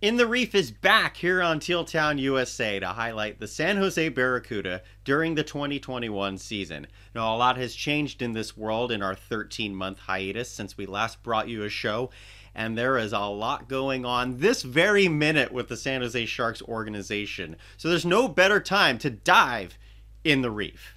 In 0.00 0.16
the 0.16 0.28
Reef 0.28 0.54
is 0.54 0.70
back 0.70 1.16
here 1.16 1.42
on 1.42 1.58
Teal 1.58 1.84
Town, 1.84 2.18
USA 2.18 2.78
to 2.78 2.86
highlight 2.86 3.40
the 3.40 3.48
San 3.48 3.78
Jose 3.78 4.08
Barracuda 4.10 4.82
during 5.02 5.34
the 5.34 5.42
2021 5.42 6.38
season. 6.38 6.86
Now, 7.16 7.34
a 7.34 7.36
lot 7.36 7.56
has 7.56 7.74
changed 7.74 8.22
in 8.22 8.32
this 8.32 8.56
world 8.56 8.92
in 8.92 9.02
our 9.02 9.16
13 9.16 9.74
month 9.74 9.98
hiatus 9.98 10.52
since 10.52 10.76
we 10.76 10.86
last 10.86 11.24
brought 11.24 11.48
you 11.48 11.64
a 11.64 11.68
show, 11.68 12.10
and 12.54 12.78
there 12.78 12.96
is 12.96 13.12
a 13.12 13.18
lot 13.18 13.68
going 13.68 14.04
on 14.04 14.38
this 14.38 14.62
very 14.62 15.08
minute 15.08 15.50
with 15.50 15.66
the 15.66 15.76
San 15.76 16.00
Jose 16.00 16.26
Sharks 16.26 16.62
organization. 16.62 17.56
So, 17.76 17.88
there's 17.88 18.06
no 18.06 18.28
better 18.28 18.60
time 18.60 18.98
to 18.98 19.10
dive 19.10 19.76
in 20.22 20.42
the 20.42 20.50
Reef. 20.52 20.94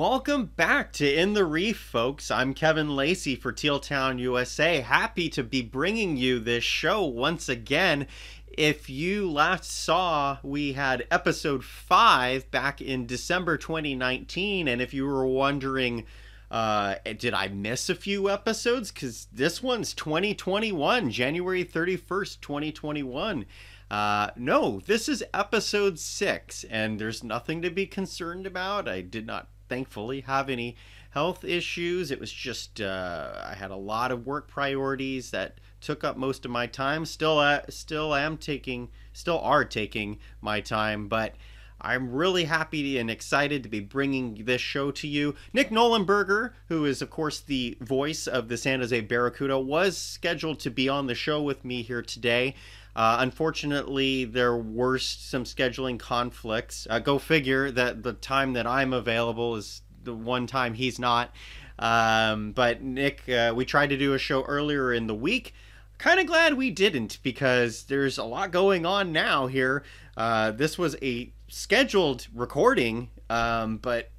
Welcome 0.00 0.46
back 0.46 0.94
to 0.94 1.14
In 1.14 1.34
the 1.34 1.44
Reef, 1.44 1.78
folks. 1.78 2.30
I'm 2.30 2.54
Kevin 2.54 2.96
Lacey 2.96 3.36
for 3.36 3.52
Teal 3.52 3.78
Town, 3.78 4.18
USA. 4.18 4.80
Happy 4.80 5.28
to 5.28 5.42
be 5.44 5.60
bringing 5.60 6.16
you 6.16 6.40
this 6.40 6.64
show 6.64 7.04
once 7.04 7.50
again. 7.50 8.06
If 8.48 8.88
you 8.88 9.30
last 9.30 9.70
saw, 9.70 10.38
we 10.42 10.72
had 10.72 11.06
episode 11.10 11.62
five 11.62 12.50
back 12.50 12.80
in 12.80 13.04
December 13.04 13.58
2019, 13.58 14.68
and 14.68 14.80
if 14.80 14.94
you 14.94 15.04
were 15.04 15.26
wondering, 15.26 16.06
uh, 16.50 16.94
did 17.18 17.34
I 17.34 17.48
miss 17.48 17.90
a 17.90 17.94
few 17.94 18.30
episodes? 18.30 18.90
Because 18.90 19.28
this 19.30 19.62
one's 19.62 19.92
2021, 19.92 21.10
January 21.10 21.62
31st, 21.62 22.40
2021. 22.40 23.44
Uh, 23.90 24.30
no, 24.34 24.80
this 24.80 25.10
is 25.10 25.22
episode 25.34 25.98
six, 25.98 26.64
and 26.70 26.98
there's 26.98 27.22
nothing 27.22 27.60
to 27.60 27.68
be 27.68 27.84
concerned 27.84 28.46
about. 28.46 28.88
I 28.88 29.02
did 29.02 29.26
not 29.26 29.48
thankfully 29.70 30.20
have 30.22 30.50
any 30.50 30.76
health 31.10 31.44
issues. 31.44 32.10
It 32.10 32.20
was 32.20 32.30
just 32.32 32.80
uh, 32.80 33.42
I 33.42 33.54
had 33.54 33.70
a 33.70 33.76
lot 33.76 34.10
of 34.10 34.26
work 34.26 34.48
priorities 34.48 35.30
that 35.30 35.58
took 35.80 36.04
up 36.04 36.16
most 36.18 36.44
of 36.44 36.50
my 36.50 36.66
time. 36.66 37.06
Still, 37.06 37.38
uh, 37.38 37.60
still 37.70 38.14
am 38.14 38.36
taking, 38.36 38.88
still 39.14 39.38
are 39.38 39.64
taking 39.64 40.18
my 40.42 40.60
time, 40.60 41.08
but. 41.08 41.34
I'm 41.82 42.12
really 42.12 42.44
happy 42.44 42.98
and 42.98 43.10
excited 43.10 43.62
to 43.62 43.70
be 43.70 43.80
bringing 43.80 44.44
this 44.44 44.60
show 44.60 44.90
to 44.90 45.08
you. 45.08 45.34
Nick 45.54 45.70
Nollenberger, 45.70 46.52
who 46.68 46.84
is, 46.84 47.00
of 47.00 47.08
course, 47.08 47.40
the 47.40 47.78
voice 47.80 48.26
of 48.26 48.48
the 48.48 48.58
San 48.58 48.80
Jose 48.80 49.00
Barracuda, 49.00 49.58
was 49.58 49.96
scheduled 49.96 50.60
to 50.60 50.70
be 50.70 50.90
on 50.90 51.06
the 51.06 51.14
show 51.14 51.40
with 51.40 51.64
me 51.64 51.80
here 51.80 52.02
today. 52.02 52.54
Uh, 52.94 53.18
unfortunately, 53.20 54.24
there 54.24 54.56
were 54.56 54.98
some 54.98 55.44
scheduling 55.44 55.98
conflicts. 55.98 56.86
Uh, 56.90 56.98
go 56.98 57.18
figure 57.18 57.70
that 57.70 58.02
the 58.02 58.12
time 58.12 58.52
that 58.54 58.66
I'm 58.66 58.92
available 58.92 59.56
is 59.56 59.82
the 60.02 60.14
one 60.14 60.46
time 60.46 60.74
he's 60.74 60.98
not. 60.98 61.32
Um, 61.78 62.52
but 62.52 62.82
Nick, 62.82 63.28
uh, 63.28 63.52
we 63.54 63.64
tried 63.64 63.90
to 63.90 63.96
do 63.96 64.14
a 64.14 64.18
show 64.18 64.42
earlier 64.42 64.92
in 64.92 65.06
the 65.06 65.14
week. 65.14 65.54
Kind 65.98 66.20
of 66.20 66.26
glad 66.26 66.54
we 66.54 66.70
didn't 66.70 67.18
because 67.22 67.84
there's 67.84 68.18
a 68.18 68.24
lot 68.24 68.50
going 68.50 68.86
on 68.86 69.12
now 69.12 69.46
here. 69.46 69.84
Uh, 70.16 70.50
this 70.50 70.78
was 70.78 70.96
a 71.02 71.32
scheduled 71.48 72.26
recording, 72.34 73.10
um, 73.28 73.78
but 73.78 74.10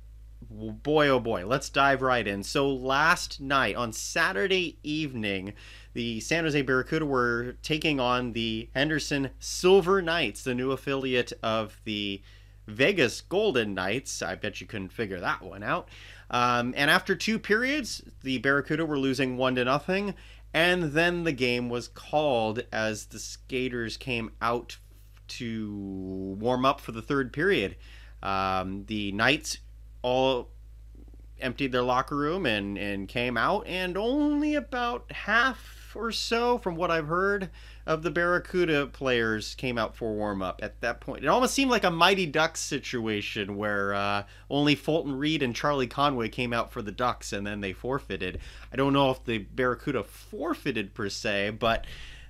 boy, 0.50 1.08
oh 1.08 1.19
boy, 1.19 1.45
let's 1.45 1.69
dive 1.69 2.02
right 2.02 2.28
in. 2.28 2.44
So 2.44 2.69
last 2.69 3.39
night 3.39 3.75
on 3.75 3.94
Saturday 3.94 4.78
evening, 4.83 5.53
the 5.94 6.20
San 6.20 6.44
Jose 6.44 6.61
Barracuda 6.61 7.06
were 7.06 7.53
taking 7.61 8.00
on 8.00 8.34
the 8.34 8.70
Henderson 8.73 9.31
Silver 9.39 10.02
Knights, 10.02 10.44
the 10.44 10.56
new 10.56 10.72
affiliate 10.72 11.34
of 11.44 11.80
the 11.84 12.22
Vegas 12.67 13.22
Golden 13.22 13.73
Knights. 13.73 14.22
I 14.22 14.36
bet 14.36 14.62
you 14.62 14.67
couldn't 14.67 14.94
figure 14.94 15.19
that 15.19 15.42
one 15.42 15.64
out. 15.64 15.89
Um, 16.30 16.73
and 16.78 16.89
after 16.89 17.16
two 17.16 17.39
periods, 17.39 18.02
the 18.23 18.38
Barracuda 18.38 18.86
were 18.86 19.00
losing 19.00 19.36
one 19.36 19.56
to 19.56 19.66
nothing, 19.66 20.16
and 20.53 20.94
then 20.94 21.23
the 21.23 21.34
game 21.34 21.69
was 21.69 21.88
called 21.89 22.64
as 22.72 23.07
the 23.07 23.19
skaters 23.19 23.97
came 23.97 24.31
out 24.41 24.78
to 25.28 26.35
warm 26.40 26.66
up 26.66 26.80
for 26.80 26.91
the 26.91 27.01
third 27.01 27.34
period. 27.34 27.75
Um, 28.24 28.85
the 28.85 29.12
Knights 29.12 29.57
all 30.01 30.51
emptied 31.40 31.72
their 31.72 31.81
locker 31.81 32.16
room 32.16 32.46
and, 32.46 32.78
and 32.78 33.07
came 33.07 33.35
out, 33.35 33.66
and 33.68 33.97
only 33.97 34.56
about 34.56 35.12
half 35.12 35.81
or 35.96 36.12
so, 36.12 36.57
from 36.57 36.75
what 36.75 36.91
I've 36.91 37.07
heard, 37.07 37.50
of 37.85 38.03
the 38.03 38.12
Barracuda 38.12 38.88
players 38.88 39.56
came 39.56 39.78
out 39.78 39.96
for 39.96 40.13
warm 40.13 40.41
up 40.41 40.59
at 40.63 40.79
that 40.81 41.02
point. 41.02 41.24
It 41.24 41.28
almost 41.28 41.53
seemed 41.53 41.72
like 41.72 41.84
a 41.84 41.91
Mighty 41.91 42.25
Ducks 42.25 42.59
situation 42.59 43.57
where 43.57 43.94
uh, 43.94 44.24
only 44.50 44.75
Fulton 44.75 45.18
Reed 45.18 45.41
and 45.44 45.56
Charlie 45.56 45.88
Conway 45.88 46.30
came 46.30 46.53
out 46.53 46.72
for 46.72 46.81
the 46.81 46.91
Ducks 46.91 47.34
and 47.34 47.46
then 47.46 47.62
they 47.62 47.74
forfeited. 47.74 48.40
I 48.72 48.75
don't 48.75 48.94
know 48.94 49.12
if 49.12 49.24
the 49.24 49.40
Barracuda 49.40 50.03
forfeited 50.03 50.94
per 50.94 51.09
se, 51.09 51.51
but 51.51 51.85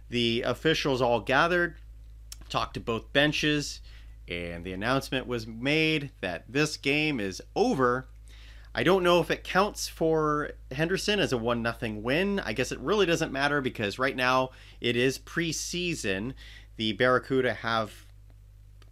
the 0.09 0.43
officials 0.43 1.01
all 1.01 1.19
gathered, 1.19 1.75
talked 2.49 2.73
to 2.75 2.79
both 2.79 3.13
benches, 3.13 3.81
and 4.27 4.63
the 4.63 4.73
announcement 4.73 5.27
was 5.27 5.47
made 5.47 6.11
that 6.21 6.45
this 6.47 6.77
game 6.77 7.19
is 7.19 7.41
over 7.55 8.07
I 8.73 8.83
don't 8.83 9.03
know 9.03 9.19
if 9.19 9.29
it 9.29 9.43
counts 9.43 9.87
for 9.87 10.51
Henderson 10.71 11.19
as 11.19 11.33
a 11.33 11.37
one 11.37 11.61
nothing 11.61 12.03
win. 12.03 12.39
I 12.39 12.53
guess 12.53 12.71
it 12.71 12.79
really 12.79 13.05
doesn't 13.05 13.31
matter 13.31 13.59
because 13.59 13.99
right 13.99 14.15
now 14.15 14.51
it 14.79 14.95
is 14.95 15.19
preseason. 15.19 16.33
The 16.77 16.93
Barracuda 16.93 17.53
have 17.53 18.05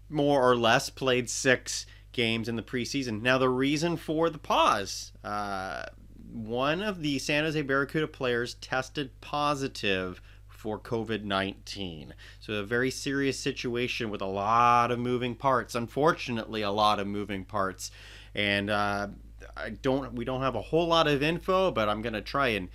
more 0.09 0.47
or 0.47 0.56
less 0.56 0.90
played 0.90 1.29
six 1.29 1.85
games 2.12 2.50
in 2.50 2.57
the 2.57 2.62
preseason. 2.62 3.22
Now 3.22 3.38
the 3.38 3.50
reason 3.50 3.95
for 3.95 4.29
the 4.29 4.38
pause, 4.38 5.13
uh, 5.23 5.85
one 6.31 6.81
of 6.81 7.01
the 7.01 7.17
San 7.19 7.44
Jose 7.46 7.61
Barracuda 7.61 8.07
players 8.07 8.56
tested 8.56 9.11
positive 9.22 10.22
for 10.47 10.78
COVID 10.78 11.23
19. 11.23 12.13
So, 12.41 12.53
a 12.53 12.63
very 12.63 12.91
serious 12.91 13.40
situation 13.40 14.09
with 14.09 14.22
a 14.22 14.25
lot 14.25 14.91
of 14.91 15.00
moving 15.00 15.35
parts. 15.35 15.73
Unfortunately, 15.73 16.61
a 16.61 16.72
lot 16.72 17.00
of 17.00 17.07
moving 17.07 17.46
parts. 17.46 17.91
And 18.35 18.69
uh, 18.69 19.07
I 19.55 19.69
don't 19.69 20.13
we 20.13 20.25
don't 20.25 20.41
have 20.41 20.55
a 20.55 20.61
whole 20.61 20.87
lot 20.87 21.07
of 21.07 21.21
info, 21.23 21.71
but 21.71 21.89
I'm 21.89 22.01
gonna 22.01 22.21
try 22.21 22.49
and 22.49 22.69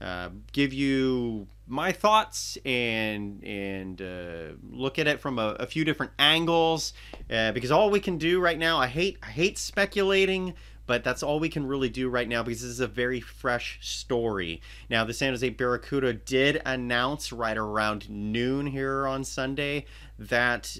uh, 0.00 0.30
give 0.52 0.72
you 0.72 1.48
my 1.66 1.92
thoughts 1.92 2.56
and 2.64 3.44
and 3.44 4.00
uh, 4.00 4.54
look 4.70 4.98
at 4.98 5.06
it 5.06 5.20
from 5.20 5.38
a, 5.38 5.56
a 5.60 5.66
few 5.66 5.84
different 5.84 6.12
angles 6.18 6.92
uh, 7.30 7.52
because 7.52 7.70
all 7.70 7.90
we 7.90 8.00
can 8.00 8.16
do 8.16 8.40
right 8.40 8.58
now 8.58 8.78
I 8.78 8.86
hate 8.86 9.18
I 9.22 9.26
hate 9.26 9.58
speculating 9.58 10.54
but 10.88 11.04
that's 11.04 11.22
all 11.22 11.38
we 11.38 11.50
can 11.50 11.66
really 11.66 11.90
do 11.90 12.08
right 12.08 12.26
now 12.26 12.42
because 12.42 12.62
this 12.62 12.70
is 12.70 12.80
a 12.80 12.86
very 12.86 13.20
fresh 13.20 13.78
story. 13.82 14.62
Now, 14.88 15.04
the 15.04 15.12
San 15.12 15.32
Jose 15.32 15.46
Barracuda 15.50 16.14
did 16.14 16.62
announce 16.64 17.30
right 17.30 17.58
around 17.58 18.08
noon 18.08 18.66
here 18.66 19.06
on 19.06 19.22
Sunday 19.22 19.84
that 20.18 20.78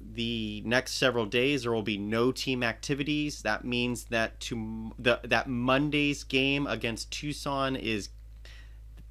the 0.00 0.62
next 0.64 0.94
several 0.94 1.26
days 1.26 1.62
there 1.62 1.72
will 1.72 1.82
be 1.82 1.98
no 1.98 2.32
team 2.32 2.62
activities. 2.62 3.42
That 3.42 3.64
means 3.64 4.04
that 4.04 4.40
to 4.40 4.92
the 4.98 5.20
that 5.24 5.48
Monday's 5.48 6.24
game 6.24 6.66
against 6.66 7.10
Tucson 7.10 7.76
is 7.76 8.08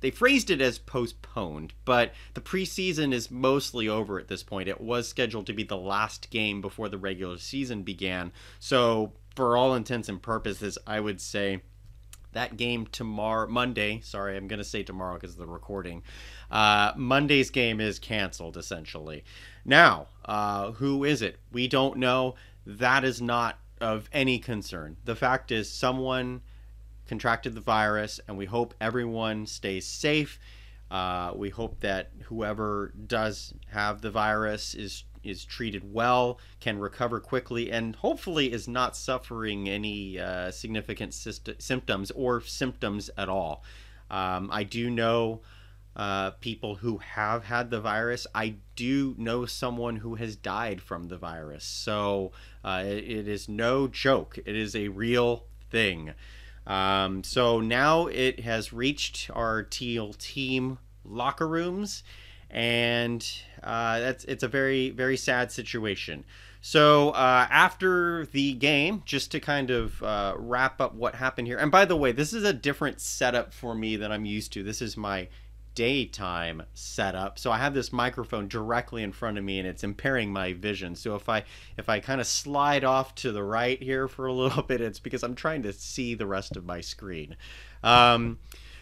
they 0.01 0.11
phrased 0.11 0.49
it 0.49 0.61
as 0.61 0.79
postponed, 0.79 1.73
but 1.83 2.13
the 2.33 2.41
preseason 2.41 3.13
is 3.13 3.29
mostly 3.29 3.87
over 3.89 4.19
at 4.19 4.29
this 4.29 4.43
point. 4.43 4.69
It 4.69 4.79
was 4.79 5.09
scheduled 5.09 5.45
to 5.47 5.53
be 5.53 5.63
the 5.63 5.77
last 5.77 6.29
game 6.29 6.61
before 6.61 6.87
the 6.87 6.97
regular 6.97 7.37
season 7.37 7.83
began. 7.83 8.31
So, 8.59 9.13
for 9.35 9.57
all 9.57 9.75
intents 9.75 10.09
and 10.09 10.21
purposes, 10.21 10.77
I 10.87 10.99
would 10.99 11.19
say 11.19 11.61
that 12.33 12.57
game 12.57 12.87
tomorrow, 12.87 13.47
Monday, 13.47 14.01
sorry, 14.01 14.37
I'm 14.37 14.47
going 14.47 14.59
to 14.59 14.63
say 14.63 14.83
tomorrow 14.83 15.15
because 15.15 15.31
of 15.31 15.39
the 15.39 15.47
recording. 15.47 16.03
Uh, 16.51 16.93
Monday's 16.95 17.49
game 17.49 17.79
is 17.79 17.99
canceled, 17.99 18.57
essentially. 18.57 19.23
Now, 19.65 20.07
uh, 20.25 20.71
who 20.73 21.03
is 21.03 21.21
it? 21.21 21.39
We 21.51 21.67
don't 21.67 21.97
know. 21.97 22.35
That 22.65 23.03
is 23.03 23.21
not 23.21 23.59
of 23.81 24.09
any 24.13 24.39
concern. 24.39 24.97
The 25.05 25.15
fact 25.15 25.51
is, 25.51 25.71
someone 25.71 26.41
contracted 27.07 27.55
the 27.55 27.61
virus, 27.61 28.19
and 28.27 28.37
we 28.37 28.45
hope 28.45 28.73
everyone 28.79 29.47
stays 29.47 29.87
safe. 29.87 30.39
Uh, 30.91 31.33
we 31.35 31.49
hope 31.49 31.79
that 31.81 32.11
whoever 32.25 32.93
does 33.07 33.53
have 33.67 34.01
the 34.01 34.11
virus 34.11 34.73
is 34.73 35.03
is 35.23 35.45
treated 35.45 35.93
well, 35.93 36.39
can 36.59 36.79
recover 36.79 37.19
quickly, 37.19 37.71
and 37.71 37.95
hopefully 37.95 38.51
is 38.51 38.67
not 38.67 38.95
suffering 38.95 39.69
any 39.69 40.19
uh, 40.19 40.51
significant 40.51 41.11
syst- 41.11 41.61
symptoms 41.61 42.11
or 42.11 42.41
symptoms 42.41 43.09
at 43.17 43.29
all. 43.29 43.63
Um, 44.09 44.49
I 44.51 44.63
do 44.63 44.89
know 44.89 45.41
uh, 45.95 46.31
people 46.39 46.75
who 46.75 46.97
have 46.99 47.43
had 47.43 47.69
the 47.69 47.81
virus. 47.81 48.25
I 48.33 48.55
do 48.75 49.15
know 49.17 49.45
someone 49.45 49.97
who 49.97 50.15
has 50.15 50.35
died 50.35 50.81
from 50.81 51.07
the 51.07 51.17
virus. 51.17 51.65
So 51.65 52.31
uh, 52.63 52.83
it, 52.85 53.03
it 53.03 53.27
is 53.27 53.49
no 53.49 53.87
joke, 53.87 54.37
it 54.45 54.55
is 54.55 54.75
a 54.75 54.87
real 54.87 55.45
thing. 55.69 56.13
Um, 56.65 57.23
so 57.23 57.59
now 57.59 58.07
it 58.07 58.41
has 58.41 58.71
reached 58.71 59.29
our 59.33 59.63
teal 59.63 60.13
team 60.13 60.77
locker 61.03 61.47
rooms, 61.47 62.03
and 62.49 63.25
uh, 63.63 63.99
that's 63.99 64.23
it's 64.25 64.43
a 64.43 64.47
very 64.47 64.89
very 64.89 65.17
sad 65.17 65.51
situation. 65.51 66.25
So 66.61 67.11
uh, 67.11 67.47
after 67.49 68.25
the 68.25 68.53
game, 68.53 69.03
just 69.05 69.31
to 69.31 69.39
kind 69.39 69.69
of 69.69 70.03
uh, 70.03 70.33
wrap 70.37 70.81
up 70.81 70.93
what 70.93 71.15
happened 71.15 71.47
here, 71.47 71.57
and 71.57 71.71
by 71.71 71.85
the 71.85 71.95
way, 71.95 72.11
this 72.11 72.33
is 72.33 72.43
a 72.43 72.51
different 72.51 72.99
setup 72.99 73.53
for 73.53 73.73
me 73.73 73.95
than 73.95 74.11
I'm 74.11 74.25
used 74.25 74.51
to. 74.53 74.63
This 74.63 74.81
is 74.81 74.97
my 74.97 75.29
daytime 75.75 76.61
setup 76.73 77.39
so 77.39 77.51
i 77.51 77.57
have 77.57 77.73
this 77.73 77.93
microphone 77.93 78.49
directly 78.49 79.01
in 79.01 79.13
front 79.13 79.37
of 79.37 79.45
me 79.45 79.59
and 79.59 79.67
it's 79.67 79.83
impairing 79.83 80.29
my 80.29 80.51
vision 80.51 80.93
so 80.93 81.15
if 81.15 81.29
i 81.29 81.41
if 81.77 81.87
i 81.87 82.01
kind 82.01 82.19
of 82.19 82.27
slide 82.27 82.83
off 82.83 83.15
to 83.15 83.31
the 83.31 83.41
right 83.41 83.81
here 83.81 84.07
for 84.07 84.25
a 84.25 84.33
little 84.33 84.63
bit 84.63 84.81
it's 84.81 84.99
because 84.99 85.23
i'm 85.23 85.35
trying 85.35 85.63
to 85.63 85.71
see 85.71 86.15
the 86.15 86.25
rest 86.25 86.57
of 86.57 86.65
my 86.65 86.81
screen 86.81 87.37
um, 87.81 88.39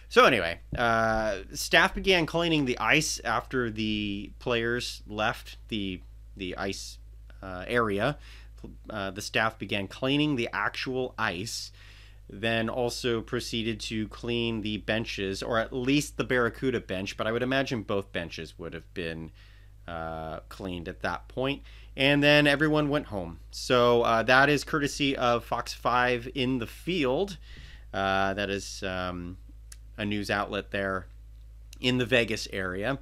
so 0.10 0.26
anyway 0.26 0.60
uh, 0.78 1.38
staff 1.54 1.94
began 1.94 2.26
cleaning 2.26 2.66
the 2.66 2.78
ice 2.80 3.20
after 3.24 3.70
the 3.70 4.32
players 4.40 5.02
left 5.08 5.58
the 5.70 6.00
the 6.36 6.56
ice 6.58 6.98
uh, 7.42 7.66
area 7.68 8.18
uh, 8.90 9.12
the 9.12 9.22
staff 9.22 9.58
began 9.58 9.88
cleaning 9.88 10.36
the 10.36 10.50
actual 10.52 11.14
ice 11.18 11.72
then 12.30 12.70
also 12.70 13.22
proceeded 13.22 13.80
to 13.80 14.08
clean 14.10 14.62
the 14.62 14.78
benches, 14.78 15.42
or 15.42 15.60
at 15.60 15.72
least 15.72 16.18
the 16.18 16.24
Barracuda 16.24 16.80
bench, 16.82 17.16
but 17.16 17.26
I 17.26 17.32
would 17.32 17.44
imagine 17.44 17.84
both 17.84 18.12
benches 18.12 18.60
would 18.60 18.74
have 18.74 18.94
been 18.94 19.32
uh, 19.88 20.42
cleaned 20.50 20.90
at 20.90 21.02
that 21.02 21.28
point. 21.30 21.64
And 21.96 22.22
then 22.22 22.46
everyone 22.46 22.90
went 22.90 23.08
home. 23.08 23.40
So 23.52 24.04
uh, 24.04 24.24
that 24.24 24.50
is 24.50 24.64
courtesy 24.64 25.16
of 25.16 25.46
Fox 25.46 25.74
5 25.74 26.30
in 26.36 26.60
the 26.60 26.68
field. 26.68 27.38
Uh, 27.94 28.34
that 28.34 28.50
is 28.50 28.84
um, 28.84 29.38
a 29.98 30.06
news 30.06 30.30
outlet 30.30 30.72
there 30.72 31.08
in 31.80 31.98
the 31.98 32.06
Vegas 32.06 32.48
area. 32.52 33.00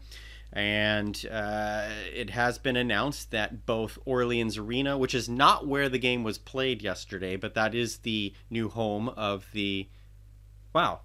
And 0.53 1.25
uh, 1.29 1.89
it 2.13 2.29
has 2.29 2.57
been 2.57 2.77
announced 2.77 3.31
that 3.31 3.65
both 3.65 3.97
Orleans 4.05 4.57
Arena, 4.57 4.97
which 4.97 5.13
is 5.13 5.27
not 5.27 5.67
where 5.67 5.89
the 5.89 5.99
game 5.99 6.23
was 6.23 6.37
played 6.37 6.81
yesterday, 6.81 7.35
but 7.35 7.55
that 7.55 7.75
is 7.75 7.97
the 7.99 8.33
new 8.49 8.69
home 8.69 9.09
of 9.09 9.45
the. 9.51 9.89
Wow, 10.71 11.01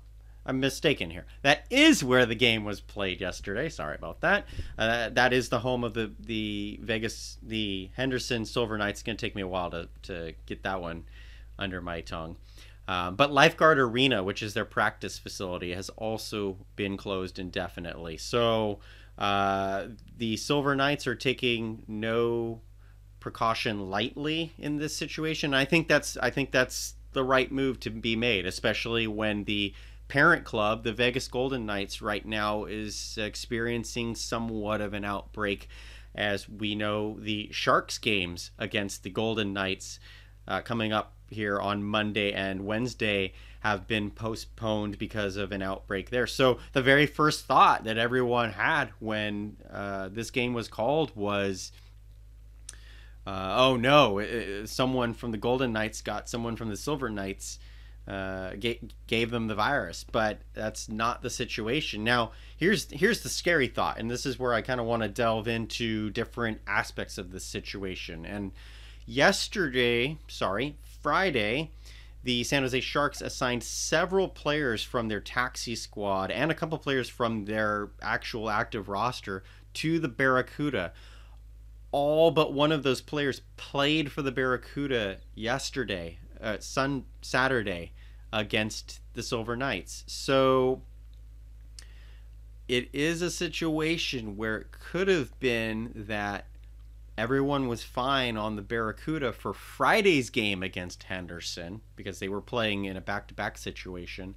I'm 0.46 0.60
mistaken 0.60 1.10
here. 1.10 1.26
That 1.42 1.66
is 1.68 2.04
where 2.04 2.26
the 2.26 2.34
game 2.36 2.64
was 2.64 2.80
played 2.80 3.20
yesterday. 3.20 3.68
Sorry 3.68 3.96
about 3.96 4.20
that. 4.20 4.46
Uh, 4.78 5.08
that 5.10 5.32
is 5.32 5.48
the 5.48 5.58
home 5.58 5.82
of 5.82 5.94
the 5.94 6.12
the 6.20 6.78
Vegas, 6.82 7.38
the 7.42 7.90
Henderson 7.94 8.44
Silver 8.44 8.78
Knights. 8.78 9.00
It's 9.00 9.02
gonna 9.02 9.18
take 9.18 9.34
me 9.34 9.42
a 9.42 9.48
while 9.48 9.70
to 9.70 9.88
to 10.02 10.34
get 10.46 10.62
that 10.62 10.80
one 10.80 11.04
under 11.58 11.80
my 11.80 12.02
tongue. 12.02 12.36
Uh, 12.90 13.08
but 13.08 13.30
Lifeguard 13.30 13.78
Arena, 13.78 14.24
which 14.24 14.42
is 14.42 14.52
their 14.52 14.64
practice 14.64 15.16
facility, 15.16 15.72
has 15.74 15.90
also 15.90 16.56
been 16.74 16.96
closed 16.96 17.38
indefinitely. 17.38 18.16
So 18.16 18.80
uh, 19.16 19.84
the 20.18 20.36
Silver 20.36 20.74
Knights 20.74 21.06
are 21.06 21.14
taking 21.14 21.84
no 21.86 22.62
precaution 23.20 23.90
lightly 23.90 24.54
in 24.58 24.78
this 24.78 24.96
situation. 24.96 25.54
I 25.54 25.66
think 25.66 25.86
that's 25.86 26.16
I 26.16 26.30
think 26.30 26.50
that's 26.50 26.94
the 27.12 27.22
right 27.22 27.52
move 27.52 27.78
to 27.78 27.90
be 27.90 28.16
made, 28.16 28.44
especially 28.44 29.06
when 29.06 29.44
the 29.44 29.72
parent 30.08 30.44
club, 30.44 30.82
the 30.82 30.92
Vegas 30.92 31.28
Golden 31.28 31.64
Knights, 31.64 32.02
right 32.02 32.26
now 32.26 32.64
is 32.64 33.16
experiencing 33.20 34.16
somewhat 34.16 34.80
of 34.80 34.94
an 34.94 35.04
outbreak. 35.04 35.68
As 36.12 36.48
we 36.48 36.74
know, 36.74 37.20
the 37.20 37.50
Sharks 37.52 37.98
games 37.98 38.50
against 38.58 39.04
the 39.04 39.10
Golden 39.10 39.52
Knights 39.52 40.00
uh, 40.50 40.60
coming 40.60 40.92
up 40.92 41.14
here 41.30 41.60
on 41.60 41.82
Monday 41.82 42.32
and 42.32 42.66
Wednesday 42.66 43.32
have 43.60 43.86
been 43.86 44.10
postponed 44.10 44.98
because 44.98 45.36
of 45.36 45.52
an 45.52 45.62
outbreak 45.62 46.10
there. 46.10 46.26
So 46.26 46.58
the 46.72 46.82
very 46.82 47.06
first 47.06 47.44
thought 47.44 47.84
that 47.84 47.96
everyone 47.96 48.50
had 48.50 48.90
when 48.98 49.56
uh, 49.70 50.08
this 50.08 50.30
game 50.30 50.52
was 50.52 50.66
called 50.66 51.14
was, 51.14 51.70
uh, 53.26 53.54
"Oh 53.56 53.76
no, 53.76 54.18
it, 54.18 54.68
someone 54.68 55.14
from 55.14 55.30
the 55.30 55.38
Golden 55.38 55.72
Knights 55.72 56.02
got 56.02 56.28
someone 56.28 56.56
from 56.56 56.68
the 56.68 56.76
Silver 56.76 57.08
Knights." 57.08 57.58
Uh, 58.08 58.54
gave, 58.58 58.80
gave 59.06 59.30
them 59.30 59.46
the 59.46 59.54
virus, 59.54 60.04
but 60.10 60.40
that's 60.52 60.88
not 60.88 61.22
the 61.22 61.30
situation. 61.30 62.02
Now, 62.02 62.32
here's 62.56 62.90
here's 62.90 63.20
the 63.20 63.28
scary 63.28 63.68
thought, 63.68 63.98
and 63.98 64.10
this 64.10 64.26
is 64.26 64.36
where 64.36 64.52
I 64.52 64.62
kind 64.62 64.80
of 64.80 64.86
want 64.86 65.02
to 65.02 65.08
delve 65.08 65.46
into 65.46 66.10
different 66.10 66.60
aspects 66.66 67.18
of 67.18 67.30
the 67.30 67.38
situation. 67.38 68.26
And 68.26 68.50
yesterday, 69.06 70.18
sorry, 70.28 70.76
Friday, 71.02 71.70
the 72.22 72.44
San 72.44 72.62
Jose 72.62 72.80
Sharks 72.80 73.22
assigned 73.22 73.62
several 73.62 74.28
players 74.28 74.82
from 74.82 75.08
their 75.08 75.20
taxi 75.20 75.74
squad 75.74 76.30
and 76.30 76.50
a 76.50 76.54
couple 76.54 76.76
players 76.78 77.08
from 77.08 77.46
their 77.46 77.90
actual 78.02 78.50
active 78.50 78.88
roster 78.88 79.42
to 79.74 79.98
the 79.98 80.08
Barracuda. 80.08 80.92
All 81.92 82.30
but 82.30 82.52
one 82.52 82.72
of 82.72 82.82
those 82.82 83.00
players 83.00 83.40
played 83.56 84.12
for 84.12 84.22
the 84.22 84.30
Barracuda 84.30 85.18
yesterday, 85.34 86.18
uh, 86.40 86.58
Sun 86.60 87.04
Saturday, 87.22 87.92
against 88.32 89.00
the 89.14 89.22
Silver 89.22 89.56
Knights. 89.56 90.04
So 90.06 90.82
it 92.68 92.88
is 92.92 93.22
a 93.22 93.30
situation 93.30 94.36
where 94.36 94.58
it 94.58 94.70
could 94.70 95.08
have 95.08 95.36
been 95.40 95.90
that 95.94 96.46
everyone 97.20 97.68
was 97.68 97.82
fine 97.82 98.38
on 98.38 98.56
the 98.56 98.62
Barracuda 98.62 99.30
for 99.30 99.52
Friday's 99.52 100.30
game 100.30 100.62
against 100.62 101.02
Henderson 101.02 101.82
because 101.94 102.18
they 102.18 102.30
were 102.30 102.40
playing 102.40 102.86
in 102.86 102.96
a 102.96 103.00
back 103.02 103.28
to 103.28 103.34
back 103.34 103.58
situation. 103.58 104.34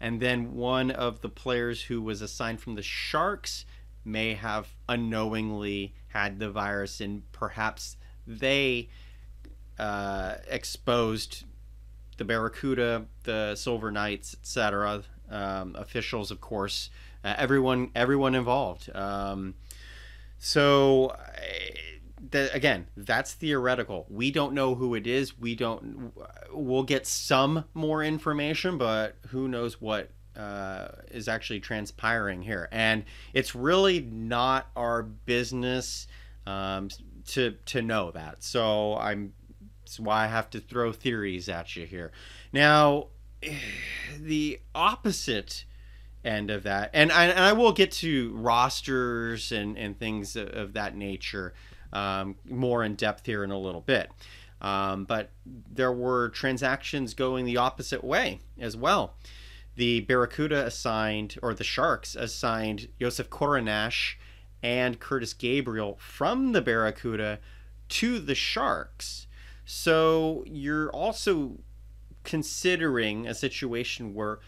And 0.00 0.20
then 0.20 0.56
one 0.56 0.90
of 0.90 1.20
the 1.20 1.28
players 1.28 1.82
who 1.82 2.02
was 2.02 2.20
assigned 2.20 2.60
from 2.60 2.74
the 2.74 2.82
Sharks 2.82 3.64
may 4.04 4.34
have 4.34 4.66
unknowingly 4.88 5.94
had 6.08 6.40
the 6.40 6.50
virus, 6.50 7.00
and 7.00 7.22
perhaps 7.30 7.96
they 8.26 8.88
uh, 9.78 10.34
exposed 10.48 11.44
the 12.16 12.24
Barracuda, 12.24 13.06
the 13.22 13.54
Silver 13.54 13.92
Knights, 13.92 14.34
etc. 14.34 15.04
Um, 15.30 15.76
officials, 15.78 16.32
of 16.32 16.40
course, 16.40 16.90
uh, 17.22 17.36
everyone, 17.38 17.92
everyone 17.94 18.34
involved. 18.34 18.90
Um, 18.92 19.54
so 20.38 21.16
that 22.30 22.54
again, 22.54 22.86
that's 22.96 23.32
theoretical. 23.32 24.06
We 24.08 24.30
don't 24.30 24.54
know 24.54 24.74
who 24.74 24.94
it 24.94 25.06
is. 25.06 25.38
We 25.38 25.54
don't. 25.54 26.12
We'll 26.52 26.84
get 26.84 27.06
some 27.06 27.64
more 27.74 28.02
information, 28.02 28.78
but 28.78 29.16
who 29.28 29.48
knows 29.48 29.80
what 29.80 30.10
uh, 30.36 30.88
is 31.10 31.28
actually 31.28 31.60
transpiring 31.60 32.42
here? 32.42 32.68
And 32.72 33.04
it's 33.32 33.54
really 33.54 34.00
not 34.00 34.68
our 34.76 35.02
business 35.02 36.06
um, 36.46 36.88
to 37.28 37.52
to 37.66 37.82
know 37.82 38.10
that. 38.12 38.42
So 38.42 38.96
I'm. 38.96 39.32
That's 39.84 40.00
why 40.00 40.24
I 40.24 40.26
have 40.28 40.48
to 40.50 40.60
throw 40.60 40.92
theories 40.92 41.48
at 41.48 41.76
you 41.76 41.84
here. 41.84 42.10
Now, 42.52 43.08
the 44.18 44.60
opposite 44.74 45.66
end 46.24 46.50
of 46.50 46.62
that, 46.62 46.90
and 46.94 47.12
I, 47.12 47.26
and 47.26 47.38
I 47.38 47.52
will 47.52 47.72
get 47.72 47.92
to 47.92 48.32
rosters 48.34 49.52
and 49.52 49.76
and 49.76 49.98
things 49.98 50.36
of 50.36 50.72
that 50.72 50.96
nature 50.96 51.54
um, 51.94 52.36
more 52.48 52.84
in 52.84 52.94
depth 52.94 53.24
here 53.24 53.44
in 53.44 53.50
a 53.50 53.58
little 53.58 53.80
bit. 53.80 54.10
Um, 54.60 55.04
but 55.04 55.30
there 55.44 55.92
were 55.92 56.30
transactions 56.30 57.14
going 57.14 57.44
the 57.44 57.56
opposite 57.56 58.02
way 58.02 58.40
as 58.58 58.76
well. 58.76 59.14
The 59.76 60.00
Barracuda 60.00 60.64
assigned, 60.64 61.36
or 61.42 61.54
the 61.54 61.64
Sharks 61.64 62.14
assigned 62.14 62.88
Josef 63.00 63.28
Korenar 63.28 63.92
and 64.62 64.98
Curtis 64.98 65.32
Gabriel 65.34 65.98
from 66.00 66.52
the 66.52 66.62
Barracuda 66.62 67.40
to 67.90 68.18
the 68.18 68.34
Sharks. 68.34 69.26
So 69.64 70.44
you're 70.46 70.90
also 70.90 71.58
considering 72.22 73.26
a 73.26 73.34
situation 73.34 74.14
where 74.14 74.38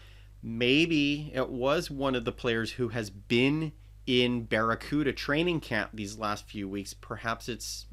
maybe 0.41 1.31
it 1.33 1.49
was 1.49 1.91
one 1.91 2.15
of 2.15 2.25
the 2.25 2.31
players 2.31 2.73
who 2.73 2.89
has 2.89 3.09
been 3.09 3.73
in 4.07 4.43
Barracuda 4.43 5.11
training 5.11 5.59
camp 5.59 5.91
these 5.93 6.17
last 6.17 6.47
few 6.47 6.67
weeks. 6.67 6.93
Perhaps 6.93 7.49
it's 7.49 7.85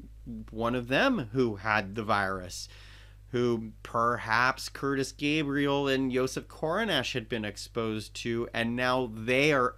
one 0.49 0.73
of 0.73 0.87
them 0.87 1.29
who 1.33 1.57
had 1.57 1.93
the 1.93 2.03
virus, 2.03 2.69
who 3.31 3.73
perhaps 3.83 4.69
Curtis 4.69 5.11
Gabriel 5.11 5.89
and 5.89 6.11
Josef 6.11 6.47
Korenar 6.47 7.03
had 7.11 7.27
been 7.27 7.43
exposed 7.43 8.15
to, 8.15 8.47
and 8.53 8.75
now 8.75 9.11
they 9.13 9.51
are 9.51 9.75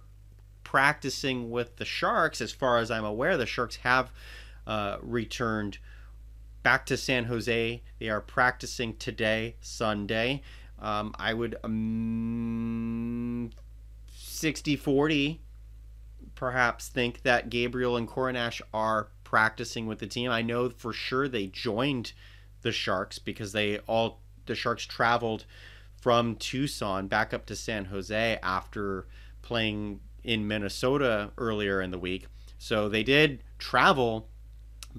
practicing 0.62 1.50
with 1.50 1.76
the 1.76 1.84
Sharks. 1.84 2.40
As 2.40 2.52
far 2.52 2.78
as 2.78 2.90
I'm 2.90 3.04
aware, 3.04 3.36
the 3.36 3.44
Sharks 3.44 3.76
have 3.76 4.12
uh, 4.66 4.98
returned 5.02 5.78
back 6.62 6.86
to 6.86 6.96
San 6.96 7.24
Jose. 7.24 7.82
They 7.98 8.08
are 8.08 8.20
practicing 8.20 8.96
today, 8.96 9.56
Sunday. 9.60 10.42
Um, 10.78 11.12
I 11.18 11.34
would 11.34 11.56
um, 11.64 13.50
60 14.12 14.76
40 14.76 15.40
perhaps 16.38 16.86
think 16.86 17.22
that 17.22 17.50
Gabriel 17.50 17.96
and 17.96 18.06
Korenar 18.06 18.60
are 18.72 19.08
practicing 19.24 19.88
with 19.88 19.98
the 19.98 20.06
team. 20.06 20.30
I 20.30 20.40
know 20.40 20.70
for 20.70 20.92
sure 20.92 21.26
they 21.26 21.48
joined 21.48 22.12
the 22.62 22.70
Sharks 22.70 23.18
because 23.18 23.50
they 23.50 23.78
all 23.80 24.20
the 24.46 24.54
Sharks 24.54 24.86
traveled 24.86 25.46
from 26.00 26.36
Tucson 26.36 27.08
back 27.08 27.34
up 27.34 27.44
to 27.46 27.56
San 27.56 27.86
Jose 27.86 28.38
after 28.40 29.08
playing 29.42 29.98
in 30.22 30.46
Minnesota 30.46 31.32
earlier 31.38 31.82
in 31.82 31.90
the 31.90 31.98
week. 31.98 32.28
So 32.56 32.88
they 32.88 33.02
did 33.02 33.42
travel, 33.58 34.28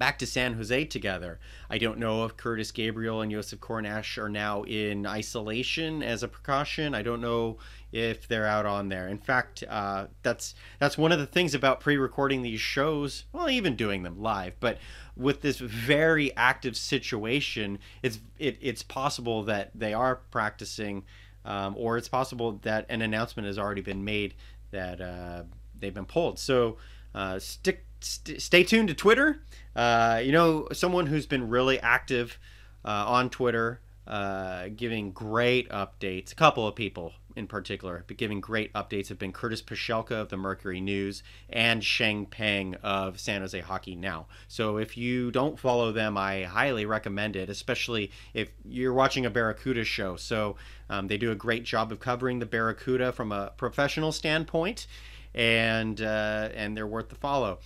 back 0.00 0.18
to 0.18 0.26
San 0.26 0.54
Jose 0.54 0.86
together. 0.86 1.38
I 1.68 1.76
don't 1.76 1.98
know 1.98 2.24
if 2.24 2.34
Curtis 2.34 2.72
Gabriel 2.72 3.20
and 3.20 3.30
Josef 3.30 3.60
Korenar 3.60 4.02
are 4.16 4.30
now 4.30 4.62
in 4.62 5.06
isolation 5.06 6.02
as 6.02 6.22
a 6.22 6.28
precaution. 6.28 6.94
I 6.94 7.02
don't 7.02 7.20
know 7.20 7.58
if 7.92 8.26
they're 8.26 8.46
out 8.46 8.64
on 8.64 8.88
there. 8.88 9.08
In 9.08 9.18
fact, 9.18 9.62
uh, 9.68 10.06
that's 10.22 10.54
that's 10.78 10.96
one 10.96 11.12
of 11.12 11.18
the 11.18 11.26
things 11.26 11.54
about 11.54 11.80
pre-recording 11.80 12.40
these 12.40 12.62
shows. 12.62 13.24
Well, 13.32 13.50
even 13.50 13.76
doing 13.76 14.02
them 14.02 14.22
live, 14.22 14.54
but 14.58 14.78
with 15.16 15.42
this 15.42 15.58
very 15.58 16.34
active 16.34 16.78
situation, 16.78 17.78
it's 18.02 18.20
it, 18.38 18.56
it's 18.62 18.82
possible 18.82 19.42
that 19.44 19.70
they 19.74 19.92
are 19.92 20.16
practicing, 20.30 21.04
um, 21.44 21.74
or 21.76 21.98
it's 21.98 22.08
possible 22.08 22.58
that 22.62 22.86
an 22.88 23.02
announcement 23.02 23.46
has 23.46 23.58
already 23.58 23.82
been 23.82 24.02
made 24.02 24.32
that 24.70 25.02
uh, 25.02 25.42
they've 25.78 25.92
been 25.92 26.06
pulled. 26.06 26.38
So 26.38 26.78
uh, 27.14 27.38
stick 27.38 27.84
st- 28.00 28.40
stay 28.40 28.64
tuned 28.64 28.88
to 28.88 28.94
Twitter. 28.94 29.42
Uh, 29.80 30.18
you 30.18 30.30
know, 30.30 30.68
someone 30.74 31.06
who's 31.06 31.24
been 31.24 31.48
really 31.48 31.80
active 31.80 32.38
uh, 32.84 33.04
on 33.06 33.30
Twitter, 33.30 33.80
uh, 34.06 34.68
giving 34.76 35.10
great 35.10 35.70
updates. 35.70 36.32
A 36.32 36.34
couple 36.34 36.66
of 36.68 36.74
people 36.74 37.14
in 37.34 37.46
particular, 37.46 38.04
but 38.06 38.18
giving 38.18 38.42
great 38.42 38.70
updates 38.74 39.08
have 39.08 39.18
been 39.18 39.32
Curtis 39.32 39.62
Pashelka 39.62 40.10
of 40.10 40.28
the 40.28 40.36
Mercury 40.36 40.82
News 40.82 41.22
and 41.48 41.82
Sheng 41.82 42.26
Peng 42.26 42.74
of 42.82 43.18
San 43.18 43.40
Jose 43.40 43.58
Hockey 43.58 43.94
Now. 43.94 44.26
So 44.48 44.76
if 44.76 44.98
you 44.98 45.30
don't 45.30 45.58
follow 45.58 45.92
them, 45.92 46.18
I 46.18 46.42
highly 46.42 46.84
recommend 46.84 47.34
it, 47.34 47.48
especially 47.48 48.10
if 48.34 48.50
you're 48.66 48.92
watching 48.92 49.24
a 49.24 49.30
Barracuda 49.30 49.84
show. 49.84 50.16
So 50.16 50.56
um, 50.90 51.06
they 51.08 51.16
do 51.16 51.32
a 51.32 51.36
great 51.36 51.64
job 51.64 51.90
of 51.90 52.00
covering 52.00 52.38
the 52.38 52.44
Barracuda 52.44 53.12
from 53.12 53.32
a 53.32 53.52
professional 53.56 54.12
standpoint, 54.12 54.86
and 55.34 56.02
uh, 56.02 56.50
and 56.54 56.76
they're 56.76 56.86
worth 56.86 57.08
the 57.08 57.14
follow. 57.14 57.60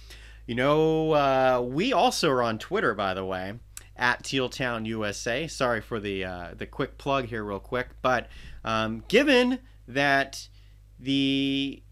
You 0.46 0.54
know, 0.54 1.12
uh, 1.12 1.64
we 1.66 1.92
also 1.92 2.30
are 2.30 2.42
on 2.42 2.58
Twitter, 2.58 2.94
by 2.94 3.14
the 3.14 3.24
way, 3.24 3.54
at 3.96 4.22
Tealtown 4.22 4.84
USA. 4.86 5.46
Sorry 5.46 5.80
for 5.80 5.98
the 5.98 6.24
uh, 6.24 6.48
the 6.56 6.66
quick 6.66 6.98
plug 6.98 7.26
here, 7.26 7.42
real 7.42 7.60
quick, 7.60 7.88
but 8.02 8.28
um, 8.62 9.04
given 9.08 9.60
that 9.88 10.48
the 11.00 11.82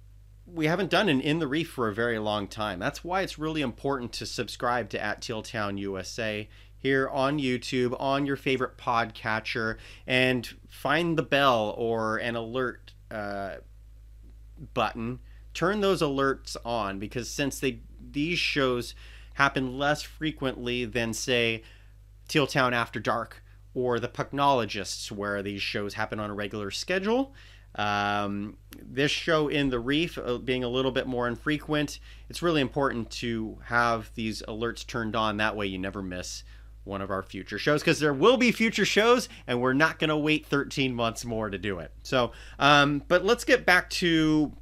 we 0.47 0.67
haven't 0.67 0.91
done 0.91 1.09
an 1.09 1.21
in 1.21 1.39
the 1.39 1.47
reef 1.47 1.71
for 1.71 1.89
a 1.89 1.95
very 1.95 2.19
long 2.19 2.47
time, 2.47 2.79
that's 2.79 3.03
why 3.03 3.23
it's 3.23 3.39
really 3.39 3.63
important 3.63 4.13
to 4.15 4.27
subscribe 4.27 4.91
to 4.91 5.03
at 5.03 5.23
Tealtown 5.23 5.79
USA 5.79 6.49
here 6.77 7.09
on 7.09 7.39
YouTube 7.39 7.97
on 7.99 8.27
your 8.27 8.37
favorite 8.37 8.77
podcatcher 8.77 9.79
and 10.07 10.47
find 10.69 11.17
the 11.17 11.23
bell 11.23 11.75
or 11.79 12.19
an 12.19 12.37
alert 12.37 12.93
uh, 13.11 13.57
button. 14.75 15.21
Turn 15.55 15.81
those 15.81 16.03
alerts 16.03 16.57
on 16.65 16.99
because 16.99 17.31
since 17.31 17.61
they 17.61 17.81
these 18.13 18.39
shows 18.39 18.95
happen 19.35 19.79
less 19.79 20.03
frequently 20.03 20.85
than, 20.85 21.13
say, 21.13 21.63
Teal 22.29 22.47
Town 22.47 22.75
After 22.75 23.01
Dark 23.01 23.43
or 23.75 23.99
The 23.99 24.09
Pucknologists, 24.09 25.11
where 25.11 25.43
these 25.43 25.63
shows 25.63 25.95
happen 25.95 26.21
on 26.21 26.31
a 26.31 26.35
regular 26.35 26.71
schedule. 26.71 27.35
Um, 27.75 28.59
this 28.75 29.11
show 29.11 29.49
in 29.49 29.71
the 29.71 29.81
reef 29.81 30.19
uh, 30.19 30.37
being 30.37 30.63
a 30.63 30.69
little 30.69 30.93
bit 30.93 31.07
more 31.07 31.27
infrequent, 31.27 32.01
it's 32.29 32.43
really 32.43 32.61
important 32.61 33.11
to 33.13 33.59
have 33.65 34.11
these 34.15 34.43
alerts 34.47 34.87
turned 34.87 35.17
on. 35.17 35.39
That 35.39 35.57
way, 35.57 35.67
you 35.67 35.79
never 35.79 36.03
miss 36.03 36.45
one 36.85 37.01
of 37.01 37.11
our 37.11 37.23
future 37.23 37.59
shows 37.59 37.81
because 37.81 38.01
there 38.01 38.13
will 38.13 38.37
be 38.37 38.51
future 38.51 38.85
shows 38.85 39.29
and 39.47 39.61
we're 39.61 39.73
not 39.73 39.99
going 39.99 40.11
to 40.11 40.17
wait 40.17 40.47
13 40.47 40.95
months 40.95 41.25
more 41.25 41.49
to 41.49 41.57
do 41.57 41.79
it. 41.79 41.93
So, 42.03 42.33
um, 42.59 43.05
but 43.09 43.25
let's 43.25 43.45
get 43.45 43.65
back 43.65 43.89
to 43.91 44.53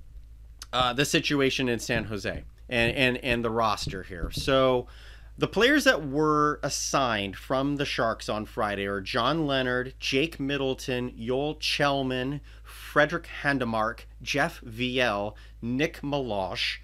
uh, 0.72 0.92
the 0.92 1.04
situation 1.04 1.68
in 1.68 1.78
San 1.78 2.04
Jose 2.04 2.44
and 2.70 2.96
and 2.96 3.18
and 3.18 3.44
the 3.44 3.50
roster 3.50 4.02
here. 4.02 4.30
So 4.32 4.86
the 5.36 5.48
players 5.48 5.84
that 5.84 6.06
were 6.06 6.60
assigned 6.62 7.36
from 7.36 7.76
the 7.76 7.84
Sharks 7.84 8.28
on 8.28 8.44
Friday 8.44 8.86
are 8.86 9.00
John 9.00 9.46
Leonard, 9.46 9.94
Jake 9.98 10.38
Middleton, 10.38 11.14
Joel 11.18 11.56
Kellman, 11.56 12.40
Fredrik 12.62 13.26
Handemark, 13.42 14.00
Jeff 14.22 14.60
Viel, 14.60 15.34
Nick 15.62 16.02
Meloche, 16.02 16.78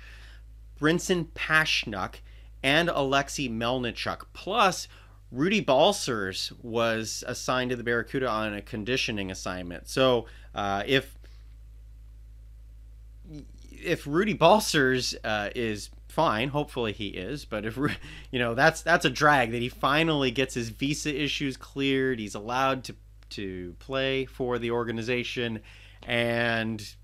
Brinson 0.80 1.26
Pasichnuk, 1.34 2.16
and 2.62 2.88
Alexei 2.88 3.48
Melnichuk. 3.48 4.22
Plus, 4.32 4.88
Rudy 5.30 5.60
Balcers 5.60 6.52
was 6.62 7.24
assigned 7.26 7.70
to 7.70 7.76
the 7.76 7.82
Barracuda 7.82 8.28
on 8.28 8.54
a 8.54 8.62
conditioning 8.62 9.30
assignment. 9.30 9.88
So 9.88 10.26
uh, 10.54 10.82
if 10.86 11.15
if 13.86 14.06
Rudy 14.06 14.34
Balcers 14.34 15.14
uh, 15.24 15.50
is 15.54 15.90
fine, 16.08 16.48
hopefully 16.48 16.92
he 16.92 17.08
is, 17.08 17.44
but 17.44 17.64
if 17.64 17.76
you 18.30 18.38
know 18.38 18.54
that's 18.54 18.82
that's 18.82 19.04
a 19.04 19.10
drag 19.10 19.52
that 19.52 19.62
he 19.62 19.68
finally 19.68 20.30
gets 20.30 20.54
his 20.54 20.70
visa 20.70 21.14
issues 21.14 21.56
cleared, 21.56 22.18
he's 22.18 22.34
allowed 22.34 22.84
to 22.84 22.94
to 23.30 23.74
play 23.78 24.24
for 24.24 24.58
the 24.58 24.70
organization, 24.70 25.60
and 26.02 26.94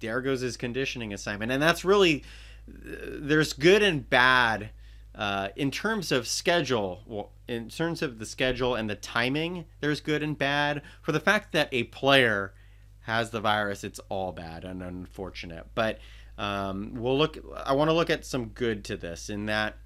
there 0.00 0.20
goes 0.20 0.40
his 0.40 0.56
conditioning 0.56 1.12
assignment, 1.12 1.52
and 1.52 1.62
that's 1.62 1.84
really 1.84 2.24
there's 2.66 3.52
good 3.52 3.82
and 3.82 4.08
bad. 4.08 4.70
Uh, 5.14 5.48
in 5.56 5.70
terms 5.70 6.10
of 6.10 6.26
schedule, 6.26 7.02
well, 7.06 7.32
in 7.46 7.68
terms 7.68 8.00
of 8.00 8.18
the 8.18 8.24
schedule 8.24 8.74
and 8.74 8.88
the 8.88 8.94
timing, 8.94 9.66
there's 9.80 10.00
good 10.00 10.22
and 10.22 10.38
bad. 10.38 10.80
For 11.02 11.12
the 11.12 11.20
fact 11.20 11.52
that 11.52 11.68
a 11.70 11.82
player 11.84 12.54
has 13.00 13.28
the 13.28 13.40
virus, 13.40 13.84
it's 13.84 14.00
all 14.08 14.32
bad 14.32 14.64
and 14.64 14.82
unfortunate. 14.82 15.66
But 15.74 15.98
um, 16.38 16.94
we'll 16.94 17.18
look. 17.18 17.38
I 17.64 17.74
want 17.74 17.88
to 17.88 17.94
look 17.94 18.10
at 18.10 18.24
some 18.24 18.46
good 18.46 18.84
to 18.84 18.96
this 18.96 19.28
in 19.28 19.46
that 19.46 19.76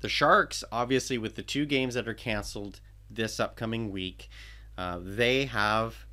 the 0.00 0.08
Sharks, 0.08 0.64
obviously, 0.72 1.18
with 1.18 1.36
the 1.36 1.42
two 1.42 1.66
games 1.66 1.94
that 1.94 2.08
are 2.08 2.14
canceled 2.14 2.80
this 3.10 3.38
upcoming 3.38 3.90
week, 3.90 4.28
uh, 4.76 4.98
they 5.02 5.44
have 5.46 6.06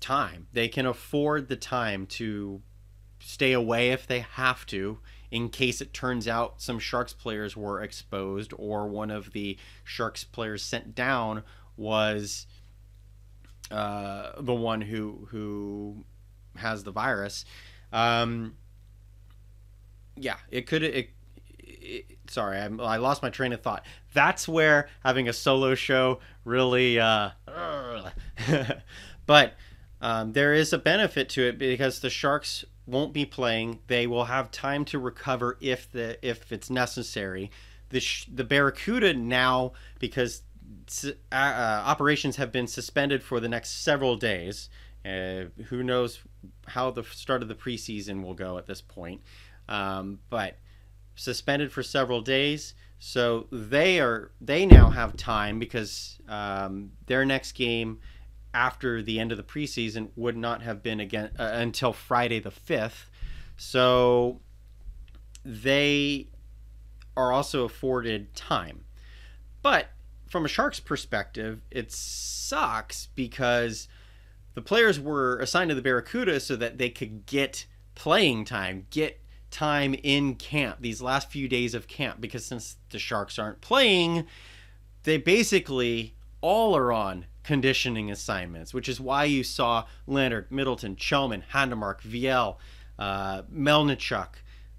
time. 0.00 0.46
They 0.52 0.68
can 0.68 0.86
afford 0.86 1.48
the 1.48 1.56
time 1.56 2.06
to 2.06 2.62
stay 3.20 3.52
away 3.52 3.90
if 3.90 4.06
they 4.06 4.20
have 4.20 4.66
to, 4.66 4.98
in 5.30 5.48
case 5.48 5.80
it 5.80 5.94
turns 5.94 6.26
out 6.26 6.60
some 6.60 6.78
Sharks 6.78 7.12
players 7.12 7.56
were 7.56 7.82
exposed 7.82 8.52
or 8.56 8.88
one 8.88 9.10
of 9.10 9.32
the 9.32 9.58
Sharks 9.84 10.24
players 10.24 10.62
sent 10.62 10.94
down 10.94 11.42
was 11.76 12.46
uh, 13.70 14.32
the 14.40 14.54
one 14.54 14.80
who 14.80 15.28
who 15.30 16.04
has 16.56 16.84
the 16.84 16.90
virus. 16.90 17.44
Um, 17.92 18.54
yeah, 20.16 20.36
it 20.50 20.66
could. 20.66 20.82
It, 20.82 21.10
it, 21.58 22.06
sorry, 22.28 22.58
I, 22.58 22.66
I, 22.66 22.96
lost 22.98 23.22
my 23.22 23.30
train 23.30 23.52
of 23.52 23.60
thought. 23.60 23.84
That's 24.12 24.46
where 24.46 24.88
having 25.04 25.28
a 25.28 25.32
solo 25.32 25.74
show 25.74 26.20
really. 26.44 27.00
Uh, 27.00 27.30
but 29.26 29.54
um, 30.00 30.32
there 30.32 30.52
is 30.54 30.72
a 30.72 30.78
benefit 30.78 31.28
to 31.30 31.42
it 31.42 31.58
because 31.58 32.00
the 32.00 32.10
Sharks 32.10 32.64
won't 32.86 33.12
be 33.12 33.24
playing. 33.24 33.80
They 33.86 34.06
will 34.06 34.24
have 34.24 34.50
time 34.50 34.84
to 34.86 34.98
recover 34.98 35.56
if 35.60 35.90
the 35.90 36.24
if 36.26 36.52
it's 36.52 36.70
necessary. 36.70 37.50
The 37.90 38.00
sh- 38.00 38.26
the 38.32 38.44
Barracuda 38.44 39.14
now 39.14 39.72
because 39.98 40.42
uh, 41.04 41.10
uh, 41.32 41.82
operations 41.86 42.36
have 42.36 42.52
been 42.52 42.66
suspended 42.66 43.22
for 43.22 43.40
the 43.40 43.48
next 43.48 43.82
several 43.82 44.16
days 44.16 44.68
uh, 45.04 45.44
who 45.66 45.82
knows 45.82 46.20
how 46.66 46.90
the 46.90 47.04
start 47.04 47.42
of 47.42 47.48
the 47.48 47.54
preseason 47.54 48.22
will 48.22 48.34
go 48.34 48.58
at 48.58 48.66
this 48.66 48.80
point. 48.80 49.22
Um, 49.68 50.18
but 50.30 50.56
suspended 51.14 51.72
for 51.72 51.82
several 51.82 52.20
days, 52.20 52.74
so 52.98 53.46
they 53.50 54.00
are 54.00 54.30
they 54.40 54.66
now 54.66 54.90
have 54.90 55.16
time 55.16 55.58
because 55.58 56.18
um, 56.28 56.92
their 57.06 57.24
next 57.24 57.52
game 57.52 58.00
after 58.52 59.00
the 59.02 59.20
end 59.20 59.30
of 59.30 59.38
the 59.38 59.44
preseason 59.44 60.08
would 60.16 60.36
not 60.36 60.62
have 60.62 60.82
been 60.82 61.00
again 61.00 61.30
uh, 61.38 61.50
until 61.54 61.92
Friday 61.92 62.40
the 62.40 62.50
fifth. 62.50 63.10
So 63.56 64.40
they 65.44 66.28
are 67.16 67.32
also 67.32 67.64
afforded 67.64 68.34
time, 68.34 68.84
but 69.62 69.88
from 70.28 70.44
a 70.44 70.48
Sharks 70.48 70.78
perspective, 70.78 71.60
it 71.70 71.90
sucks 71.90 73.08
because 73.14 73.88
the 74.54 74.62
players 74.62 74.98
were 74.98 75.38
assigned 75.38 75.68
to 75.70 75.74
the 75.74 75.82
Barracuda 75.82 76.40
so 76.40 76.56
that 76.56 76.78
they 76.78 76.90
could 76.90 77.26
get 77.26 77.66
playing 77.94 78.44
time, 78.44 78.86
get 78.90 79.20
time 79.50 79.94
in 80.02 80.34
camp, 80.34 80.78
these 80.80 81.02
last 81.02 81.30
few 81.30 81.48
days 81.48 81.74
of 81.74 81.88
camp, 81.88 82.20
because 82.20 82.44
since 82.44 82.76
the 82.90 82.98
Sharks 82.98 83.38
aren't 83.38 83.60
playing, 83.60 84.26
they 85.02 85.18
basically 85.18 86.14
all 86.40 86.76
are 86.76 86.92
on 86.92 87.26
conditioning 87.42 88.10
assignments, 88.10 88.72
which 88.72 88.88
is 88.88 89.00
why 89.00 89.24
you 89.24 89.42
saw 89.42 89.86
Leonard, 90.06 90.50
Middleton, 90.50 90.96
Kellman, 90.96 91.42
Handemark, 91.52 92.00
Viel, 92.00 92.56
uh, 92.98 93.42
Melnichuk. 93.42 94.28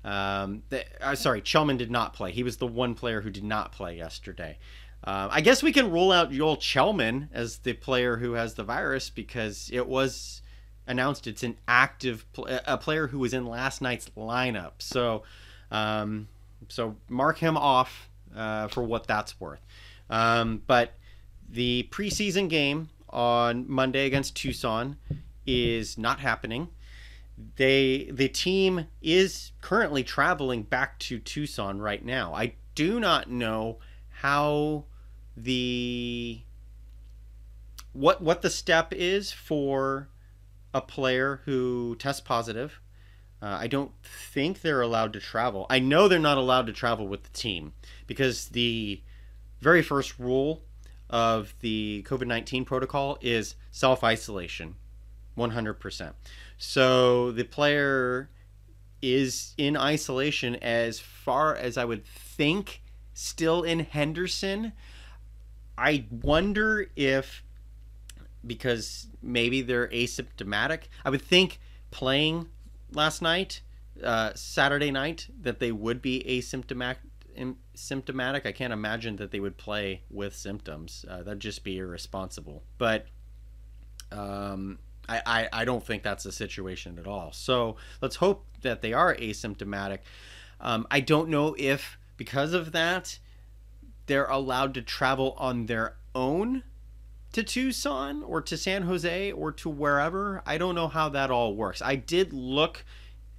Um, 0.03 0.63
uh, 1.01 1.15
sorry, 1.15 1.41
Kellman 1.41 1.77
did 1.77 1.91
not 1.91 2.13
play. 2.13 2.31
He 2.31 2.43
was 2.43 2.57
the 2.57 2.67
one 2.67 2.95
player 2.95 3.21
who 3.21 3.29
did 3.29 3.43
not 3.43 3.71
play 3.71 3.97
yesterday. 3.97 4.57
Uh, 5.03 5.29
I 5.31 5.41
guess 5.41 5.63
we 5.63 5.71
can 5.71 5.91
rule 5.91 6.11
out 6.11 6.31
Joel 6.31 6.57
Kellman 6.57 7.29
as 7.33 7.57
the 7.59 7.73
player 7.73 8.17
who 8.17 8.33
has 8.33 8.53
the 8.53 8.63
virus 8.63 9.09
because 9.09 9.69
it 9.73 9.87
was 9.87 10.41
announced 10.85 11.25
it's 11.25 11.43
an 11.43 11.57
active 11.67 12.25
pl- 12.33 12.47
a 12.67 12.77
player 12.77 13.07
who 13.07 13.19
was 13.19 13.33
in 13.33 13.45
last 13.45 13.81
night's 13.81 14.09
lineup. 14.15 14.73
So, 14.79 15.23
um, 15.71 16.27
so 16.69 16.95
mark 17.09 17.39
him 17.39 17.57
off 17.57 18.09
uh, 18.35 18.67
for 18.67 18.83
what 18.83 19.07
that's 19.07 19.39
worth. 19.39 19.61
Um, 20.09 20.61
but 20.67 20.93
the 21.49 21.87
preseason 21.91 22.49
game 22.49 22.89
on 23.09 23.65
Monday 23.67 24.05
against 24.05 24.35
Tucson 24.35 24.97
is 25.45 25.97
not 25.97 26.19
happening. 26.19 26.69
They 27.55 28.09
the 28.11 28.29
team 28.29 28.85
is 29.01 29.51
currently 29.61 30.03
traveling 30.03 30.61
back 30.63 30.99
to 30.99 31.17
Tucson 31.17 31.79
right 31.81 32.03
now. 32.05 32.33
I 32.33 32.53
do 32.75 32.99
not 32.99 33.29
know 33.29 33.77
how 34.09 34.85
the 35.35 36.41
what 37.93 38.21
what 38.21 38.41
the 38.41 38.49
step 38.49 38.93
is 38.93 39.31
for 39.31 40.09
a 40.73 40.81
player 40.81 41.41
who 41.45 41.95
tests 41.97 42.21
positive. 42.21 42.79
Uh, 43.41 43.57
I 43.59 43.67
don't 43.67 43.91
think 44.03 44.61
they're 44.61 44.81
allowed 44.81 45.13
to 45.13 45.19
travel. 45.19 45.65
I 45.69 45.79
know 45.79 46.07
they're 46.07 46.19
not 46.19 46.37
allowed 46.37 46.67
to 46.67 46.73
travel 46.73 47.07
with 47.07 47.23
the 47.23 47.31
team 47.31 47.73
because 48.05 48.49
the 48.49 49.01
very 49.59 49.81
first 49.81 50.19
rule 50.19 50.63
of 51.09 51.55
the 51.59 52.05
COVID 52.07 52.27
19 52.27 52.65
protocol 52.65 53.17
is 53.21 53.55
self 53.71 54.03
isolation 54.03 54.75
100%. 55.37 56.13
So 56.57 57.31
the 57.31 57.43
player 57.43 58.29
is 59.01 59.53
in 59.57 59.75
isolation 59.75 60.55
as 60.57 60.99
far 60.99 61.55
as 61.55 61.77
I 61.77 61.85
would 61.85 62.05
think, 62.05 62.81
still 63.13 63.63
in 63.63 63.79
Henderson. 63.79 64.73
I 65.81 66.05
wonder 66.11 66.87
if 66.95 67.43
because 68.45 69.07
maybe 69.21 69.63
they're 69.63 69.87
asymptomatic. 69.87 70.83
I 71.03 71.09
would 71.09 71.21
think 71.23 71.59
playing 71.89 72.49
last 72.91 73.21
night, 73.21 73.61
uh, 74.03 74.31
Saturday 74.35 74.91
night, 74.91 75.27
that 75.41 75.59
they 75.59 75.71
would 75.71 76.01
be 76.01 76.23
asymptomatic. 76.27 76.97
Symptomatic. 77.73 78.45
I 78.45 78.51
can't 78.51 78.73
imagine 78.73 79.15
that 79.15 79.31
they 79.31 79.39
would 79.39 79.57
play 79.57 80.03
with 80.09 80.35
symptoms. 80.35 81.03
Uh, 81.09 81.23
that'd 81.23 81.39
just 81.39 81.63
be 81.63 81.77
irresponsible. 81.79 82.61
But 82.77 83.07
um, 84.11 84.77
I, 85.09 85.21
I, 85.25 85.49
I 85.51 85.65
don't 85.65 85.83
think 85.83 86.03
that's 86.03 86.25
the 86.25 86.31
situation 86.31 86.99
at 86.99 87.07
all. 87.07 87.31
So 87.31 87.77
let's 88.01 88.17
hope 88.17 88.45
that 88.61 88.81
they 88.81 88.93
are 88.93 89.15
asymptomatic. 89.15 89.99
Um, 90.59 90.85
I 90.91 90.99
don't 90.99 91.29
know 91.29 91.55
if 91.57 91.97
because 92.17 92.53
of 92.53 92.71
that 92.73 93.17
they're 94.05 94.25
allowed 94.25 94.73
to 94.75 94.81
travel 94.81 95.35
on 95.37 95.65
their 95.65 95.95
own 96.13 96.63
to 97.33 97.43
Tucson 97.43 98.23
or 98.23 98.41
to 98.41 98.57
San 98.57 98.83
Jose 98.83 99.31
or 99.31 99.51
to 99.53 99.69
wherever. 99.69 100.41
I 100.45 100.57
don't 100.57 100.75
know 100.75 100.87
how 100.87 101.09
that 101.09 101.31
all 101.31 101.55
works. 101.55 101.81
I 101.81 101.95
did 101.95 102.33
look 102.33 102.83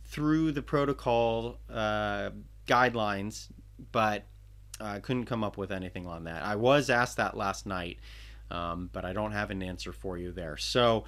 through 0.04 0.52
the 0.52 0.62
protocol 0.62 1.59
uh, 1.71 2.31
guidelines, 2.66 3.49
but 3.92 4.25
I 4.81 4.97
uh, 4.97 5.00
couldn't 5.00 5.26
come 5.26 5.45
up 5.45 5.57
with 5.57 5.71
anything 5.71 6.07
on 6.07 6.25
that. 6.25 6.42
I 6.42 6.57
was 6.57 6.90
asked 6.90 7.19
that 7.19 7.37
last 7.37 7.66
night, 7.66 7.99
um, 8.50 8.90
but 8.92 9.04
I 9.04 9.12
don't 9.12 9.33
have 9.33 9.50
an 9.50 9.62
answer 9.62 9.92
for 9.92 10.19
you 10.19 10.33
there. 10.33 10.57
So 10.57 11.04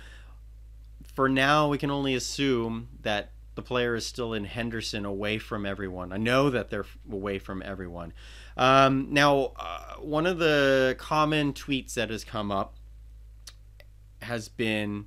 for 1.14 1.28
now, 1.28 1.68
we 1.68 1.78
can 1.78 1.90
only 1.90 2.14
assume 2.14 2.88
that 3.02 3.30
the 3.54 3.62
player 3.62 3.94
is 3.94 4.06
still 4.06 4.32
in 4.34 4.44
Henderson 4.44 5.04
away 5.04 5.38
from 5.38 5.64
everyone. 5.64 6.12
I 6.12 6.16
know 6.16 6.50
that 6.50 6.70
they're 6.70 6.86
away 7.10 7.38
from 7.38 7.62
everyone. 7.62 8.12
Um, 8.56 9.08
now, 9.10 9.52
uh, 9.56 9.94
one 10.00 10.26
of 10.26 10.38
the 10.38 10.94
common 10.98 11.52
tweets 11.52 11.94
that 11.94 12.10
has 12.10 12.24
come 12.24 12.52
up 12.52 12.76
has 14.22 14.48
been 14.48 15.06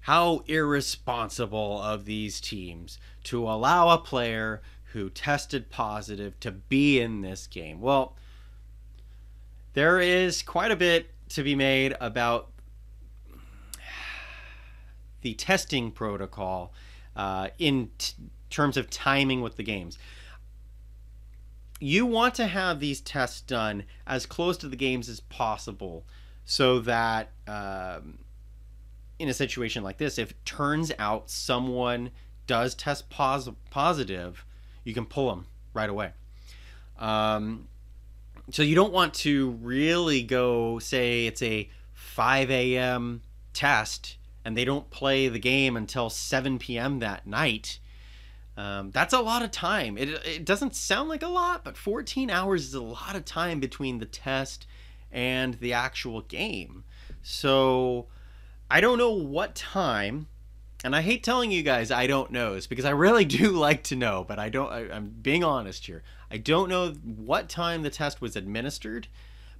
how 0.00 0.42
irresponsible 0.46 1.82
of 1.82 2.04
these 2.04 2.40
teams 2.40 2.98
to 3.24 3.48
allow 3.48 3.90
a 3.90 3.98
player 3.98 4.62
who 4.92 5.10
tested 5.10 5.68
positive 5.68 6.38
to 6.40 6.50
be 6.50 6.98
in 7.00 7.20
this 7.20 7.46
game. 7.46 7.80
Well, 7.80 8.16
there 9.74 10.00
is 10.00 10.42
quite 10.42 10.70
a 10.70 10.76
bit 10.76 11.10
to 11.30 11.42
be 11.42 11.54
made 11.54 11.94
about 12.00 12.50
the 15.20 15.34
testing 15.34 15.90
protocol 15.90 16.72
uh, 17.16 17.48
in 17.58 17.90
t- 17.98 18.14
terms 18.48 18.76
of 18.76 18.88
timing 18.88 19.42
with 19.42 19.56
the 19.56 19.62
games. 19.62 19.98
You 21.78 22.06
want 22.06 22.34
to 22.36 22.46
have 22.46 22.80
these 22.80 23.00
tests 23.00 23.40
done 23.40 23.84
as 24.06 24.26
close 24.26 24.56
to 24.58 24.68
the 24.68 24.76
games 24.76 25.08
as 25.08 25.20
possible 25.20 26.04
so 26.44 26.80
that 26.80 27.30
um, 27.46 28.18
in 29.18 29.28
a 29.28 29.34
situation 29.34 29.82
like 29.82 29.98
this, 29.98 30.18
if 30.18 30.32
it 30.32 30.44
turns 30.44 30.92
out 30.98 31.30
someone 31.30 32.10
does 32.46 32.74
test 32.74 33.10
pos- 33.10 33.50
positive, 33.70 34.44
you 34.84 34.94
can 34.94 35.06
pull 35.06 35.28
them 35.28 35.46
right 35.74 35.90
away. 35.90 36.12
Um, 36.98 37.68
so 38.50 38.62
you 38.62 38.74
don't 38.74 38.92
want 38.92 39.14
to 39.14 39.50
really 39.62 40.22
go 40.22 40.78
say 40.78 41.26
it's 41.26 41.42
a 41.42 41.68
5 41.92 42.50
a.m. 42.50 43.22
test 43.52 44.16
and 44.44 44.56
they 44.56 44.64
don't 44.64 44.88
play 44.90 45.28
the 45.28 45.38
game 45.38 45.76
until 45.76 46.08
7 46.08 46.58
p.m. 46.58 47.00
that 47.00 47.26
night. 47.26 47.78
Um, 48.58 48.90
that's 48.90 49.14
a 49.14 49.20
lot 49.20 49.42
of 49.42 49.52
time. 49.52 49.96
It, 49.96 50.08
it 50.26 50.44
doesn't 50.44 50.74
sound 50.74 51.08
like 51.08 51.22
a 51.22 51.28
lot, 51.28 51.62
but 51.62 51.76
14 51.76 52.28
hours 52.28 52.66
is 52.66 52.74
a 52.74 52.82
lot 52.82 53.14
of 53.14 53.24
time 53.24 53.60
between 53.60 53.98
the 53.98 54.04
test 54.04 54.66
and 55.12 55.54
the 55.54 55.74
actual 55.74 56.22
game. 56.22 56.82
So 57.22 58.08
I 58.68 58.80
don't 58.80 58.98
know 58.98 59.12
what 59.12 59.54
time, 59.54 60.26
and 60.82 60.96
I 60.96 61.02
hate 61.02 61.22
telling 61.22 61.52
you 61.52 61.62
guys 61.62 61.92
I 61.92 62.08
don't 62.08 62.32
know 62.32 62.58
because 62.68 62.84
I 62.84 62.90
really 62.90 63.24
do 63.40 63.52
like 63.52 63.84
to 63.84 63.96
know, 63.96 64.24
but 64.26 64.40
I 64.40 64.48
don't. 64.48 64.72
I, 64.72 64.90
I'm 64.90 65.14
being 65.22 65.44
honest 65.44 65.86
here. 65.86 66.02
I 66.28 66.38
don't 66.38 66.68
know 66.68 66.88
what 66.88 67.48
time 67.48 67.82
the 67.82 67.90
test 67.90 68.20
was 68.20 68.34
administered, 68.34 69.06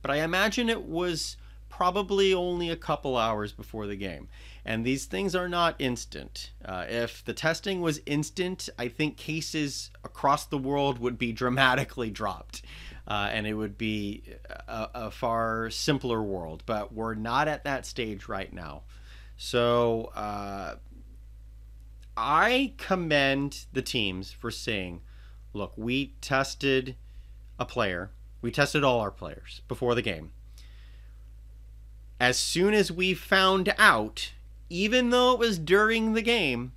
but 0.02 0.11
I 0.11 0.16
imagine 0.16 0.68
it 0.68 0.82
was 0.82 1.37
probably 1.68 2.34
only 2.34 2.68
a 2.68 2.76
couple 2.76 3.16
hours 3.16 3.52
before 3.52 3.87
the 3.87 3.94
game. 3.94 4.26
And 4.68 4.85
these 4.85 5.07
things 5.07 5.35
are 5.35 5.48
not 5.48 5.76
instant. 5.78 6.52
Uh, 6.62 6.85
if 6.87 7.24
the 7.24 7.33
testing 7.33 7.81
was 7.81 8.02
instant, 8.04 8.68
I 8.78 8.88
think 8.88 9.16
cases 9.16 9.90
across 10.04 10.44
the 10.44 10.59
world 10.59 10.98
would 10.98 11.16
be 11.16 11.33
dramatically 11.33 12.11
dropped. 12.11 12.61
Uh, 13.07 13.31
and 13.33 13.46
it 13.46 13.54
would 13.54 13.78
be 13.78 14.24
a, 14.68 14.88
a, 14.94 15.11
far 15.11 15.70
simpler 15.70 16.22
world. 16.22 16.64
But 16.66 16.92
we're 16.92 17.14
not 17.14 17.48
at 17.48 17.64
that 17.64 17.87
stage 17.87 18.28
right 18.28 18.52
now. 18.52 18.83
So 19.38 20.12
uh, 20.14 20.74
I 22.14 22.74
commend 22.76 23.64
the 23.72 23.81
teams 23.81 24.33
for 24.33 24.50
saying, 24.50 25.00
look, 25.54 25.72
we 25.78 26.12
tested 26.20 26.94
a 27.59 27.64
player, 27.64 28.11
we 28.42 28.50
tested 28.50 28.85
all 28.85 29.00
our 29.00 29.11
players 29.11 29.62
before 29.66 29.94
the 29.94 30.02
game. 30.02 30.33
As 32.20 32.38
soon 32.38 32.74
as 32.74 32.92
we 32.92 33.14
found 33.14 33.72
out 33.78 34.33
even 34.70 35.11
though 35.11 35.33
it 35.33 35.38
was 35.38 35.59
during 35.59 36.12
the 36.12 36.22
game, 36.22 36.72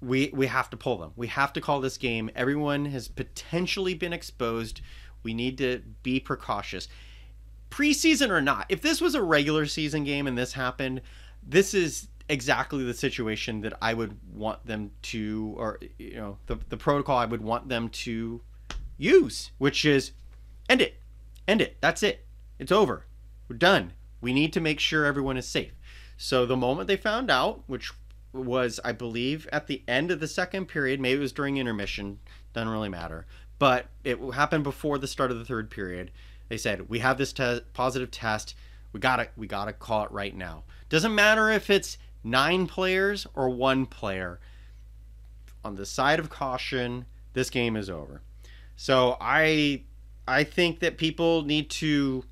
we 0.00 0.30
we 0.32 0.46
have 0.46 0.70
to 0.70 0.76
pull 0.76 0.98
them. 0.98 1.12
We 1.16 1.26
have 1.28 1.52
to 1.54 1.60
call 1.60 1.80
this 1.80 1.98
game. 1.98 2.30
Everyone 2.34 2.86
has 2.86 3.08
potentially 3.08 3.94
been 3.94 4.12
exposed. 4.12 4.80
We 5.22 5.34
need 5.34 5.58
to 5.58 5.82
be 6.02 6.20
precautious. 6.20 6.88
Preseason 7.70 8.30
or 8.30 8.40
not, 8.40 8.66
if 8.68 8.80
this 8.80 9.00
was 9.00 9.14
a 9.14 9.22
regular 9.22 9.66
season 9.66 10.04
game 10.04 10.26
and 10.26 10.36
this 10.36 10.54
happened, 10.54 11.02
this 11.42 11.74
is 11.74 12.08
exactly 12.28 12.84
the 12.84 12.94
situation 12.94 13.60
that 13.60 13.74
I 13.82 13.92
would 13.92 14.16
want 14.32 14.64
them 14.64 14.92
to, 15.02 15.54
or 15.56 15.80
you 15.98 16.16
know, 16.16 16.38
the 16.46 16.58
the 16.68 16.76
protocol 16.76 17.18
I 17.18 17.26
would 17.26 17.42
want 17.42 17.68
them 17.68 17.88
to 17.90 18.40
use, 18.96 19.50
which 19.58 19.84
is 19.84 20.12
end 20.68 20.80
it, 20.80 20.94
end 21.46 21.60
it. 21.60 21.76
That's 21.80 22.02
it. 22.02 22.26
It's 22.58 22.72
over. 22.72 23.04
We're 23.48 23.56
done. 23.56 23.92
We 24.20 24.32
need 24.32 24.52
to 24.54 24.60
make 24.60 24.80
sure 24.80 25.04
everyone 25.04 25.36
is 25.36 25.46
safe. 25.46 25.72
So 26.22 26.44
the 26.44 26.54
moment 26.54 26.86
they 26.86 26.98
found 26.98 27.30
out, 27.30 27.62
which 27.66 27.92
was, 28.34 28.78
I 28.84 28.92
believe, 28.92 29.48
at 29.50 29.68
the 29.68 29.82
end 29.88 30.10
of 30.10 30.20
the 30.20 30.28
second 30.28 30.66
period, 30.66 31.00
maybe 31.00 31.16
it 31.16 31.22
was 31.22 31.32
during 31.32 31.56
intermission, 31.56 32.18
doesn't 32.52 32.68
really 32.68 32.90
matter, 32.90 33.24
but 33.58 33.86
it 34.04 34.18
happened 34.34 34.62
before 34.62 34.98
the 34.98 35.06
start 35.06 35.30
of 35.30 35.38
the 35.38 35.46
third 35.46 35.70
period. 35.70 36.10
They 36.50 36.58
said, 36.58 36.90
"We 36.90 36.98
have 36.98 37.16
this 37.16 37.32
te- 37.32 37.62
positive 37.72 38.10
test. 38.10 38.54
We 38.92 39.00
got 39.00 39.16
to 39.16 39.28
we 39.34 39.46
got 39.46 39.64
to 39.64 39.72
call 39.72 40.04
it 40.04 40.10
right 40.12 40.36
now. 40.36 40.64
Doesn't 40.90 41.14
matter 41.14 41.50
if 41.50 41.70
it's 41.70 41.96
9 42.22 42.66
players 42.66 43.26
or 43.34 43.48
1 43.48 43.86
player. 43.86 44.40
On 45.64 45.74
the 45.74 45.86
side 45.86 46.18
of 46.18 46.28
caution, 46.28 47.06
this 47.32 47.48
game 47.48 47.76
is 47.76 47.88
over." 47.88 48.20
So 48.76 49.16
I 49.22 49.84
I 50.28 50.44
think 50.44 50.80
that 50.80 50.98
people 50.98 51.44
need 51.44 51.70
to 51.70 52.24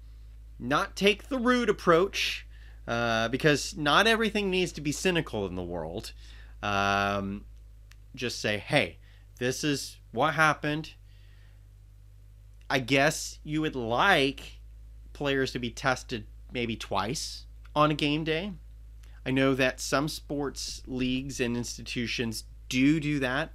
not 0.59 0.95
take 0.95 1.29
the 1.29 1.39
rude 1.39 1.71
approach 1.71 2.45
uh, 2.89 3.29
because 3.29 3.77
not 3.77 4.07
everything 4.07 4.51
needs 4.51 4.73
to 4.73 4.81
be 4.81 4.93
cynical 4.93 5.47
in 5.47 5.57
the 5.57 5.63
world. 5.63 6.13
Um, 6.63 7.45
just 8.15 8.41
say, 8.41 8.57
hey, 8.57 8.97
this 9.39 9.63
is 9.63 9.99
what 10.11 10.35
happened. 10.35 10.95
I 12.71 12.79
guess 12.79 13.41
you 13.45 13.61
would 13.61 13.77
like 13.77 14.61
players 15.13 15.53
to 15.53 15.59
be 15.59 15.71
tested 15.71 16.27
maybe 16.51 16.77
twice 16.77 17.45
on 17.77 17.91
a 17.91 17.95
game 17.95 18.25
day. 18.25 18.53
I 19.27 19.33
know 19.33 19.55
that 19.55 19.81
some 19.81 20.09
sports 20.09 20.83
leagues 20.87 21.41
and 21.41 21.59
institutions 21.59 22.45
do 22.71 23.01
do 23.01 23.19
that 23.19 23.53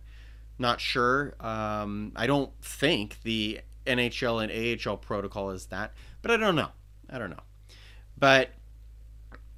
Not 0.60 0.80
sure. 0.80 1.34
Um, 1.39 2.12
I 2.15 2.28
don't 2.28 2.52
think 2.62 3.17
the 3.24 3.62
NHL 3.88 4.43
and 4.43 4.88
AHL 4.88 4.98
protocol 4.98 5.50
is 5.50 5.65
that, 5.67 5.93
but 6.22 6.30
I 6.30 6.38
don't 6.38 6.56
know. 6.56 6.69
I 7.10 7.17
don't 7.17 7.32
know. 7.32 7.43
But 8.17 8.52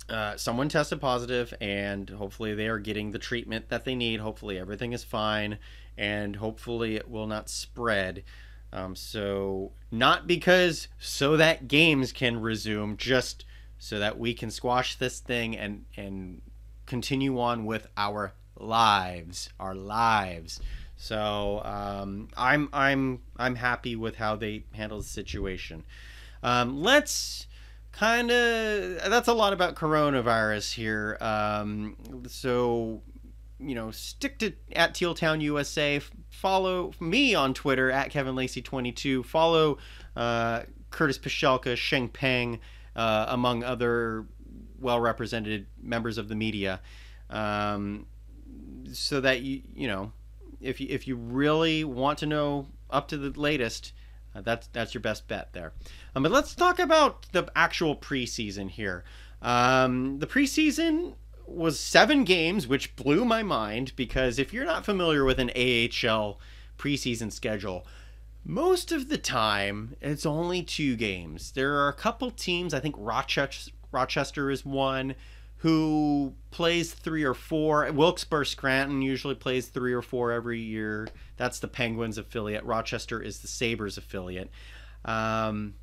uh, 0.10 0.38
someone 0.38 0.70
tested 0.70 1.02
positive, 1.02 1.54
and 1.60 2.10
hopefully 2.10 2.54
they 2.54 2.68
are 2.68 2.80
getting 2.80 3.12
the 3.12 3.20
treatment 3.20 3.70
that 3.70 3.86
they 3.86 3.96
need. 3.96 4.20
Hopefully 4.20 4.60
everything 4.60 4.94
is 4.94 5.04
fine, 5.04 5.58
and 5.98 6.36
hopefully 6.36 6.96
it 6.96 7.10
will 7.10 7.28
not 7.28 7.50
spread. 7.50 8.24
Um, 8.72 8.96
so, 8.96 9.72
not 9.92 10.28
because 10.28 10.88
so 11.00 11.38
that 11.38 11.68
games 11.68 12.12
can 12.12 12.40
resume, 12.40 12.98
just 12.98 13.46
so 13.80 14.00
that 14.00 14.20
we 14.20 14.34
can 14.34 14.52
squash 14.52 14.96
this 14.96 15.20
thing 15.20 15.58
and 15.58 15.86
and 15.98 16.42
continue 16.86 17.40
on 17.40 17.66
with 17.66 17.88
our 17.98 18.34
lives, 18.58 19.50
our 19.60 19.76
lives. 19.76 20.60
So 20.98 21.62
um, 21.64 22.30
I'm 22.38 22.70
I'm 22.74 23.22
I'm 23.38 23.56
happy 23.56 23.96
with 23.96 24.16
how 24.16 24.36
they 24.36 24.66
handle 24.74 25.00
the 25.00 25.04
situation. 25.08 25.84
Um, 26.44 26.82
let's 26.82 27.48
kind 27.96 28.30
of 28.30 29.10
that's 29.10 29.28
a 29.28 29.34
lot 29.34 29.54
about 29.54 29.76
coronavirus 29.76 30.74
here. 30.74 31.18
Um, 31.22 31.96
so 32.28 33.02
you 33.60 33.74
know, 33.74 33.92
stick 33.92 34.38
to 34.40 34.54
at 34.74 34.94
Tealtown 34.94 35.42
USA. 35.42 36.02
Follow 36.30 36.92
me 37.00 37.36
on 37.36 37.54
Twitter 37.54 37.90
at 37.90 38.12
Kevin 38.12 38.36
Lacey 38.36 38.62
22. 38.62 39.24
Follow 39.24 39.78
uh, 40.16 40.64
Curtis 40.90 41.18
Pashelka, 41.18 41.76
Sheng 41.78 42.10
Peng, 42.10 42.60
uh, 42.96 43.26
among 43.30 43.64
other 43.64 44.26
well 44.80 45.00
represented 45.00 45.68
members 45.82 46.18
of 46.18 46.28
the 46.28 46.36
media, 46.36 46.82
um, 47.30 48.06
so 48.92 49.22
that 49.22 49.42
you 49.42 49.62
you 49.74 49.88
know 49.88 50.12
if 50.60 50.82
you 50.82 50.88
if 50.90 51.08
you 51.08 51.16
really 51.16 51.84
want 51.84 52.20
to 52.20 52.26
know 52.26 52.68
up 52.90 53.08
to 53.08 53.18
the 53.18 53.40
latest, 53.40 53.94
uh, 54.36 54.42
that's 54.42 54.68
that's 54.68 54.94
your 54.94 55.02
best 55.02 55.28
bet 55.28 55.54
there. 55.54 55.74
Um, 56.16 56.24
but 56.24 56.32
let's 56.32 56.54
talk 56.54 56.80
about 56.80 57.26
the 57.32 57.50
actual 57.56 57.96
preseason 57.96 58.70
here. 58.70 59.04
Um, 59.42 60.20
the 60.20 60.28
preseason 60.28 61.14
was 61.48 61.80
seven 61.80 62.24
games, 62.24 62.68
which 62.68 62.96
blew 62.96 63.24
my 63.24 63.44
mind 63.44 63.94
because 63.96 64.40
if 64.40 64.52
you're 64.52 64.66
not 64.66 64.86
familiar 64.86 65.24
with 65.24 65.40
an 65.40 65.52
AHL 65.52 66.40
preseason 66.78 67.32
schedule, 67.32 67.86
most 68.44 68.92
of 68.92 69.10
the 69.10 69.18
time 69.18 69.96
it's 70.02 70.26
only 70.26 70.64
two 70.64 70.96
games. 70.96 71.52
There 71.52 71.76
are 71.76 71.88
a 71.88 71.94
couple 71.94 72.32
teams. 72.32 72.74
I 72.74 72.80
think 72.80 72.96
Rochester 72.98 73.72
Rochester 73.92 74.52
is 74.52 74.66
one 74.66 75.16
who 75.66 76.32
plays 76.52 76.94
three 76.94 77.24
or 77.24 77.34
four. 77.34 77.92
Wilkes-Barre 77.92 78.46
Scranton 78.46 79.02
usually 79.02 79.34
plays 79.34 79.66
three 79.66 79.94
or 79.94 80.04
four 80.04 80.32
every 80.32 80.60
year. 80.60 81.08
That's 81.38 81.58
the 81.58 81.68
Penguins 81.68 82.20
affiliate. 82.20 82.64
Rochester 82.64 83.20
is 83.20 83.40
the 83.40 83.48
Sabres 83.48 83.98
affiliate. 83.98 84.52
Um, 85.06 85.74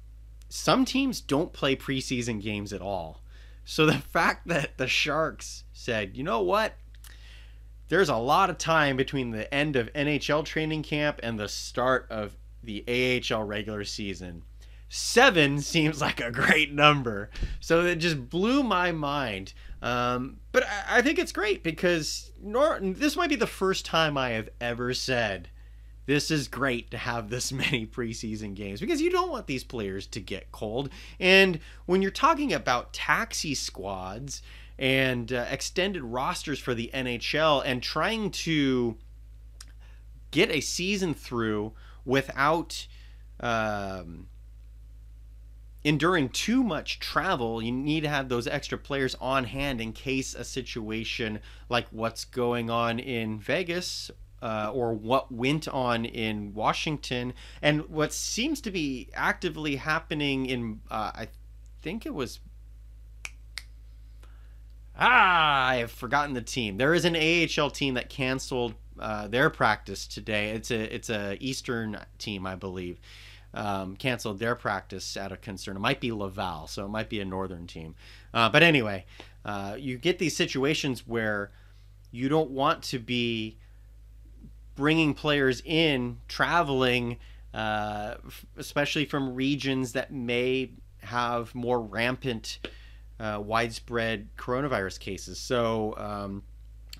some 0.48 0.84
teams 0.84 1.20
don't 1.20 1.52
play 1.52 1.74
preseason 1.74 2.40
games 2.40 2.72
at 2.72 2.80
all. 2.80 3.22
So 3.64 3.84
the 3.84 3.94
fact 3.98 4.46
that 4.46 4.78
the 4.78 4.86
Sharks 4.86 5.64
said, 5.72 6.16
you 6.16 6.22
know 6.22 6.42
what? 6.42 6.74
There's 7.88 8.08
a 8.08 8.16
lot 8.16 8.50
of 8.50 8.58
time 8.58 8.96
between 8.96 9.32
the 9.32 9.52
end 9.52 9.74
of 9.74 9.92
NHL 9.94 10.44
training 10.44 10.84
camp 10.84 11.18
and 11.24 11.40
the 11.40 11.48
start 11.48 12.06
of 12.08 12.36
the 12.62 12.84
AHL 13.34 13.42
regular 13.42 13.82
season 13.82 14.44
seven 14.92 15.58
seems 15.62 16.00
like 16.00 16.20
a 16.20 16.30
great 16.30 16.72
number. 16.72 17.30
So 17.60 17.84
it 17.84 17.96
just 17.96 18.28
blew 18.28 18.62
my 18.62 18.92
mind. 18.92 19.54
Um, 19.82 20.38
but 20.52 20.62
I, 20.62 20.98
I, 20.98 21.02
think 21.02 21.18
it's 21.18 21.32
great 21.32 21.64
because 21.64 22.30
nor- 22.40 22.78
this 22.80 23.16
might 23.16 23.30
be 23.30 23.36
the 23.36 23.48
first 23.48 23.84
time 23.84 24.16
I 24.16 24.30
have 24.30 24.48
ever 24.60 24.94
said 24.94 25.50
this 26.06 26.30
is 26.30 26.46
great 26.46 26.92
to 26.92 26.98
have 26.98 27.30
this 27.30 27.50
many 27.52 27.86
preseason 27.86 28.54
games 28.54 28.80
because 28.80 29.00
you 29.00 29.10
don't 29.10 29.30
want 29.30 29.48
these 29.48 29.64
players 29.64 30.06
to 30.08 30.20
get 30.20 30.52
cold. 30.52 30.88
And 31.18 31.58
when 31.86 32.00
you're 32.00 32.12
talking 32.12 32.52
about 32.52 32.92
taxi 32.92 33.56
squads 33.56 34.40
and 34.78 35.32
uh, 35.32 35.46
extended 35.50 36.02
rosters 36.02 36.60
for 36.60 36.74
the 36.74 36.90
NHL 36.94 37.62
and 37.66 37.82
trying 37.82 38.30
to 38.30 38.96
get 40.30 40.50
a 40.50 40.60
season 40.60 41.12
through 41.12 41.72
without. 42.04 42.86
Um, 43.40 44.28
enduring 45.84 46.28
too 46.28 46.62
much 46.62 47.00
travel, 47.00 47.62
you 47.62 47.72
need 47.72 48.02
to 48.02 48.08
have 48.08 48.28
those 48.28 48.46
extra 48.46 48.78
players 48.78 49.16
on 49.20 49.44
hand 49.44 49.80
in 49.80 49.92
case 49.92 50.34
a 50.34 50.44
situation 50.44 51.40
like 51.68 51.86
what's 51.90 52.24
going 52.24 52.70
on 52.70 52.98
in 52.98 53.38
Vegas 53.38 54.10
uh, 54.40 54.70
or 54.72 54.92
what 54.92 55.32
went 55.32 55.68
on 55.68 56.04
in 56.04 56.54
Washington 56.54 57.32
and 57.60 57.88
what 57.88 58.12
seems 58.12 58.60
to 58.60 58.70
be 58.70 59.08
actively 59.14 59.76
happening 59.76 60.46
in, 60.46 60.80
uh, 60.90 61.12
I 61.14 61.28
think 61.80 62.06
it 62.06 62.14
was. 62.14 62.40
Ah, 64.94 65.68
I 65.68 65.76
have 65.76 65.90
forgotten 65.90 66.34
the 66.34 66.42
team. 66.42 66.76
There 66.76 66.92
is 66.92 67.04
an 67.04 67.16
AHL 67.16 67.70
team 67.70 67.94
that 67.94 68.10
canceled 68.10 68.74
uh, 68.98 69.26
their 69.26 69.48
practice 69.48 70.06
today. 70.06 70.50
It's 70.50 70.70
a 70.70 70.94
it's 70.94 71.08
a 71.08 71.38
Eastern 71.40 71.98
team, 72.18 72.46
I 72.46 72.56
believe 72.56 73.00
um, 73.54 73.96
canceled 73.96 74.38
their 74.38 74.54
practice 74.54 75.16
out 75.16 75.32
of 75.32 75.40
concern. 75.40 75.76
It 75.76 75.80
might 75.80 76.00
be 76.00 76.12
Laval, 76.12 76.66
so 76.66 76.84
it 76.84 76.88
might 76.88 77.08
be 77.08 77.20
a 77.20 77.24
northern 77.24 77.66
team. 77.66 77.94
Uh, 78.32 78.48
but 78.48 78.62
anyway, 78.62 79.04
uh, 79.44 79.76
you 79.78 79.98
get 79.98 80.18
these 80.18 80.36
situations 80.36 81.06
where 81.06 81.50
you 82.10 82.28
don't 82.28 82.50
want 82.50 82.82
to 82.84 82.98
be 82.98 83.58
bringing 84.74 85.14
players 85.14 85.62
in, 85.64 86.18
traveling, 86.28 87.18
uh, 87.52 88.14
especially 88.56 89.04
from 89.04 89.34
regions 89.34 89.92
that 89.92 90.12
may 90.12 90.70
have 91.02 91.54
more 91.54 91.80
rampant, 91.80 92.58
uh, 93.20 93.40
widespread 93.42 94.28
coronavirus 94.36 94.98
cases. 94.98 95.38
So, 95.38 95.94
um, 95.98 96.42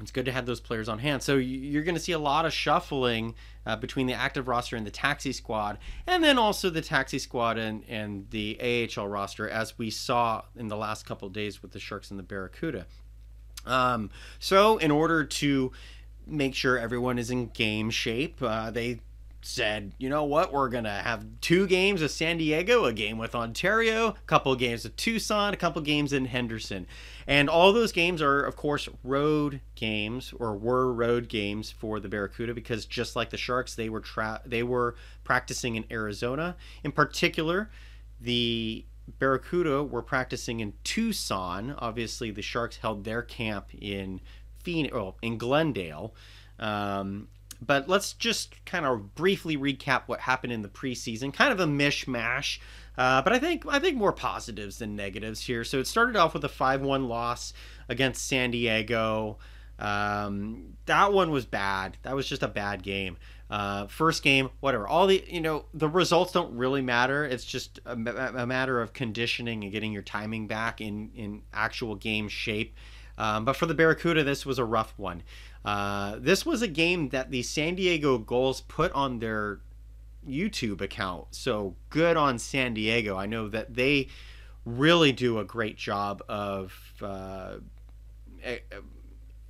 it's 0.02 0.10
good 0.10 0.24
to 0.26 0.32
have 0.32 0.46
those 0.46 0.60
players 0.60 0.88
on 0.88 0.98
hand. 0.98 1.22
So 1.22 1.36
you're 1.36 1.84
going 1.84 1.94
to 1.94 2.00
see 2.00 2.12
a 2.12 2.18
lot 2.18 2.44
of 2.44 2.52
shuffling 2.52 3.34
uh, 3.64 3.76
between 3.76 4.06
the 4.06 4.14
active 4.14 4.48
roster 4.48 4.76
and 4.76 4.86
the 4.86 4.90
taxi 4.90 5.32
squad, 5.32 5.78
and 6.06 6.22
then 6.22 6.38
also 6.38 6.70
the 6.70 6.82
taxi 6.82 7.18
squad 7.18 7.58
and, 7.58 7.84
and 7.88 8.28
the 8.30 8.88
AHL 8.96 9.08
roster, 9.08 9.48
as 9.48 9.78
we 9.78 9.90
saw 9.90 10.42
in 10.56 10.68
the 10.68 10.76
last 10.76 11.06
couple 11.06 11.28
days 11.28 11.62
with 11.62 11.72
the 11.72 11.78
Sharks 11.78 12.10
and 12.10 12.18
the 12.18 12.24
Barracuda. 12.24 12.86
Um, 13.64 14.10
so, 14.38 14.78
in 14.78 14.90
order 14.90 15.24
to 15.24 15.72
make 16.26 16.54
sure 16.54 16.78
everyone 16.78 17.18
is 17.18 17.30
in 17.30 17.46
game 17.46 17.90
shape, 17.90 18.42
uh, 18.42 18.70
they 18.70 19.00
said, 19.42 19.92
you 19.98 20.08
know 20.08 20.24
what, 20.24 20.52
we're 20.52 20.68
going 20.68 20.84
to 20.84 20.90
have 20.90 21.26
two 21.40 21.66
games 21.66 22.00
with 22.00 22.12
San 22.12 22.38
Diego, 22.38 22.84
a 22.84 22.92
game 22.92 23.18
with 23.18 23.34
Ontario, 23.34 24.08
a 24.08 24.14
couple 24.26 24.54
games 24.54 24.84
with 24.84 24.96
Tucson, 24.96 25.52
a 25.52 25.56
couple 25.56 25.82
games 25.82 26.12
in 26.12 26.24
Henderson. 26.26 26.86
And 27.26 27.50
all 27.50 27.72
those 27.72 27.92
games 27.92 28.22
are, 28.22 28.42
of 28.42 28.56
course, 28.56 28.88
road 29.02 29.60
games 29.74 30.32
or 30.38 30.56
were 30.56 30.92
road 30.92 31.28
games 31.28 31.70
for 31.70 32.00
the 32.00 32.08
Barracuda 32.08 32.54
because 32.54 32.86
just 32.86 33.16
like 33.16 33.30
the 33.30 33.36
Sharks, 33.36 33.74
they 33.74 33.88
were 33.88 34.00
tra- 34.00 34.42
they 34.46 34.62
were 34.62 34.94
practicing 35.24 35.76
in 35.76 35.84
Arizona. 35.90 36.56
In 36.84 36.92
particular, 36.92 37.70
the 38.20 38.84
Barracuda 39.18 39.82
were 39.82 40.02
practicing 40.02 40.60
in 40.60 40.74
Tucson. 40.84 41.74
Obviously, 41.78 42.30
the 42.30 42.42
Sharks 42.42 42.76
held 42.76 43.04
their 43.04 43.22
camp 43.22 43.68
in 43.76 44.20
Phoenix, 44.62 44.94
well, 44.94 45.16
in 45.22 45.38
Glendale. 45.38 46.14
Um, 46.58 47.28
but 47.64 47.88
let's 47.88 48.12
just 48.14 48.64
kind 48.64 48.84
of 48.84 49.14
briefly 49.14 49.56
recap 49.56 50.02
what 50.06 50.20
happened 50.20 50.52
in 50.52 50.62
the 50.62 50.68
preseason. 50.68 51.32
Kind 51.32 51.52
of 51.52 51.60
a 51.60 51.66
mishmash, 51.66 52.58
uh, 52.98 53.22
but 53.22 53.32
I 53.32 53.38
think 53.38 53.64
I 53.68 53.78
think 53.78 53.96
more 53.96 54.12
positives 54.12 54.78
than 54.78 54.96
negatives 54.96 55.40
here. 55.40 55.64
So 55.64 55.78
it 55.78 55.86
started 55.86 56.16
off 56.16 56.34
with 56.34 56.44
a 56.44 56.48
five-one 56.48 57.08
loss 57.08 57.52
against 57.88 58.26
San 58.26 58.50
Diego. 58.50 59.38
Um, 59.78 60.74
that 60.86 61.12
one 61.12 61.30
was 61.30 61.44
bad. 61.44 61.96
That 62.02 62.14
was 62.14 62.28
just 62.28 62.42
a 62.42 62.48
bad 62.48 62.82
game. 62.82 63.16
Uh, 63.50 63.86
first 63.86 64.22
game, 64.22 64.48
whatever. 64.60 64.88
All 64.88 65.06
the 65.06 65.22
you 65.26 65.40
know 65.40 65.66
the 65.74 65.88
results 65.88 66.32
don't 66.32 66.56
really 66.56 66.82
matter. 66.82 67.24
It's 67.24 67.44
just 67.44 67.80
a, 67.84 67.92
a 67.92 68.46
matter 68.46 68.80
of 68.80 68.92
conditioning 68.92 69.62
and 69.62 69.72
getting 69.72 69.92
your 69.92 70.02
timing 70.02 70.46
back 70.46 70.80
in 70.80 71.10
in 71.14 71.42
actual 71.52 71.94
game 71.94 72.28
shape. 72.28 72.74
Um, 73.18 73.44
but 73.44 73.56
for 73.56 73.66
the 73.66 73.74
Barracuda, 73.74 74.24
this 74.24 74.46
was 74.46 74.58
a 74.58 74.64
rough 74.64 74.94
one. 74.96 75.22
Uh, 75.64 76.16
this 76.18 76.44
was 76.44 76.62
a 76.62 76.68
game 76.68 77.10
that 77.10 77.30
the 77.30 77.42
San 77.42 77.74
Diego 77.74 78.18
Gulls 78.18 78.60
put 78.62 78.92
on 78.92 79.18
their 79.20 79.60
YouTube 80.28 80.80
account. 80.80 81.26
So 81.30 81.76
good 81.90 82.16
on 82.16 82.38
San 82.38 82.74
Diego. 82.74 83.16
I 83.16 83.26
know 83.26 83.48
that 83.48 83.74
they 83.74 84.08
really 84.64 85.12
do 85.12 85.38
a 85.38 85.44
great 85.44 85.76
job 85.76 86.22
of 86.28 86.74
uh, 87.02 87.56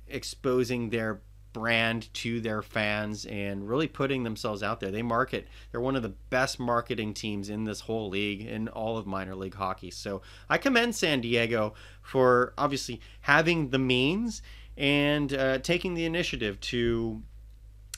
exposing 0.07 0.89
their 0.89 1.21
brand 1.53 2.11
to 2.15 2.41
their 2.41 2.63
fans 2.63 3.25
and 3.27 3.69
really 3.69 3.87
putting 3.87 4.23
themselves 4.23 4.63
out 4.63 4.79
there. 4.79 4.89
They 4.89 5.03
market, 5.03 5.47
they're 5.71 5.79
one 5.79 5.95
of 5.95 6.01
the 6.01 6.09
best 6.09 6.59
marketing 6.59 7.13
teams 7.13 7.49
in 7.49 7.63
this 7.63 7.81
whole 7.81 8.09
league, 8.09 8.41
in 8.41 8.67
all 8.69 8.97
of 8.97 9.05
minor 9.05 9.35
league 9.35 9.53
hockey. 9.53 9.91
So 9.91 10.23
I 10.49 10.57
commend 10.57 10.95
San 10.95 11.21
Diego 11.21 11.75
for 12.01 12.53
obviously 12.57 12.99
having 13.21 13.69
the 13.69 13.77
means 13.77 14.41
and 14.77 15.33
uh, 15.33 15.59
taking 15.59 15.93
the 15.93 16.05
initiative 16.05 16.59
to 16.61 17.21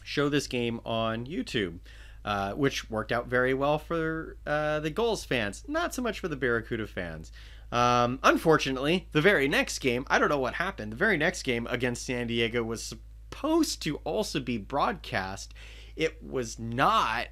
show 0.04 0.30
this 0.30 0.48
game 0.48 0.80
on 0.86 1.26
YouTube. 1.26 1.80
Uh, 2.24 2.54
which 2.54 2.90
worked 2.90 3.12
out 3.12 3.28
very 3.28 3.54
well 3.54 3.78
for 3.78 4.36
uh, 4.48 4.80
the 4.80 4.90
Gulls 4.90 5.24
fans, 5.24 5.64
not 5.68 5.94
so 5.94 6.02
much 6.02 6.20
for 6.20 6.28
the 6.28 6.36
Barracuda 6.36 6.88
fans. 6.88 7.32
Um, 7.72 8.18
unfortunately, 8.24 9.08
the 9.12 9.22
very 9.22 9.48
next 9.48 9.78
game, 9.78 10.06
I 10.08 10.18
don't 10.18 10.30
know 10.30 10.40
what 10.40 10.56
happened. 10.56 10.92
The 10.92 10.98
very 10.98 11.18
next 11.18 11.44
game 11.44 11.68
against 11.70 12.04
San 12.04 12.26
Diego 12.26 12.64
was 12.64 12.82
supposed 12.84 13.82
to 13.84 13.98
also 13.98 14.40
be 14.40 14.58
broadcast. 14.58 15.54
It 15.96 16.24
was 16.24 16.58
not. 16.58 17.28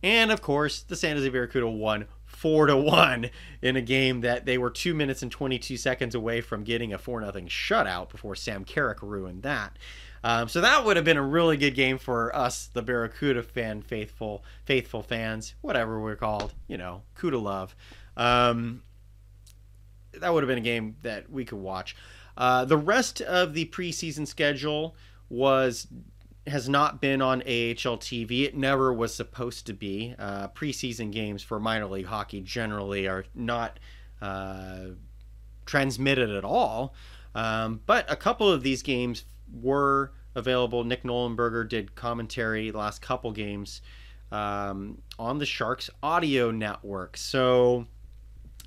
And 0.00 0.30
of 0.30 0.42
course, 0.42 0.82
the 0.82 0.94
San 0.94 1.16
Jose 1.16 1.28
Barracuda 1.28 1.68
won 1.68 2.06
four 2.36 2.66
to 2.66 2.76
one 2.76 3.30
in 3.62 3.76
a 3.76 3.80
game 3.80 4.20
that 4.20 4.44
they 4.44 4.58
were 4.58 4.68
two 4.68 4.92
minutes 4.92 5.22
and 5.22 5.32
22 5.32 5.78
seconds 5.78 6.14
away 6.14 6.42
from 6.42 6.64
getting 6.64 6.92
a 6.92 6.98
four 6.98 7.20
nothing 7.20 7.48
shutout 7.48 8.10
before 8.10 8.34
Sam 8.34 8.62
Carrick 8.62 9.00
ruined 9.00 9.42
that. 9.42 9.78
Um, 10.22 10.48
so 10.48 10.60
that 10.60 10.84
would 10.84 10.96
have 10.96 11.04
been 11.04 11.16
a 11.16 11.22
really 11.22 11.56
good 11.56 11.74
game 11.74 11.96
for 11.96 12.34
us, 12.36 12.68
the 12.72 12.82
Barracuda 12.82 13.42
fan 13.42 13.80
faithful 13.80 14.44
faithful 14.66 15.02
fans, 15.02 15.54
whatever 15.62 15.98
we're 15.98 16.16
called, 16.16 16.52
you 16.68 16.76
know, 16.76 17.02
Cuda 17.18 17.40
love. 17.40 17.74
Um, 18.16 18.82
that 20.12 20.32
would 20.32 20.42
have 20.42 20.48
been 20.48 20.58
a 20.58 20.62
game 20.62 20.96
that 21.02 21.30
we 21.30 21.44
could 21.44 21.58
watch. 21.58 21.96
Uh, 22.36 22.66
the 22.66 22.76
rest 22.76 23.22
of 23.22 23.54
the 23.54 23.64
preseason 23.66 24.26
schedule 24.26 24.94
was 25.30 25.86
has 26.46 26.68
not 26.68 27.00
been 27.00 27.20
on 27.20 27.40
AHL 27.42 27.98
TV. 27.98 28.44
It 28.44 28.56
never 28.56 28.92
was 28.92 29.14
supposed 29.14 29.66
to 29.66 29.72
be. 29.72 30.14
Uh, 30.18 30.48
preseason 30.48 31.10
games 31.10 31.42
for 31.42 31.58
minor 31.58 31.86
league 31.86 32.06
hockey 32.06 32.40
generally 32.40 33.08
are 33.08 33.24
not 33.34 33.78
uh, 34.22 34.88
transmitted 35.64 36.30
at 36.30 36.44
all. 36.44 36.94
Um, 37.34 37.80
but 37.84 38.10
a 38.10 38.16
couple 38.16 38.50
of 38.50 38.62
these 38.62 38.82
games 38.82 39.24
were 39.52 40.12
available. 40.34 40.84
Nick 40.84 41.02
Nollenberger 41.02 41.68
did 41.68 41.94
commentary 41.94 42.70
the 42.70 42.78
last 42.78 43.02
couple 43.02 43.32
games 43.32 43.82
um, 44.32 45.02
on 45.18 45.38
the 45.38 45.46
Sharks 45.46 45.90
audio 46.02 46.50
network. 46.50 47.16
So, 47.16 47.86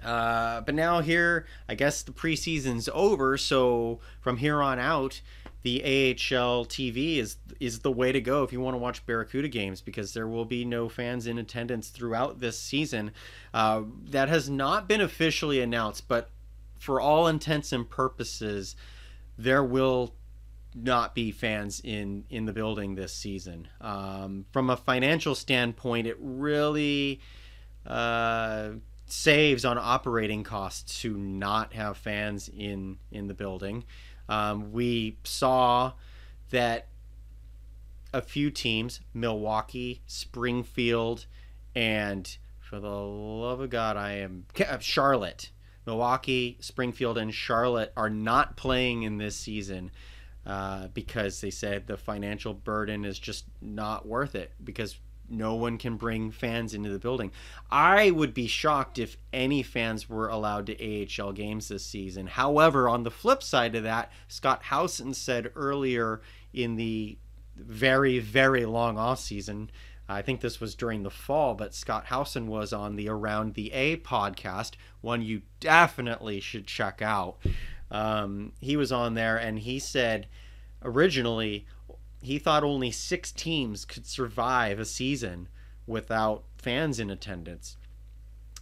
uh, 0.04 0.62
but 0.62 0.76
now 0.76 1.02
here, 1.02 1.46
I 1.68 1.76
guess 1.76 2.04
the 2.04 2.12
preseason's 2.12 2.90
over. 2.94 3.38
So 3.38 4.00
from 4.22 4.38
here 4.38 4.62
on 4.62 4.80
out, 4.80 5.22
the 5.62 5.82
AHL 5.84 6.66
TV 6.66 7.18
is 7.18 7.38
is 7.60 7.80
the 7.80 7.92
way 7.92 8.12
to 8.12 8.22
go 8.22 8.44
if 8.44 8.54
you 8.54 8.62
want 8.62 8.76
to 8.76 8.80
watch 8.80 9.06
Barracuda 9.06 9.50
games 9.50 9.82
because 9.82 10.14
there 10.14 10.28
will 10.28 10.46
be 10.46 10.64
no 10.64 10.88
fans 10.88 11.28
in 11.28 11.38
attendance 11.38 11.90
throughout 11.90 12.40
this 12.40 12.58
season. 12.58 13.12
Uh, 13.54 13.84
that 14.10 14.30
has 14.30 14.50
not 14.50 14.88
been 14.88 15.02
officially 15.02 15.60
announced, 15.60 16.08
but 16.08 16.30
for 16.78 17.02
all 17.02 17.28
intents 17.28 17.74
and 17.74 17.90
purposes, 17.90 18.76
there 19.38 19.64
will 19.64 20.16
not 20.74 21.14
be 21.14 21.32
fans 21.32 21.82
in 21.84 22.24
in 22.30 22.46
the 22.46 22.54
building 22.54 22.96
this 22.96 23.14
season. 23.14 23.68
Um, 23.82 24.46
from 24.52 24.70
a 24.70 24.78
financial 24.78 25.36
standpoint, 25.36 26.08
it 26.08 26.18
really 26.20 27.20
uh, 27.86 28.70
saves 29.08 29.66
on 29.66 29.78
operating 29.78 30.44
costs 30.44 31.02
to 31.02 31.18
not 31.18 31.74
have 31.74 31.98
fans 31.98 32.50
in 32.50 32.98
in 33.12 33.28
the 33.28 33.34
building. 33.34 33.84
Um, 34.30 34.72
we 34.72 35.18
saw 35.24 35.94
that 36.52 36.88
a 38.14 38.22
few 38.22 38.50
teams, 38.52 39.02
Milwaukee, 39.14 40.02
Springfield, 40.06 41.26
and 41.76 42.38
for 42.60 42.80
the 42.80 42.88
love 42.90 43.60
of 43.60 43.70
God, 43.70 43.98
I 43.98 44.14
am 44.14 44.46
Charlotte. 44.80 45.52
Milwaukee, 45.86 46.58
Springfield, 46.60 47.18
and 47.18 47.34
Charlotte 47.34 47.92
are 47.98 48.10
not 48.10 48.56
playing 48.56 49.04
in 49.04 49.18
this 49.18 49.36
season 49.36 49.92
uh, 50.46 50.88
because 50.90 51.42
they 51.42 51.50
said 51.50 51.88
the 51.88 51.98
financial 51.98 52.54
burden 52.54 53.06
is 53.06 53.18
just 53.18 53.46
not 53.62 54.06
worth 54.06 54.36
it 54.36 54.52
because 54.64 54.98
no 55.30 55.56
one 55.56 55.78
can 55.78 55.96
bring 55.96 56.32
fans 56.32 56.74
into 56.74 56.90
the 56.90 57.00
building. 57.00 57.32
I 57.72 58.12
would 58.12 58.34
be 58.34 58.48
shocked 58.48 59.00
if 59.00 59.18
any 59.32 59.64
fans 59.64 60.10
were 60.10 60.28
allowed 60.28 60.68
to 60.68 61.22
AHL 61.22 61.34
games 61.34 61.68
this 61.68 61.86
season. 61.86 62.28
However, 62.28 62.90
on 62.90 63.04
the 63.04 63.12
flip 63.12 63.44
side 63.44 63.76
of 63.76 63.84
that, 63.84 64.12
Scott 64.28 64.64
Howson 64.64 65.14
said 65.14 65.52
earlier 65.56 66.22
in 66.54 66.76
the 66.76 67.18
very, 67.56 68.20
very 68.20 68.66
long 68.66 68.98
off 68.98 69.20
season. 69.20 69.70
I 70.08 70.24
think 70.24 70.42
this 70.42 70.60
was 70.60 70.74
during 70.74 71.04
the 71.04 71.12
fall, 71.12 71.54
but 71.54 71.76
Scott 71.76 72.06
Howson 72.06 72.48
was 72.48 72.74
on 72.74 72.96
the 72.96 73.10
Around 73.10 73.54
the 73.54 73.72
A 73.74 73.98
podcast, 73.98 74.72
one 75.02 75.22
you 75.22 75.44
definitely 75.60 76.40
should 76.40 76.66
check 76.66 77.02
out. 77.02 77.38
Um, 77.92 78.54
he 78.60 78.76
was 78.76 78.92
on 78.92 79.14
there 79.14 79.38
and 79.38 79.60
he 79.60 79.80
said 79.80 80.28
originally 80.84 81.68
he 82.22 82.40
thought 82.40 82.64
only 82.64 82.92
six 82.92 83.32
teams 83.32 83.86
could 83.86 84.06
survive 84.06 84.80
a 84.80 84.86
season 84.86 85.48
without 85.88 86.44
fans 86.58 87.00
in 87.00 87.10
attendance. 87.10 87.78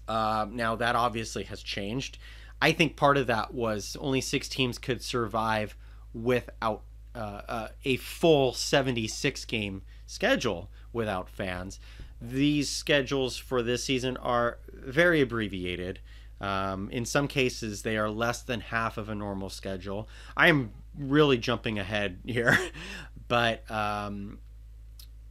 Uh, 0.07 0.45
now 0.49 0.75
that 0.75 0.95
obviously 0.95 1.43
has 1.43 1.61
changed. 1.61 2.17
I 2.61 2.71
think 2.71 2.95
part 2.95 3.17
of 3.17 3.27
that 3.27 3.53
was 3.53 3.97
only 3.99 4.21
six 4.21 4.47
teams 4.47 4.77
could 4.77 5.01
survive 5.01 5.75
without 6.13 6.83
uh, 7.13 7.41
uh, 7.47 7.67
a 7.83 7.97
full 7.97 8.53
76 8.53 9.45
game 9.45 9.81
schedule 10.05 10.69
without 10.93 11.29
fans. 11.29 11.79
These 12.21 12.69
schedules 12.69 13.37
for 13.37 13.61
this 13.61 13.83
season 13.83 14.17
are 14.17 14.59
very 14.71 15.21
abbreviated. 15.21 15.99
Um, 16.39 16.89
in 16.91 17.05
some 17.05 17.27
cases, 17.27 17.81
they 17.81 17.97
are 17.97 18.09
less 18.09 18.41
than 18.41 18.59
half 18.59 18.97
of 18.97 19.09
a 19.09 19.15
normal 19.15 19.49
schedule. 19.49 20.07
I 20.35 20.47
am 20.47 20.71
really 20.97 21.37
jumping 21.37 21.79
ahead 21.79 22.19
here, 22.25 22.57
but 23.27 23.69
um, 23.69 24.39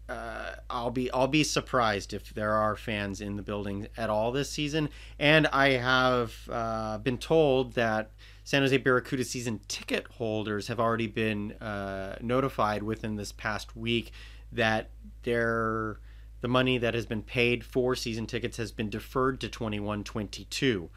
uh, 0.09 0.53
I'll 0.71 0.91
be 0.91 1.11
I'll 1.11 1.27
be 1.27 1.43
surprised 1.43 2.13
if 2.15 2.33
there 2.35 2.53
are 2.53 2.77
fans 2.77 3.21
in 3.21 3.37
the 3.37 3.43
building 3.43 3.89
at 3.97 4.09
all 4.09 4.31
this 4.31 4.51
season. 4.51 4.89
And 5.19 5.47
I 5.49 5.71
have 5.71 6.35
uh, 6.51 6.99
been 6.99 7.19
told 7.19 7.75
that 7.75 8.13
San 8.45 8.63
Jose 8.63 8.77
Barracuda 8.77 9.25
season 9.25 9.61
ticket 9.67 10.07
holders 10.07 10.69
have 10.69 10.79
already 10.79 11.09
been 11.09 11.53
uh, 11.55 12.17
notified 12.21 12.83
within 12.83 13.17
this 13.17 13.33
past 13.33 13.77
week 13.77 14.13
that 14.53 14.91
their 15.25 15.99
the 16.41 16.49
money 16.49 16.79
that 16.79 16.95
has 16.95 17.07
been 17.07 17.23
paid 17.23 17.65
for 17.65 17.97
season 17.97 18.27
tickets 18.27 18.57
has 18.59 18.71
been 18.71 18.91
deferred 18.91 19.41
to 19.41 19.49
21 19.49 20.05
22. 20.05 20.89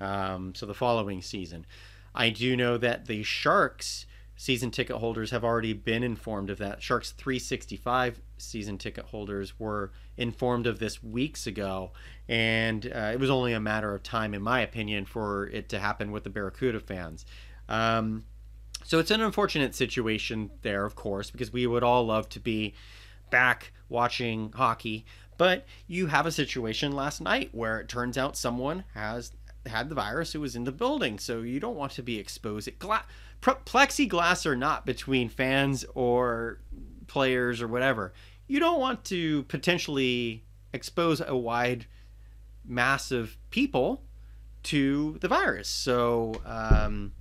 Um, 0.00 0.54
so 0.54 0.64
the 0.64 0.74
following 0.74 1.20
season. 1.20 1.66
I 2.14 2.30
do 2.30 2.56
know 2.56 2.78
that 2.78 3.04
the 3.04 3.22
Sharks 3.22 4.06
season 4.36 4.70
ticket 4.70 4.96
holders 4.96 5.30
have 5.30 5.44
already 5.44 5.72
been 5.72 6.02
informed 6.02 6.50
of 6.50 6.58
that. 6.58 6.82
Sharks 6.82 7.12
365 7.12 8.20
season 8.38 8.76
ticket 8.76 9.06
holders 9.06 9.58
were 9.58 9.90
informed 10.16 10.66
of 10.66 10.78
this 10.78 11.02
weeks 11.02 11.46
ago, 11.46 11.92
and 12.28 12.86
uh, 12.94 13.10
it 13.12 13.18
was 13.18 13.30
only 13.30 13.54
a 13.54 13.60
matter 13.60 13.94
of 13.94 14.02
time, 14.02 14.34
in 14.34 14.42
my 14.42 14.60
opinion, 14.60 15.06
for 15.06 15.46
it 15.48 15.70
to 15.70 15.78
happen 15.78 16.12
with 16.12 16.24
the 16.24 16.30
Barracuda 16.30 16.80
fans. 16.80 17.24
Um, 17.68 18.24
so 18.84 18.98
it's 18.98 19.10
an 19.10 19.22
unfortunate 19.22 19.74
situation 19.74 20.50
there, 20.62 20.84
of 20.84 20.94
course, 20.94 21.30
because 21.30 21.52
we 21.52 21.66
would 21.66 21.82
all 21.82 22.06
love 22.06 22.28
to 22.30 22.40
be 22.40 22.74
back 23.30 23.72
watching 23.88 24.52
hockey. 24.52 25.06
But 25.38 25.66
you 25.86 26.06
have 26.06 26.26
a 26.26 26.32
situation 26.32 26.92
last 26.92 27.20
night 27.20 27.50
where 27.52 27.80
it 27.80 27.88
turns 27.88 28.16
out 28.16 28.36
someone 28.36 28.84
has 28.94 29.32
had 29.66 29.88
the 29.88 29.94
virus 29.94 30.32
who 30.32 30.40
was 30.40 30.56
in 30.56 30.64
the 30.64 30.72
building, 30.72 31.18
so 31.18 31.42
you 31.42 31.58
don't 31.58 31.76
want 31.76 31.92
to 31.92 32.02
be 32.02 32.18
exposed. 32.18 32.70
Gla- 32.78 33.04
plexiglass 33.40 34.46
or 34.46 34.56
not 34.56 34.86
between 34.86 35.28
fans 35.28 35.84
or 35.94 36.60
players 37.06 37.62
or 37.62 37.68
whatever, 37.68 38.12
you 38.46 38.60
don't 38.60 38.80
want 38.80 39.04
to 39.04 39.44
potentially 39.44 40.44
expose 40.72 41.20
a 41.20 41.36
wide 41.36 41.86
mass 42.64 43.10
of 43.10 43.36
people 43.50 44.02
to 44.64 45.16
the 45.20 45.28
virus. 45.28 45.68
So, 45.68 46.40
um, 46.44 47.12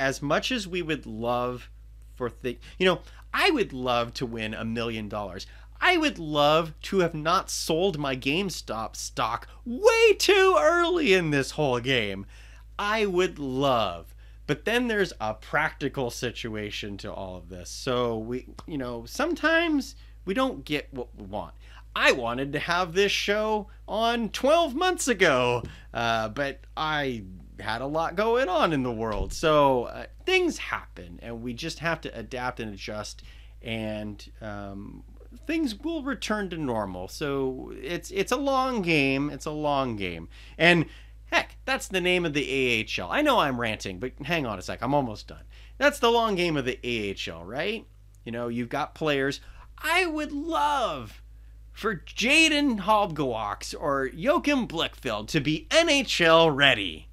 as 0.00 0.22
much 0.22 0.50
as 0.50 0.66
we 0.66 0.82
would 0.82 1.06
love 1.06 1.70
for 2.14 2.32
the, 2.42 2.58
you 2.78 2.86
know, 2.86 3.00
I 3.32 3.50
would 3.50 3.72
love 3.72 4.14
to 4.14 4.26
win 4.26 4.54
a 4.54 4.64
million 4.64 5.08
dollars. 5.08 5.46
I 5.80 5.96
would 5.96 6.18
love 6.18 6.80
to 6.82 7.00
have 7.00 7.14
not 7.14 7.50
sold 7.50 7.98
my 7.98 8.16
GameStop 8.16 8.94
stock 8.96 9.48
way 9.64 10.12
too 10.14 10.56
early 10.58 11.12
in 11.12 11.30
this 11.30 11.52
whole 11.52 11.80
game. 11.80 12.26
I 12.78 13.04
would 13.06 13.38
love. 13.38 14.11
But 14.52 14.66
then 14.66 14.86
there's 14.86 15.14
a 15.18 15.32
practical 15.32 16.10
situation 16.10 16.98
to 16.98 17.10
all 17.10 17.36
of 17.36 17.48
this. 17.48 17.70
So 17.70 18.18
we, 18.18 18.48
you 18.66 18.76
know, 18.76 19.06
sometimes 19.06 19.96
we 20.26 20.34
don't 20.34 20.62
get 20.62 20.92
what 20.92 21.08
we 21.16 21.24
want. 21.24 21.54
I 21.96 22.12
wanted 22.12 22.52
to 22.52 22.58
have 22.58 22.92
this 22.92 23.10
show 23.10 23.68
on 23.88 24.28
12 24.28 24.74
months 24.74 25.08
ago, 25.08 25.62
uh, 25.94 26.28
but 26.28 26.60
I 26.76 27.22
had 27.60 27.80
a 27.80 27.86
lot 27.86 28.14
going 28.14 28.50
on 28.50 28.74
in 28.74 28.82
the 28.82 28.92
world. 28.92 29.32
So 29.32 29.84
uh, 29.84 30.04
things 30.26 30.58
happen, 30.58 31.18
and 31.22 31.40
we 31.40 31.54
just 31.54 31.78
have 31.78 32.02
to 32.02 32.14
adapt 32.14 32.60
and 32.60 32.74
adjust, 32.74 33.22
and 33.62 34.22
um, 34.42 35.02
things 35.46 35.78
will 35.78 36.02
return 36.02 36.50
to 36.50 36.58
normal. 36.58 37.08
So 37.08 37.72
it's 37.80 38.10
it's 38.10 38.32
a 38.32 38.36
long 38.36 38.82
game. 38.82 39.30
It's 39.30 39.46
a 39.46 39.50
long 39.50 39.96
game, 39.96 40.28
and 40.58 40.84
heck, 41.32 41.56
that's 41.64 41.88
the 41.88 42.00
name 42.00 42.24
of 42.24 42.34
the 42.34 42.86
AHL. 42.98 43.10
I 43.10 43.22
know 43.22 43.40
I'm 43.40 43.60
ranting, 43.60 43.98
but 43.98 44.12
hang 44.22 44.46
on 44.46 44.58
a 44.58 44.62
sec. 44.62 44.82
I'm 44.82 44.94
almost 44.94 45.28
done. 45.28 45.44
That's 45.78 45.98
the 45.98 46.10
long 46.10 46.34
game 46.34 46.56
of 46.56 46.64
the 46.64 46.78
AHL, 47.26 47.44
right? 47.44 47.86
You 48.24 48.32
know, 48.32 48.48
you've 48.48 48.68
got 48.68 48.94
players. 48.94 49.40
I 49.78 50.06
would 50.06 50.30
love 50.30 51.22
for 51.72 51.96
Jaden 51.96 52.80
Halbgewachs 52.80 53.74
or 53.78 54.10
Joachim 54.14 54.68
Blichfeld 54.68 55.28
to 55.28 55.40
be 55.40 55.66
NHL 55.70 56.54
ready. 56.54 57.08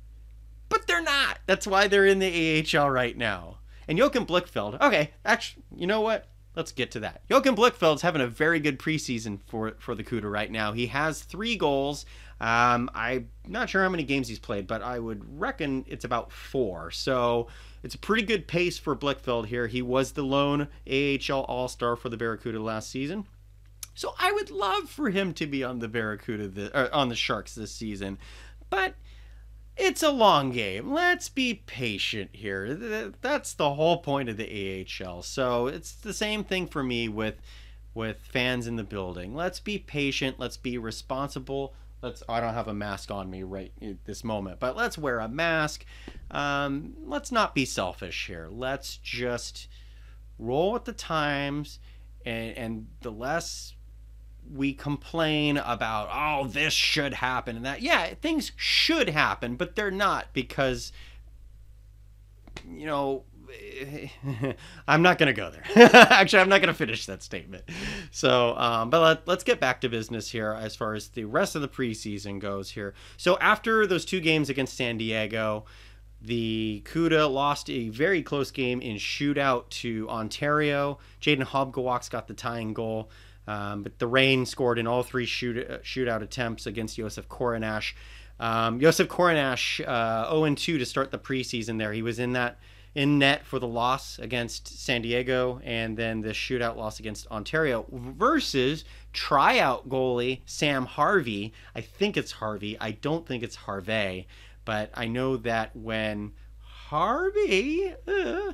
But 0.68 0.86
they're 0.86 1.02
not. 1.02 1.40
That's 1.48 1.66
why 1.66 1.88
they're 1.88 2.06
in 2.06 2.20
the 2.20 2.64
AHL 2.78 2.92
right 2.92 3.18
now. 3.18 3.60
And 3.88 3.98
Joachim 3.98 4.26
Blichfeld, 4.26 4.80
okay, 4.80 5.12
actually, 5.26 5.64
you 5.76 5.88
know 5.88 6.02
what? 6.02 6.28
Let's 6.56 6.72
get 6.72 6.92
to 6.92 7.00
that. 7.00 7.24
Joachim 7.30 7.56
Blichfeld's 7.56 8.02
having 8.02 8.22
a 8.22 8.28
very 8.28 8.60
good 8.60 8.78
preseason 8.80 9.40
for 9.48 9.76
for 9.80 9.96
the 9.96 10.04
CUDA 10.04 10.30
right 10.30 10.52
now. 10.52 10.74
He 10.74 10.88
has 10.88 11.22
three 11.22 11.56
goals. 11.56 12.06
Um, 12.42 12.90
I'm 12.94 13.30
not 13.48 13.70
sure 13.70 13.84
how 13.84 13.90
many 13.90 14.04
games 14.04 14.28
he's 14.28 14.40
played, 14.40 14.66
but 14.66 14.82
I 14.82 15.00
would 15.00 15.40
reckon 15.40 15.86
it's 15.88 16.06
about 16.06 16.32
four. 16.32 16.90
So 16.92 17.48
it's 17.84 17.96
a 17.96 18.00
pretty 18.00 18.24
good 18.24 18.48
pace 18.48 18.78
for 18.78 18.96
Blichfeld 18.96 19.48
here. 19.48 19.68
He 19.68 19.82
was 19.82 20.14
the 20.14 20.24
lone 20.24 20.70
AHL 20.90 21.42
All 21.42 21.68
Star 21.68 21.96
for 21.96 22.10
the 22.10 22.18
Barracuda 22.18 22.62
last 22.62 22.90
season. 22.90 23.26
So 23.94 24.14
I 24.18 24.32
would 24.32 24.50
love 24.50 24.90
for 24.90 25.10
him 25.10 25.34
to 25.34 25.46
be 25.46 25.64
on 25.64 25.80
the 25.80 25.90
Barracuda, 25.90 26.48
this, 26.48 26.72
on 26.72 27.10
the 27.10 27.16
Sharks 27.16 27.56
this 27.56 27.74
season. 27.74 28.18
But 28.70 28.96
it's 29.76 30.04
a 30.04 30.12
long 30.12 30.52
game. 30.52 30.94
Let's 30.94 31.28
be 31.28 31.56
patient 31.66 32.30
here. 32.34 32.76
That's 33.22 33.54
the 33.54 33.74
whole 33.74 33.98
point 33.98 34.30
of 34.30 34.38
the 34.38 34.86
AHL. 35.04 35.24
So 35.24 35.68
it's 35.68 35.92
the 35.94 36.14
same 36.14 36.44
thing 36.44 36.68
for 36.68 36.84
me 36.84 37.10
with 37.10 37.36
with 37.96 38.22
fans 38.22 38.68
in 38.68 38.76
the 38.76 38.84
building. 38.84 39.34
Let's 39.34 39.60
be 39.60 39.80
patient. 39.80 40.40
Let's 40.40 40.58
be 40.58 40.78
responsible. 40.78 41.74
Let's. 42.02 42.24
I 42.30 42.40
don't 42.40 42.54
have 42.54 42.68
a 42.68 42.74
mask 42.74 43.12
on 43.12 43.30
me 43.30 43.44
right 43.44 43.74
at 43.82 44.06
this 44.06 44.24
moment, 44.24 44.60
but 44.60 44.76
let's 44.76 44.98
wear 44.98 45.20
a 45.20 45.28
mask. 45.28 45.86
Um, 46.32 46.96
let's 47.06 47.32
not 47.32 47.54
be 47.54 47.66
selfish 47.66 48.28
here. 48.28 48.48
Let's 48.50 48.98
just 48.98 49.68
roll 50.38 50.72
with 50.72 50.86
the 50.86 50.94
times, 50.94 51.80
and 52.26 52.58
and 52.58 52.88
the 53.02 53.12
less 53.12 53.74
we 54.52 54.74
complain 54.74 55.58
about 55.58 56.10
oh 56.12 56.48
this 56.48 56.74
should 56.74 57.14
happen 57.14 57.56
and 57.56 57.66
that 57.66 57.82
yeah 57.82 58.14
things 58.16 58.52
should 58.56 59.10
happen 59.10 59.56
but 59.56 59.76
they're 59.76 59.92
not 59.92 60.28
because 60.34 60.92
you 62.68 62.86
know 62.86 63.24
I'm 64.88 65.02
not 65.02 65.18
going 65.18 65.28
to 65.28 65.34
go 65.34 65.52
there. 65.52 65.64
Actually, 65.94 66.42
I'm 66.42 66.50
not 66.50 66.62
going 66.62 66.74
to 66.74 66.78
finish 66.78 67.06
that 67.06 67.24
statement. 67.24 67.64
So, 68.12 68.56
um, 68.58 68.90
but 68.90 69.28
let, 69.28 69.38
us 69.38 69.44
get 69.44 69.60
back 69.60 69.82
to 69.82 69.90
business 69.90 70.30
here 70.30 70.52
as 70.52 70.76
far 70.76 70.94
as 70.94 71.10
the 71.10 71.26
rest 71.26 71.56
of 71.56 71.62
the 71.62 71.68
preseason 71.68 72.40
goes 72.40 72.72
here. 72.72 72.94
So, 73.18 73.38
after 73.40 73.88
those 73.88 74.06
two 74.06 74.20
games 74.20 74.50
against 74.50 74.76
San 74.76 74.98
Diego, 74.98 75.66
the 76.22 76.84
CUDA 76.86 77.32
lost 77.32 77.70
a 77.70 77.90
very 77.90 78.22
close 78.22 78.52
game 78.52 78.82
in 78.82 78.98
shootout 78.98 79.70
to 79.70 80.10
Ontario. 80.10 81.00
Jaden 81.22 81.46
Halbgewachs 81.46 82.10
got 82.10 82.28
the 82.28 82.34
tying 82.34 82.74
goal. 82.74 83.10
Um, 83.48 83.82
but 83.82 83.98
the 83.98 84.06
Reign 84.06 84.46
scored 84.46 84.78
in 84.78 84.86
all 84.86 85.02
three 85.02 85.26
shoot, 85.26 85.58
uh, 85.68 85.80
shootout 85.80 86.22
attempts 86.22 86.68
against 86.68 86.98
Josef 86.98 87.28
Korenar. 87.28 87.94
Um, 88.40 88.80
Josef 88.80 89.08
Korenar, 89.08 89.58
uh, 89.88 90.30
0 90.30 90.54
2 90.54 90.78
to 90.78 90.86
start 90.86 91.10
the 91.10 91.18
preseason 91.18 91.80
there. 91.80 91.92
He 91.92 92.04
was 92.04 92.20
in 92.20 92.34
that 92.34 92.60
in 92.96 93.20
net 93.20 93.46
for 93.46 93.60
the 93.60 93.68
loss 93.68 94.20
against 94.20 94.68
San 94.68 95.02
Diego 95.02 95.62
and 95.64 95.96
then 95.96 96.22
the 96.22 96.30
shootout 96.30 96.76
loss 96.76 97.00
against 97.00 97.28
Ontario 97.28 97.86
versus 97.92 98.84
tryout 99.14 99.88
goalie 99.90 100.42
Sam 100.46 100.86
Harvey. 100.86 101.54
I 101.76 101.82
think 101.82 102.18
it's 102.18 102.34
Harvey. 102.34 102.78
I 102.80 102.92
don't 102.92 103.28
think 103.28 103.44
it's 103.44 103.56
Harvey, 103.56 104.28
but 104.66 104.90
I 104.94 105.08
know 105.08 105.38
that 105.38 105.76
when 105.76 106.34
Harvey. 106.90 107.94
Uh, 108.08 108.54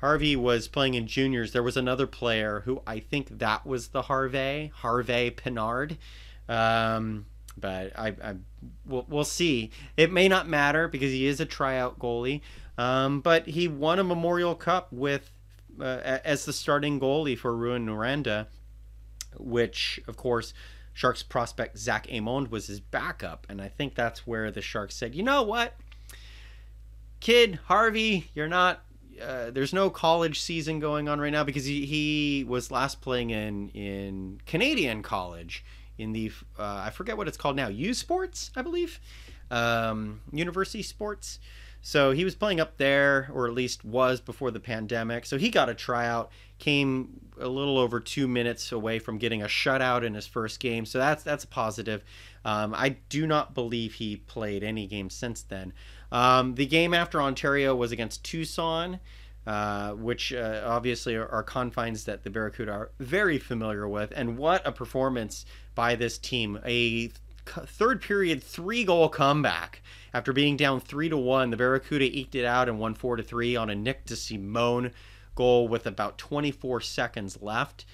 Harvey 0.00 0.36
was 0.36 0.68
playing 0.68 0.94
in 0.94 1.06
juniors, 1.06 1.52
there 1.52 1.62
was 1.62 1.76
another 1.76 2.06
player 2.06 2.60
who 2.66 2.82
I 2.86 3.00
think 3.00 3.38
that 3.38 3.64
was 3.64 3.88
the 3.88 4.02
Harvey, 4.02 4.70
Harvey 4.74 5.30
Pinard. 5.30 5.96
Um, 6.48 7.26
but 7.56 7.98
I, 7.98 8.08
I 8.22 8.34
we'll, 8.84 9.06
we'll, 9.08 9.24
see. 9.24 9.70
It 9.96 10.12
may 10.12 10.28
not 10.28 10.46
matter 10.48 10.88
because 10.88 11.10
he 11.10 11.26
is 11.26 11.40
a 11.40 11.46
tryout 11.46 11.98
goalie. 11.98 12.42
Um, 12.78 13.20
but 13.20 13.46
he 13.46 13.68
won 13.68 13.98
a 13.98 14.04
Memorial 14.04 14.54
Cup 14.54 14.92
with 14.92 15.30
uh, 15.80 16.18
as 16.24 16.44
the 16.44 16.52
starting 16.52 17.00
goalie 17.00 17.38
for 17.38 17.52
Rouyn-Noranda, 17.52 18.46
which 19.38 20.00
of 20.06 20.16
course 20.16 20.54
Sharks 20.92 21.22
prospect 21.22 21.78
Zach 21.78 22.06
Emond 22.10 22.48
was 22.48 22.66
his 22.66 22.80
backup, 22.80 23.46
and 23.48 23.60
I 23.60 23.68
think 23.68 23.94
that's 23.94 24.26
where 24.26 24.50
the 24.50 24.62
Sharks 24.62 24.94
said, 24.94 25.14
you 25.14 25.22
know 25.22 25.42
what, 25.42 25.74
kid 27.20 27.58
Harvey, 27.66 28.30
you're 28.34 28.48
not 28.48 28.82
uh, 29.22 29.50
there's 29.50 29.72
no 29.72 29.88
college 29.88 30.40
season 30.40 30.78
going 30.78 31.08
on 31.08 31.18
right 31.18 31.32
now 31.32 31.44
because 31.44 31.64
he, 31.64 31.86
he 31.86 32.44
was 32.44 32.70
last 32.70 33.00
playing 33.00 33.30
in 33.30 33.68
in 33.70 34.40
Canadian 34.46 35.02
college 35.02 35.64
in 35.98 36.12
the 36.12 36.30
uh, 36.58 36.82
I 36.84 36.90
forget 36.90 37.16
what 37.16 37.28
it's 37.28 37.36
called 37.36 37.56
now 37.56 37.68
U 37.68 37.94
Sports 37.94 38.50
I 38.56 38.62
believe? 38.62 39.00
Um, 39.50 40.20
University 40.32 40.82
Sports. 40.82 41.38
So 41.86 42.10
he 42.10 42.24
was 42.24 42.34
playing 42.34 42.58
up 42.58 42.78
there, 42.78 43.30
or 43.32 43.46
at 43.46 43.54
least 43.54 43.84
was 43.84 44.20
before 44.20 44.50
the 44.50 44.58
pandemic. 44.58 45.24
So 45.24 45.38
he 45.38 45.50
got 45.50 45.68
a 45.68 45.74
tryout, 45.74 46.32
came 46.58 47.20
a 47.38 47.46
little 47.46 47.78
over 47.78 48.00
two 48.00 48.26
minutes 48.26 48.72
away 48.72 48.98
from 48.98 49.18
getting 49.18 49.40
a 49.40 49.46
shutout 49.46 50.02
in 50.02 50.12
his 50.12 50.26
first 50.26 50.58
game. 50.58 50.84
So 50.84 50.98
that's 50.98 51.22
that's 51.22 51.44
a 51.44 51.46
positive. 51.46 52.02
Um, 52.44 52.74
I 52.74 52.96
do 53.08 53.24
not 53.24 53.54
believe 53.54 53.94
he 53.94 54.16
played 54.16 54.64
any 54.64 54.88
games 54.88 55.14
since 55.14 55.42
then. 55.42 55.72
Um, 56.10 56.56
the 56.56 56.66
game 56.66 56.92
after 56.92 57.22
Ontario 57.22 57.76
was 57.76 57.92
against 57.92 58.24
Tucson, 58.24 58.98
uh, 59.46 59.92
which 59.92 60.32
uh, 60.32 60.64
obviously 60.66 61.14
are, 61.14 61.28
are, 61.28 61.44
confines 61.44 62.02
that 62.06 62.24
the 62.24 62.30
Barracuda 62.30 62.72
are 62.72 62.90
very 62.98 63.38
familiar 63.38 63.88
with. 63.88 64.12
And 64.16 64.36
what 64.38 64.66
a 64.66 64.72
performance 64.72 65.46
by 65.76 65.94
this 65.94 66.18
team! 66.18 66.58
A 66.64 67.12
third 67.48 68.00
period 68.00 68.42
three 68.42 68.84
goal 68.84 69.08
comeback 69.08 69.82
after 70.12 70.32
being 70.32 70.56
down 70.56 70.80
three 70.80 71.08
to 71.08 71.16
one. 71.16 71.50
The 71.50 71.56
Barracuda 71.56 72.04
eked 72.04 72.34
it 72.34 72.44
out 72.44 72.68
and 72.68 72.78
won 72.78 72.94
four 72.94 73.16
to 73.16 73.22
three 73.22 73.56
on 73.56 73.70
a 73.70 73.74
Nick 73.74 74.06
DeSimone 74.06 74.92
goal 75.34 75.68
with 75.68 75.86
about 75.86 76.18
24 76.18 76.80
seconds 76.80 77.40
left. 77.42 77.84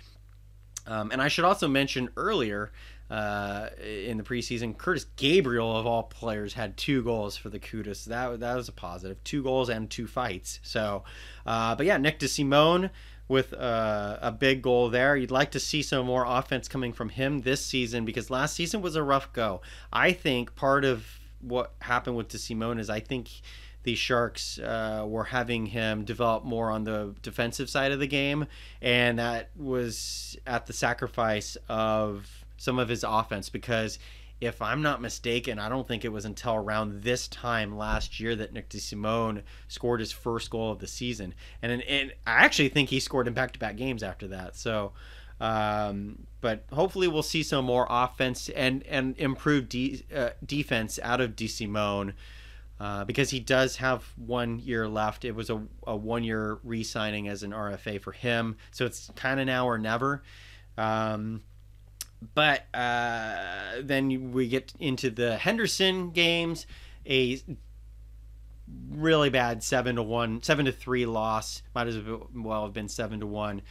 Um, 0.86 1.10
and 1.12 1.22
I 1.22 1.28
should 1.28 1.44
also 1.44 1.68
mention 1.68 2.08
earlier 2.16 2.72
uh, 3.10 3.68
in 3.84 4.16
the 4.16 4.22
preseason. 4.22 4.76
Curtis 4.76 5.04
Gabriel, 5.16 5.76
of 5.76 5.86
all 5.86 6.04
players, 6.04 6.54
had 6.54 6.76
two 6.76 7.02
goals 7.02 7.36
for 7.36 7.50
the 7.50 7.58
CUDA. 7.58 7.94
So 7.94 8.10
that, 8.10 8.40
that 8.40 8.56
was 8.56 8.68
a. 8.68 9.14
Two 9.22 9.42
goals 9.42 9.68
and 9.68 9.90
two 9.90 10.06
fights. 10.06 10.60
So, 10.62 11.04
uh, 11.44 11.74
but 11.74 11.86
yeah, 11.86 11.98
Nick 11.98 12.18
DeSimone 12.18 12.90
with 13.28 13.52
uh, 13.54 14.18
a 14.20 14.32
big 14.32 14.62
goal 14.62 14.90
there. 14.90 15.16
You'd 15.16 15.30
like 15.30 15.50
to 15.52 15.60
see 15.60 15.82
some 15.82 16.06
more 16.06 16.24
offense 16.26 16.68
coming 16.68 16.92
from 16.92 17.10
him 17.10 17.40
this 17.42 17.64
season 17.64 18.04
because 18.04 18.30
last 18.30 18.54
season 18.54 18.82
was 18.82 18.96
a 18.96 19.02
rough 19.02 19.32
go. 19.32 19.60
I 19.92 20.12
think 20.12 20.54
part 20.54 20.84
of 20.84 21.06
what 21.40 21.72
happened 21.80 22.16
with 22.16 22.28
DeSimone 22.28 22.78
is 22.78 22.90
I 22.90 23.00
think 23.00 23.30
the 23.84 23.94
Sharks 23.94 24.58
uh, 24.58 25.04
were 25.06 25.24
having 25.24 25.66
him 25.66 26.04
develop 26.04 26.44
more 26.44 26.70
on 26.70 26.84
the 26.84 27.14
defensive 27.22 27.68
side 27.68 27.90
of 27.92 27.98
the 27.98 28.06
game, 28.06 28.46
and 28.80 29.18
that 29.18 29.50
was 29.56 30.36
at 30.46 30.66
the 30.66 30.72
sacrifice 30.72 31.56
of 31.68 32.44
some 32.56 32.78
of 32.78 32.88
his 32.88 33.04
offense 33.04 33.48
because 33.48 33.98
if 34.42 34.60
I'm 34.60 34.82
not 34.82 35.00
mistaken, 35.00 35.60
I 35.60 35.68
don't 35.68 35.86
think 35.86 36.04
it 36.04 36.08
was 36.08 36.24
until 36.24 36.54
around 36.54 37.02
this 37.02 37.28
time 37.28 37.78
last 37.78 38.18
year 38.18 38.34
that 38.34 38.52
Nick 38.52 38.68
DeSimone 38.70 39.42
scored 39.68 40.00
his 40.00 40.10
first 40.10 40.50
goal 40.50 40.72
of 40.72 40.80
the 40.80 40.88
season, 40.88 41.34
and 41.62 41.80
and 41.82 42.12
I 42.26 42.44
actually 42.44 42.68
think 42.70 42.88
he 42.88 42.98
scored 42.98 43.28
in 43.28 43.34
back-to-back 43.34 43.76
games 43.76 44.02
after 44.02 44.26
that. 44.28 44.56
So, 44.56 44.94
um, 45.40 46.26
but 46.40 46.64
hopefully 46.72 47.06
we'll 47.06 47.22
see 47.22 47.44
some 47.44 47.64
more 47.64 47.86
offense 47.88 48.48
and 48.48 48.82
and 48.88 49.16
improved 49.16 49.68
de- 49.68 50.04
uh, 50.12 50.30
defense 50.44 50.98
out 51.02 51.20
of 51.20 51.36
DeSimone. 51.36 52.14
Uh, 52.80 53.04
because 53.04 53.30
he 53.30 53.38
does 53.38 53.76
have 53.76 54.02
one 54.16 54.58
year 54.58 54.88
left. 54.88 55.24
It 55.24 55.36
was 55.36 55.50
a, 55.50 55.62
a 55.86 55.94
one 55.94 56.24
year 56.24 56.58
re 56.64 56.82
signing 56.82 57.28
as 57.28 57.44
an 57.44 57.52
RFA 57.52 58.00
for 58.00 58.10
him. 58.10 58.56
So 58.72 58.86
it's 58.86 59.08
kind 59.14 59.38
of 59.38 59.46
now 59.46 59.68
or 59.68 59.78
never. 59.78 60.24
Um, 60.76 61.42
but 62.34 62.66
uh, 62.74 63.80
then 63.82 64.32
we 64.32 64.48
get 64.48 64.72
into 64.78 65.10
the 65.10 65.36
Henderson 65.36 66.10
games, 66.10 66.66
a 67.06 67.40
really 68.90 69.30
bad 69.30 69.62
seven 69.62 69.96
to 69.96 70.02
one, 70.02 70.42
seven 70.42 70.66
to 70.66 70.72
three 70.72 71.06
loss. 71.06 71.62
Might 71.74 71.88
as 71.88 71.98
well 72.34 72.64
have 72.64 72.72
been 72.72 72.88
seven 72.88 73.20
to 73.20 73.26
one 73.26 73.62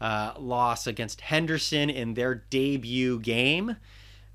uh, 0.00 0.34
loss 0.38 0.86
against 0.86 1.20
Henderson 1.20 1.90
in 1.90 2.14
their 2.14 2.34
debut 2.34 3.18
game. 3.20 3.76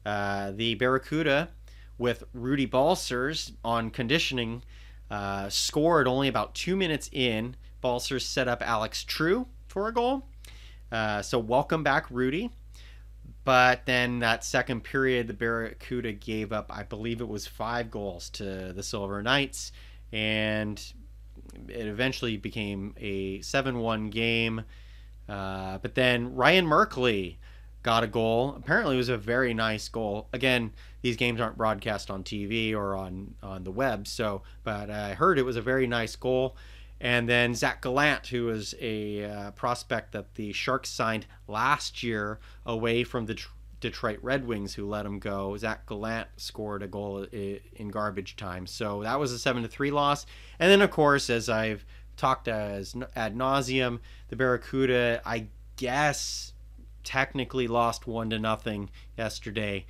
Uh, 0.06 0.52
the 0.52 0.76
Barracuda, 0.76 1.50
with 1.98 2.24
Rudy 2.34 2.66
Balcers 2.66 3.52
on 3.64 3.91
conditioning, 3.91 4.64
uh, 5.12 5.50
scored 5.50 6.08
only 6.08 6.28
about 6.28 6.56
two 6.56 6.76
minutes 6.76 7.10
in. 7.12 7.56
Balcers 7.82 8.26
set 8.26 8.48
up 8.48 8.62
Alex 8.62 9.04
True 9.04 9.48
for 9.68 9.88
a 9.88 9.93
goal. 9.93 10.28
Uh, 10.91 11.22
so 11.22 11.39
welcome 11.39 11.84
back, 11.84 12.10
Rudy. 12.10 12.52
But 13.44 13.86
then 13.86 14.20
that 14.20 14.44
second 14.44 14.84
period, 14.84 15.28
the 15.28 15.34
Barracuda 15.34 16.14
gave 16.14 16.52
up, 16.52 16.72
I 16.74 16.84
believe 16.84 17.22
it 17.22 17.28
was 17.28 17.48
five 17.48 17.89
goals 17.89 18.30
to 18.32 18.72
the 18.74 18.84
Silver 18.84 19.24
Knights, 19.24 19.72
and 20.12 20.80
it 21.68 21.88
eventually 21.88 22.38
became 22.38 22.94
a 23.00 23.42
7 23.42 23.80
1 23.80 24.10
game. 24.10 24.64
Uh, 25.28 25.80
but 25.80 25.96
then 25.96 26.36
Ryan 26.36 26.66
Merkley 26.66 27.38
got 27.84 28.04
a 28.04 28.08
goal. 28.08 28.56
Apparently, 28.58 28.96
it 28.96 28.98
was 28.98 29.10
a 29.10 29.18
very 29.18 29.54
nice 29.54 29.88
goal. 29.88 30.28
Again, 30.34 30.74
these 31.02 31.16
games 31.16 31.42
aren't 31.42 31.58
broadcast 31.58 32.12
on 32.12 32.24
TV 32.24 32.74
or 32.74 32.96
on 32.96 33.36
on 33.42 33.64
the 33.64 33.72
web, 33.72 34.08
so 34.08 34.44
but 34.64 34.89
I 34.89 35.14
heard 35.14 35.39
it 35.39 35.46
was 35.46 35.56
a 35.56 35.62
very 35.62 35.88
nice 35.88 36.16
goal. 36.16 36.56
And 37.02 37.28
then 37.28 37.56
Zach 37.56 37.82
Gallant, 37.82 38.28
who 38.28 38.45
was 38.45 38.76
a 38.80 39.26
uh, 39.26 39.52
prospect 39.52 40.12
that 40.12 40.36
the 40.36 40.54
Sharks 40.54 40.88
signed 40.88 41.26
last 41.47 42.04
year 42.04 42.39
away 42.64 43.04
from 43.04 43.26
the 43.26 43.43
Detroit 43.80 44.20
Red 44.22 44.45
Wings, 44.45 44.76
who 44.76 44.88
let 44.88 45.04
him 45.04 45.18
go. 45.18 45.58
Zach 45.58 45.88
Gallant 45.88 46.28
scored 46.38 46.84
a 46.84 46.88
goal 46.88 47.24
in 47.24 47.89
garbage 47.89 48.36
time, 48.36 48.68
so 48.68 49.02
that 49.02 49.20
was 49.20 49.32
a 49.32 49.39
seven 49.39 49.64
to 49.64 49.68
three 49.68 49.89
loss. 49.89 50.28
And 50.60 50.72
then, 50.72 50.84
of 50.84 50.91
course, 50.91 51.32
as 51.32 51.49
I've 51.49 51.84
talked 52.18 52.47
as 52.47 52.95
ad 53.16 53.36
nauseum, 53.36 53.99
the 54.30 54.36
Barracuda, 54.36 55.24
I 55.26 55.47
guess, 55.78 56.54
technically 57.04 57.68
lost 57.68 58.06
one 58.06 58.30
to 58.30 58.38
nothing 58.39 58.91
yesterday. 59.18 59.88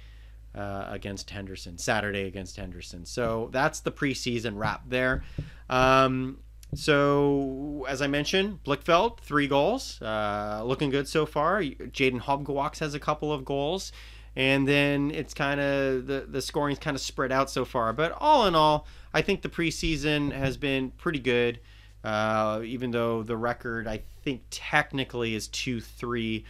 Uh, 0.53 0.85
against 0.89 1.29
Henderson, 1.29 1.77
Saturday 1.77 2.23
against 2.23 2.57
Henderson. 2.57 3.05
So 3.05 3.47
that's 3.53 3.79
the 3.79 3.91
preseason 3.91 4.57
wrap 4.57 4.81
there. 4.85 5.23
Um, 5.69 6.39
so, 6.73 7.85
as 7.89 8.01
I 8.01 8.07
mentioned, 8.07 8.63
Blichfeld, 8.63 9.19
three 9.19 9.47
goals. 9.47 10.01
Uh, 10.01 10.61
looking 10.65 10.89
good 10.89 11.07
so 11.07 11.25
far. 11.25 11.61
Jaden 11.61 12.21
Halbgewachs 12.21 12.79
has 12.79 12.93
a 12.93 12.99
couple 12.99 13.33
of 13.33 13.43
goals. 13.43 13.91
And 14.35 14.65
then 14.65 15.11
it's 15.11 15.33
kind 15.33 15.59
of 15.59 16.07
the, 16.07 16.25
the 16.27 16.41
scoring's 16.41 16.79
kind 16.79 16.95
of 16.95 17.01
spread 17.01 17.31
out 17.33 17.49
so 17.49 17.65
far. 17.65 17.91
But 17.91 18.13
all 18.17 18.47
in 18.47 18.55
all, 18.55 18.87
I 19.13 19.21
think 19.21 19.41
the 19.41 19.49
preseason 19.49 20.31
has 20.31 20.55
been 20.55 20.91
pretty 20.91 21.19
good. 21.19 21.59
Uh, 22.03 22.61
even 22.63 22.91
though 22.91 23.21
the 23.21 23.35
record, 23.35 23.87
I 23.87 24.01
think, 24.23 24.43
technically 24.49 25.35
is 25.35 25.47
2 25.49 25.81
3 25.81 26.45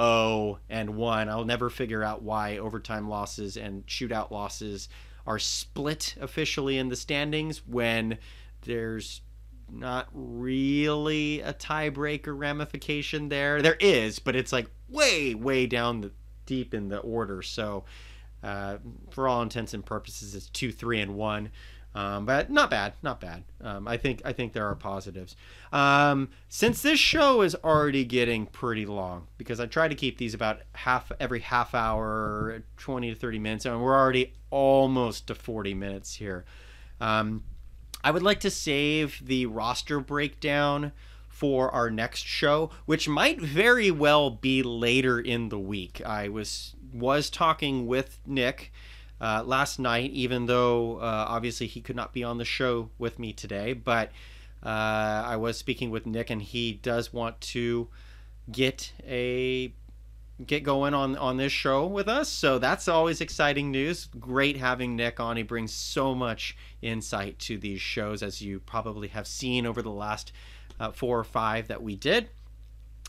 0 0.00 0.58
and 0.68 0.96
1. 0.96 1.28
I'll 1.28 1.44
never 1.44 1.70
figure 1.70 2.04
out 2.04 2.22
why 2.22 2.58
overtime 2.58 3.08
losses 3.08 3.56
and 3.56 3.86
shootout 3.86 4.30
losses 4.30 4.88
are 5.26 5.38
split 5.38 6.14
officially 6.20 6.78
in 6.78 6.88
the 6.88 6.96
standings 6.96 7.66
when 7.66 8.18
there's 8.62 9.22
not 9.70 10.08
really 10.12 11.40
a 11.40 11.52
tiebreaker 11.52 12.36
ramification 12.38 13.28
there. 13.28 13.62
There 13.62 13.76
is, 13.80 14.18
but 14.18 14.36
it's 14.36 14.52
like 14.52 14.66
way, 14.88 15.34
way 15.34 15.66
down 15.66 16.00
the 16.00 16.12
deep 16.46 16.74
in 16.74 16.88
the 16.88 16.98
order. 16.98 17.42
So, 17.42 17.84
uh, 18.42 18.78
for 19.10 19.26
all 19.26 19.42
intents 19.42 19.74
and 19.74 19.84
purposes, 19.84 20.34
it's 20.34 20.48
two, 20.48 20.70
three, 20.70 21.00
and 21.00 21.16
one. 21.16 21.50
Um, 21.96 22.26
but 22.26 22.50
not 22.50 22.68
bad, 22.68 22.92
not 23.02 23.22
bad. 23.22 23.44
Um, 23.62 23.88
I 23.88 23.96
think 23.96 24.20
I 24.22 24.34
think 24.34 24.52
there 24.52 24.66
are 24.66 24.74
positives. 24.74 25.34
Um, 25.72 26.28
since 26.50 26.82
this 26.82 27.00
show 27.00 27.40
is 27.40 27.54
already 27.54 28.04
getting 28.04 28.44
pretty 28.44 28.84
long, 28.84 29.28
because 29.38 29.60
I 29.60 29.66
try 29.66 29.88
to 29.88 29.94
keep 29.94 30.18
these 30.18 30.34
about 30.34 30.60
half 30.72 31.10
every 31.18 31.40
half 31.40 31.74
hour, 31.74 32.62
twenty 32.76 33.08
to 33.14 33.18
thirty 33.18 33.38
minutes, 33.38 33.64
and 33.64 33.82
we're 33.82 33.96
already 33.96 34.34
almost 34.50 35.28
to 35.28 35.34
forty 35.34 35.72
minutes 35.72 36.14
here. 36.14 36.44
Um, 37.00 37.44
I 38.02 38.10
would 38.10 38.22
like 38.22 38.40
to 38.40 38.50
save 38.50 39.20
the 39.24 39.46
roster 39.46 40.00
breakdown 40.00 40.92
for 41.28 41.70
our 41.70 41.90
next 41.90 42.24
show, 42.24 42.70
which 42.86 43.08
might 43.08 43.40
very 43.40 43.90
well 43.90 44.30
be 44.30 44.62
later 44.62 45.20
in 45.20 45.50
the 45.50 45.58
week. 45.58 46.00
I 46.04 46.28
was 46.28 46.74
was 46.94 47.28
talking 47.28 47.86
with 47.86 48.20
Nick 48.26 48.72
uh, 49.20 49.42
last 49.44 49.78
night, 49.78 50.10
even 50.12 50.46
though 50.46 50.96
uh, 50.98 51.26
obviously 51.28 51.66
he 51.66 51.80
could 51.80 51.96
not 51.96 52.12
be 52.12 52.24
on 52.24 52.38
the 52.38 52.44
show 52.44 52.90
with 52.98 53.18
me 53.18 53.32
today, 53.32 53.72
but 53.74 54.10
uh, 54.62 54.68
I 55.26 55.36
was 55.36 55.58
speaking 55.58 55.90
with 55.90 56.06
Nick, 56.06 56.30
and 56.30 56.40
he 56.40 56.72
does 56.72 57.12
want 57.12 57.40
to 57.42 57.88
get 58.50 58.92
a 59.06 59.72
get 60.44 60.62
going 60.62 60.92
on 60.92 61.16
on 61.16 61.36
this 61.36 61.52
show 61.52 61.86
with 61.86 62.08
us. 62.08 62.28
So 62.28 62.58
that's 62.58 62.88
always 62.88 63.20
exciting 63.20 63.70
news. 63.70 64.08
Great 64.18 64.56
having 64.56 64.96
Nick 64.96 65.18
on. 65.18 65.36
He 65.36 65.42
brings 65.42 65.72
so 65.72 66.14
much 66.14 66.56
insight 66.82 67.38
to 67.40 67.56
these 67.56 67.80
shows, 67.80 68.22
as 68.22 68.42
you 68.42 68.60
probably 68.60 69.08
have 69.08 69.26
seen 69.26 69.66
over 69.66 69.80
the 69.80 69.90
last 69.90 70.32
uh, 70.78 70.92
four 70.92 71.18
or 71.18 71.24
five 71.24 71.68
that 71.68 71.82
we 71.82 71.96
did. 71.96 72.28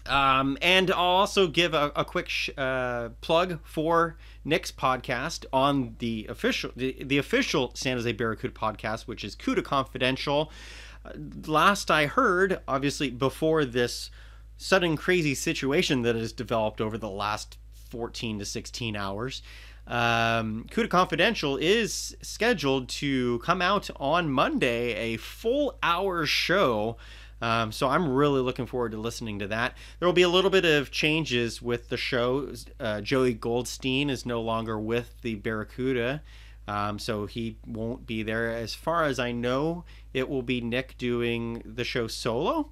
Um, 0.06 0.58
and 0.62 0.90
I'll 0.90 0.98
also 0.98 1.48
give 1.48 1.74
a, 1.74 1.92
a 1.96 2.06
quick 2.06 2.30
sh- 2.30 2.50
uh, 2.58 3.10
plug 3.20 3.60
for 3.66 4.18
Nick's 4.46 4.72
podcast 4.72 5.46
on 5.52 5.96
the 6.00 6.28
official 6.30 6.72
the, 6.78 6.96
the 7.04 7.18
official 7.18 7.72
San 7.74 7.98
Jose 7.98 8.12
Barracuda 8.14 8.54
podcast, 8.54 9.02
which 9.02 9.26
is 9.26 9.36
CUDA 9.36 9.64
Confidential. 9.64 10.50
Uh, 11.06 11.12
last 11.46 11.92
I 11.92 12.06
heard, 12.06 12.62
obviously 12.70 13.10
before 13.10 13.66
this 13.66 14.10
sudden 14.58 14.98
crazy 14.98 15.36
situation 15.36 16.02
that 16.02 16.16
has 16.16 16.34
developed 16.34 16.82
over 16.82 16.98
the 16.98 17.10
last 17.10 17.58
14 17.90 18.40
to 18.40 18.46
16 18.46 18.96
hours. 18.96 19.42
Um, 19.88 20.66
CUDA 20.70 20.90
Confidential 20.90 21.56
is 21.58 22.16
scheduled 22.22 22.90
to 22.90 23.40
come 23.40 23.62
out 23.62 23.90
on 23.96 24.30
Monday, 24.30 25.14
a 25.14 25.18
full 25.18 25.78
hour 25.82 26.26
show. 26.26 26.98
Um, 27.42 27.72
so 27.72 27.88
I'm 27.88 28.10
really 28.10 28.42
looking 28.42 28.66
forward 28.66 28.92
to 28.92 28.98
listening 28.98 29.40
to 29.40 29.48
that. 29.48 29.78
There 30.00 30.08
will 30.08 30.14
be 30.14 30.24
a 30.24 30.30
little 30.30 30.50
bit 30.50 30.66
of 30.66 30.92
changes 30.92 31.62
with 31.62 31.90
the 31.90 31.98
show. 31.98 32.52
Uh, 32.80 33.00
Joey 33.02 33.34
Goldstein 33.34 34.10
is 34.10 34.26
no 34.26 34.42
longer 34.42 34.78
with 34.78 35.22
the 35.22 35.36
Barracuda, 35.36 36.24
um, 36.68 37.00
so 37.00 37.26
he 37.26 37.58
won't 37.66 38.06
be 38.08 38.24
there. 38.24 38.52
As 38.52 38.74
far 38.74 39.06
as 39.06 39.20
I 39.20 39.32
know, 39.32 39.86
it 40.14 40.28
will 40.28 40.42
be 40.42 40.60
Nick 40.60 40.98
doing 40.98 41.62
the 41.64 41.84
show 41.84 42.08
solo 42.08 42.72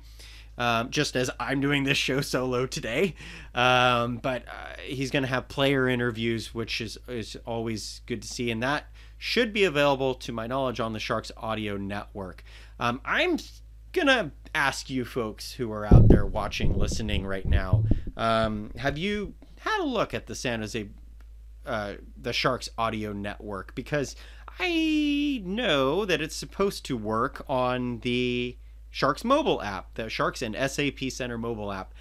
um, 0.57 0.89
just 0.89 1.15
as 1.15 1.29
I'm 1.39 1.61
doing 1.61 1.83
this 1.83 1.97
show 1.97 2.21
solo 2.21 2.65
today. 2.65 3.15
Um, 3.53 4.17
but 4.17 4.43
uh, 4.47 4.81
he's 4.83 5.11
going 5.11 5.23
to 5.23 5.29
have 5.29 5.47
player 5.47 5.87
interviews, 5.87 6.53
which 6.53 6.81
is 6.81 6.97
is 7.07 7.37
always 7.45 8.01
good 8.05 8.21
to 8.21 8.27
see, 8.27 8.51
and 8.51 8.61
that 8.63 8.87
should 9.17 9.53
be 9.53 9.63
available, 9.63 10.13
to 10.13 10.31
my 10.31 10.47
knowledge, 10.47 10.79
on 10.79 10.93
the 10.93 10.99
Sharks 10.99 11.31
Audio 11.37 11.77
Network. 11.77 12.43
Um, 12.79 13.01
I'm 13.05 13.37
gonna 13.93 14.31
ask 14.53 14.89
you 14.89 15.05
folks 15.05 15.53
who 15.53 15.71
are 15.71 15.85
out 15.85 16.09
there 16.09 16.25
watching, 16.25 16.77
listening 16.77 17.25
right 17.25 17.45
now, 17.45 17.83
um, 18.17 18.71
have 18.77 18.97
you 18.97 19.33
had 19.59 19.81
a 19.81 19.85
look 19.85 20.13
at 20.13 20.27
the 20.27 20.35
San 20.35 20.59
Jose, 20.59 20.89
uh, 21.65 21.93
the 22.21 22.33
Sharks 22.33 22.69
Audio 22.77 23.13
Network? 23.13 23.73
Because 23.73 24.15
I 24.59 25.41
know 25.43 26.05
that 26.05 26.21
it's 26.21 26.35
supposed 26.35 26.85
to 26.85 26.97
work 26.97 27.43
on 27.47 27.99
the 27.99 28.57
Sharks 28.95 29.25
mobile 29.25 29.61
app, 29.61 29.93
the 29.95 30.09
Sharks 30.09 30.41
and 30.41 30.55
SAP 30.55 31.09
Center 31.09 31.37
mobile 31.37 31.69
app. 31.69 31.93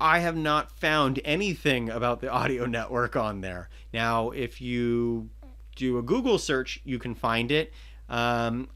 I 0.00 0.18
have 0.18 0.36
not 0.36 0.72
found 0.72 1.20
anything 1.24 1.88
about 1.88 2.20
the 2.20 2.28
audio 2.28 2.66
network 2.66 3.14
on 3.14 3.42
there. 3.42 3.68
Now, 3.94 4.30
if 4.30 4.60
you 4.60 5.30
do 5.76 5.98
a 5.98 6.02
Google 6.02 6.38
search, 6.38 6.80
you 6.82 6.98
can 6.98 7.14
find 7.14 7.52
it. 7.52 7.72
Um, 8.08 8.70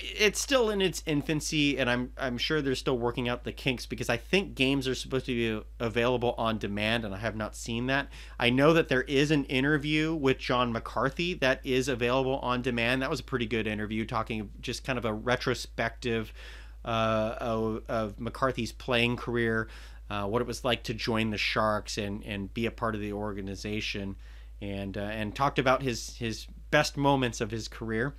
it's 0.00 0.40
still 0.40 0.68
in 0.68 0.82
its 0.82 1.04
infancy, 1.06 1.78
and 1.78 1.88
I'm 1.88 2.10
I'm 2.18 2.36
sure 2.38 2.60
they're 2.60 2.74
still 2.74 2.98
working 2.98 3.28
out 3.28 3.44
the 3.44 3.52
kinks 3.52 3.86
because 3.86 4.10
I 4.10 4.16
think 4.16 4.56
games 4.56 4.88
are 4.88 4.96
supposed 4.96 5.26
to 5.26 5.32
be 5.32 5.64
available 5.78 6.34
on 6.36 6.58
demand, 6.58 7.04
and 7.04 7.14
I 7.14 7.18
have 7.18 7.36
not 7.36 7.54
seen 7.54 7.86
that. 7.86 8.08
I 8.36 8.50
know 8.50 8.72
that 8.72 8.88
there 8.88 9.02
is 9.02 9.30
an 9.30 9.44
interview 9.44 10.12
with 10.12 10.38
John 10.38 10.72
McCarthy 10.72 11.34
that 11.34 11.60
is 11.64 11.86
available 11.86 12.40
on 12.40 12.62
demand. 12.62 13.00
That 13.00 13.10
was 13.10 13.20
a 13.20 13.22
pretty 13.22 13.46
good 13.46 13.68
interview, 13.68 14.04
talking 14.04 14.50
just 14.60 14.82
kind 14.82 14.98
of 14.98 15.04
a 15.04 15.14
retrospective 15.14 16.32
of, 16.84 17.82
of, 17.88 18.20
McCarthy's 18.20 18.72
playing 18.72 19.16
career, 19.16 19.68
uh, 20.08 20.24
what 20.24 20.42
it 20.42 20.48
was 20.48 20.64
like 20.64 20.82
to 20.84 20.94
join 20.94 21.30
the 21.30 21.38
Sharks 21.38 21.98
and, 21.98 22.24
and 22.24 22.52
be 22.52 22.66
a 22.66 22.70
part 22.70 22.94
of 22.94 23.00
the 23.00 23.12
organization, 23.12 24.16
and 24.60 24.96
uh, 24.96 25.00
and 25.00 25.34
talked 25.34 25.58
about 25.58 25.82
his 25.82 26.16
his 26.16 26.46
best 26.70 26.96
moments 26.96 27.40
of 27.40 27.50
his 27.50 27.68
career. 27.68 28.14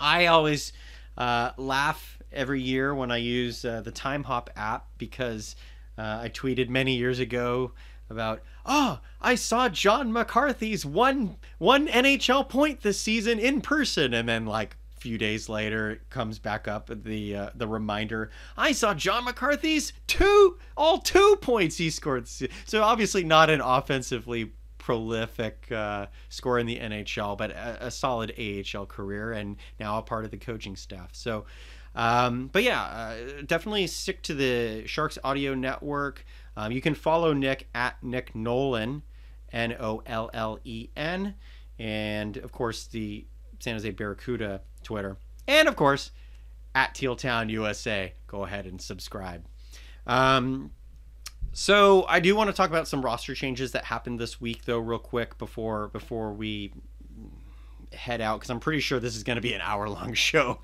I 0.00 0.26
always 0.26 0.72
uh, 1.16 1.50
laugh 1.56 2.18
every 2.32 2.62
year 2.62 2.94
when 2.94 3.10
I 3.10 3.16
use 3.18 3.64
uh, 3.64 3.80
the 3.80 3.90
Time 3.90 4.24
Hop 4.24 4.50
app 4.56 4.86
because 4.98 5.56
uh, 5.96 6.20
I 6.22 6.28
tweeted 6.28 6.68
many 6.68 6.94
years 6.94 7.18
ago 7.18 7.72
about 8.10 8.42
oh 8.64 9.00
I 9.20 9.34
saw 9.34 9.68
John 9.68 10.12
McCarthy's 10.12 10.86
one 10.86 11.36
one 11.58 11.88
NHL 11.88 12.48
point 12.48 12.82
this 12.82 13.00
season 13.00 13.38
in 13.38 13.60
person 13.60 14.14
and 14.14 14.28
then 14.28 14.46
like 14.46 14.76
few 15.00 15.18
days 15.18 15.48
later 15.48 15.90
it 15.92 16.10
comes 16.10 16.38
back 16.38 16.68
up 16.68 16.90
the 17.04 17.34
uh, 17.34 17.50
the 17.54 17.66
reminder 17.66 18.30
i 18.56 18.72
saw 18.72 18.94
john 18.94 19.24
mccarthy's 19.24 19.92
two 20.06 20.58
all 20.76 20.98
two 20.98 21.36
points 21.40 21.76
he 21.76 21.90
scored. 21.90 22.28
So 22.28 22.82
obviously 22.82 23.24
not 23.24 23.50
an 23.50 23.60
offensively 23.60 24.52
prolific 24.78 25.70
uh, 25.70 26.06
in 26.58 26.66
the 26.66 26.78
nhl 26.78 27.36
but 27.36 27.50
a, 27.50 27.86
a, 27.86 27.90
solid 27.90 28.32
ahl 28.38 28.86
career 28.86 29.32
and 29.32 29.56
now 29.78 29.98
a 29.98 30.02
part 30.02 30.24
of 30.24 30.30
the 30.30 30.36
coaching 30.36 30.76
staff. 30.76 31.10
So 31.12 31.44
um, 31.94 32.48
but 32.52 32.62
yeah 32.62 32.82
uh, 32.82 33.42
definitely 33.46 33.86
stick 33.86 34.22
to 34.22 34.34
the 34.34 34.86
sharks 34.86 35.18
audio 35.24 35.54
network. 35.54 36.24
Um, 36.56 36.72
you 36.72 36.80
can 36.80 36.94
follow 36.94 37.32
nick 37.32 37.68
at 37.74 38.02
nick 38.02 38.34
nollen 38.34 39.02
n-o-l-l-e-n 39.52 41.34
and 41.78 42.36
of 42.36 42.52
course 42.52 42.86
the 42.86 43.26
san 43.60 43.74
jose 43.74 43.90
barracuda 43.90 44.60
Twitter, 44.82 45.16
and 45.46 45.68
of 45.68 45.76
course 45.76 46.10
at 46.74 46.94
Teal 46.94 47.16
Town 47.16 47.48
USA. 47.48 48.12
Go 48.26 48.44
ahead 48.44 48.66
and 48.66 48.80
subscribe. 48.80 49.44
Um, 50.06 50.72
So 51.52 52.04
I 52.08 52.20
do 52.20 52.36
want 52.36 52.50
to 52.50 52.54
talk 52.54 52.70
about 52.70 52.86
some 52.86 53.02
roster 53.02 53.34
changes 53.34 53.72
that 53.72 53.84
happened 53.84 54.20
this 54.20 54.40
week, 54.40 54.64
though, 54.64 54.78
real 54.78 54.98
quick 54.98 55.38
before 55.38 55.88
before 55.88 56.32
we 56.32 56.72
head 57.92 58.20
out 58.20 58.38
because 58.38 58.50
I'm 58.50 58.60
pretty 58.60 58.80
sure 58.80 59.00
this 59.00 59.16
is 59.16 59.24
going 59.24 59.36
to 59.36 59.42
be 59.42 59.54
an 59.54 59.62
hour 59.62 59.88
long 59.88 60.12
show. 60.28 60.60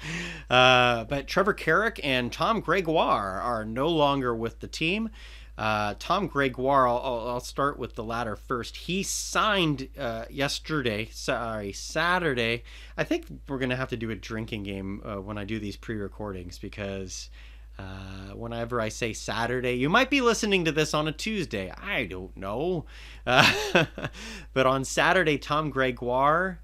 Uh, 0.51 1.05
but 1.05 1.27
Trevor 1.27 1.55
Carrick 1.55 1.99
and 2.05 2.31
Tom 2.33 2.61
Gregoire 2.61 3.41
are 3.41 3.65
no 3.65 3.89
longer 3.89 4.35
with 4.37 4.61
the 4.61 4.69
team. 4.69 5.09
Uh, 5.57 5.95
Tom 6.01 6.27
Gregoire, 6.27 6.89
I'll, 6.89 7.29
I'll, 7.29 7.41
start 7.41 7.79
with 7.79 7.95
the 7.95 8.03
latter 8.03 8.35
first. 8.35 8.77
He 8.77 9.05
signed 9.05 9.89
uh, 9.97 10.25
yesterday, 10.29 11.09
sorry, 11.13 11.73
Saturday. 11.73 12.65
I 12.97 13.05
think 13.05 13.27
we're 13.49 13.59
going 13.59 13.71
to 13.71 13.77
have 13.77 13.91
to 13.91 13.97
do 13.97 14.11
a 14.11 14.17
drinking 14.17 14.65
game 14.65 15.01
uh, 15.05 15.21
when 15.21 15.39
I 15.39 15.45
do 15.45 15.61
these 15.61 15.77
pre 15.77 15.95
recordings 15.95 16.59
because 16.59 17.31
uh, 17.79 18.35
whenever 18.35 18.81
I 18.81 18.89
say 18.89 19.13
Saturday, 19.13 19.75
you 19.75 19.89
might 19.89 20.11
be 20.11 20.21
listening 20.21 20.65
to 20.65 20.73
this 20.73 20.93
on 20.93 21.07
a 21.07 21.13
Tuesday. 21.13 21.71
I 21.71 22.07
don't 22.07 22.37
know. 22.37 22.87
Uh, 23.25 23.85
but 24.55 24.67
on 24.67 24.85
Saturday, 24.85 25.39
Tom 25.39 25.71
Gregoire 25.71 26.59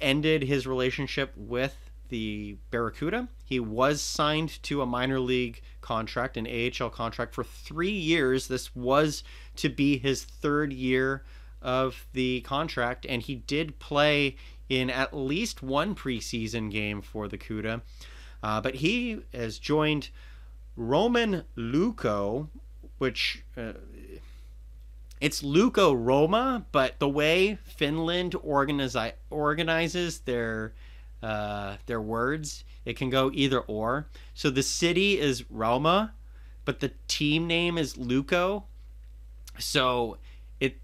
ended 0.00 0.42
his 0.42 0.66
relationship 0.66 1.32
with 1.36 1.85
the 2.08 2.56
Barracuda. 2.70 3.28
He 3.44 3.60
was 3.60 4.00
signed 4.00 4.62
to 4.64 4.82
a 4.82 4.86
minor 4.86 5.20
league 5.20 5.62
contract, 5.80 6.36
an 6.36 6.46
AHL 6.46 6.90
contract 6.90 7.34
for 7.34 7.44
three 7.44 7.90
years. 7.90 8.48
This 8.48 8.74
was 8.74 9.22
to 9.56 9.68
be 9.68 9.98
his 9.98 10.24
third 10.24 10.72
year 10.72 11.24
of 11.62 12.06
the 12.12 12.40
contract, 12.42 13.06
and 13.08 13.22
he 13.22 13.34
did 13.34 13.78
play 13.78 14.36
in 14.68 14.90
at 14.90 15.16
least 15.16 15.62
one 15.62 15.94
preseason 15.94 16.70
game 16.70 17.00
for 17.00 17.28
the 17.28 17.38
CUDA. 17.38 17.82
Uh, 18.42 18.60
but 18.60 18.76
he 18.76 19.20
has 19.32 19.58
joined 19.58 20.10
Roman 20.76 21.44
Lukko, 21.56 22.48
which 22.98 23.44
uh, 23.56 23.72
it's 25.20 25.42
Lukko 25.42 25.94
Roma, 25.96 26.66
but 26.72 26.98
the 26.98 27.08
way 27.08 27.58
Finland 27.64 28.34
organize, 28.42 28.96
organizes 29.30 30.20
their 30.20 30.74
uh, 31.22 31.76
their 31.86 32.00
words, 32.00 32.64
it 32.84 32.96
can 32.96 33.10
go 33.10 33.30
either 33.32 33.60
or. 33.60 34.08
So 34.34 34.50
the 34.50 34.62
city 34.62 35.18
is 35.18 35.50
Roma, 35.50 36.14
but 36.64 36.80
the 36.80 36.92
team 37.08 37.46
name 37.46 37.78
is 37.78 37.94
Lukko. 37.94 38.64
So 39.58 40.18
it 40.60 40.78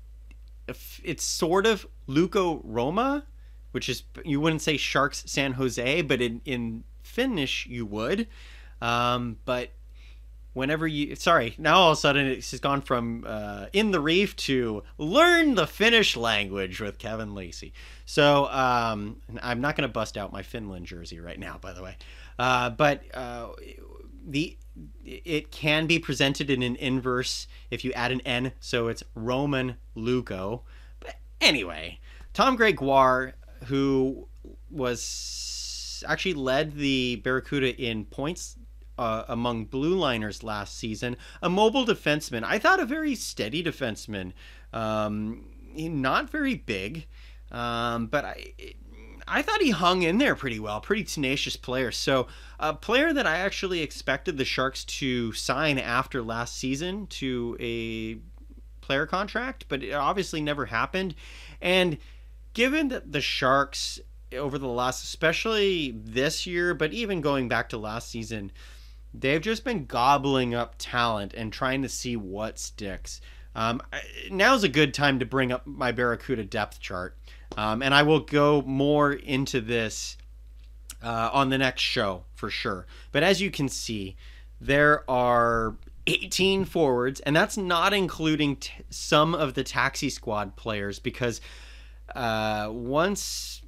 it's 1.05 1.25
sort 1.25 1.67
of 1.67 1.87
Lukko 2.09 2.61
Roma, 2.65 3.25
which 3.73 3.89
is 3.89 4.05
you 4.25 4.41
wouldn't 4.41 4.63
say 4.63 4.77
Sharks 4.77 5.25
San 5.27 5.53
Jose, 5.53 6.03
but 6.03 6.21
in 6.21 6.41
in 6.45 6.85
Finnish 7.03 7.67
you 7.67 7.85
would. 7.87 8.27
Um, 8.81 9.37
but 9.45 9.71
whenever 10.53 10.87
you 10.87 11.17
sorry 11.17 11.55
now 11.59 11.77
all 11.77 11.93
of 11.93 11.99
a 11.99 12.01
sudden 12.01 12.27
it's 12.27 12.59
gone 12.59 12.81
from 12.81 13.25
uh, 13.27 13.67
in 13.73 13.91
the 13.91 14.01
reef 14.01 14.37
to 14.37 14.83
learn 14.99 15.55
the 15.55 15.67
finnish 15.67 16.17
language 16.17 16.81
with 16.81 16.99
kevin 16.99 17.35
lacey. 17.35 17.73
So 18.05 18.47
um, 18.47 19.21
i'm 19.43 19.61
not 19.61 19.77
going 19.77 19.89
to 19.89 19.93
bust 19.93 20.17
out 20.17 20.33
my 20.33 20.43
finland 20.43 20.87
jersey 20.87 21.21
right 21.21 21.39
now 21.39 21.59
by 21.61 21.73
the 21.73 21.83
way. 21.83 21.97
Uh, 22.39 22.71
but 22.71 23.03
uh, 23.15 23.49
the 24.27 24.57
it 25.05 25.51
can 25.51 25.87
be 25.87 25.99
presented 25.99 26.49
in 26.49 26.63
an 26.63 26.77
inverse 26.77 27.47
if 27.71 27.85
you 27.85 27.93
add 27.93 28.11
an 28.11 28.21
n 28.23 28.53
so 28.61 28.89
it's 28.89 29.03
roman 29.15 29.77
lukko 29.97 30.63
but 31.01 31.17
anyway 31.41 31.99
tom 32.33 32.57
gregoire 32.57 33.35
who 33.67 34.27
was 34.71 36.03
actually 36.09 36.35
led 36.35 36.75
the 36.75 37.17
barracuda 37.17 37.77
in 37.77 38.05
points 38.07 38.57
uh, 38.99 39.25
among 39.29 39.67
blue 39.67 39.95
liners 39.95 40.43
last 40.43 40.77
season. 40.77 41.17
A 41.43 41.49
mobile 41.49 41.87
defenseman. 41.87 42.45
I 42.45 42.59
thought 42.59 42.81
a 42.81 42.87
very 42.87 43.15
steady 43.15 43.63
defenseman. 43.63 44.33
Um, 44.73 45.47
not 45.75 46.31
very 46.31 46.55
big, 46.55 47.07
um, 47.51 48.07
but 48.07 48.25
I. 48.25 48.53
I 49.29 49.41
thought 49.41 49.63
he 49.63 49.71
hung 49.71 50.03
in 50.03 50.19
there 50.19 50.35
pretty 50.35 50.59
well, 50.59 50.81
pretty 50.81 51.05
tenacious 51.05 51.55
player. 51.57 51.93
So, 51.93 52.27
a 52.59 52.75
player 52.75 53.13
that 53.13 53.25
I 53.25 53.37
actually 53.37 53.81
expected 53.81 54.37
the 54.37 54.45
Sharks 54.45 54.85
to 54.85 55.33
sign 55.33 55.79
after 55.79 56.23
last 56.23 56.57
season 56.57 57.07
to 57.07 57.57
a 57.61 58.17
player 58.85 59.07
contract, 59.07 59.67
but 59.69 59.85
it 59.85 59.93
obviously 59.93 60.43
never 60.43 60.67
happened. 60.67 61.15
And 61.61 61.99
given 62.53 62.89
that 62.89 63.13
the 63.13 63.21
Sharks 63.21 64.01
over 64.35 64.59
the 64.59 64.69
last, 64.69 65.05
especially 65.05 65.93
this 65.93 66.47
year, 66.47 66.75
but 66.75 66.93
even 66.93 67.21
going 67.21 67.49
back 67.49 67.69
to 67.71 67.79
last 67.79 68.11
season, 68.11 68.51
they've 69.15 69.41
just 69.41 69.65
been 69.65 69.87
gobbling 69.87 70.55
up 70.55 70.75
talent 70.79 71.35
and 71.35 71.53
trying 71.53 71.83
to 71.83 71.89
see 71.89 72.17
what 72.17 72.59
sticks. 72.59 73.21
Um, 73.55 73.83
now's 74.31 74.65
a 74.65 74.69
good 74.69 74.95
time 74.95 75.19
to 75.19 75.27
bring 75.27 75.53
up 75.53 75.67
my 75.67 75.93
Barracuda 75.93 76.45
depth 76.45 76.81
chart, 76.81 77.17
um, 77.57 77.83
and 77.83 77.95
I 77.95 78.03
will 78.03 78.21
go 78.21 78.63
more 78.63 79.13
into 79.13 79.61
this 79.61 80.17
uh, 81.03 81.31
on 81.33 81.51
the 81.51 81.59
next 81.59 81.83
show 81.83 82.25
for 82.35 82.49
sure. 82.49 82.87
But 83.11 83.23
as 83.23 83.41
you 83.43 83.51
can 83.51 83.69
see, 83.69 84.17
there 84.61 85.09
are 85.11 85.77
18 86.07 86.65
forwards, 86.65 87.21
and 87.21 87.35
that's 87.35 87.57
not 87.57 87.93
including 87.93 88.57
t- 88.57 88.73
some 88.91 89.35
of 89.35 89.55
the 89.55 89.65
taxi 89.65 90.11
squad 90.11 90.57
players 90.57 90.99
because 90.99 91.41
uh, 92.15 92.69
once 92.71 93.62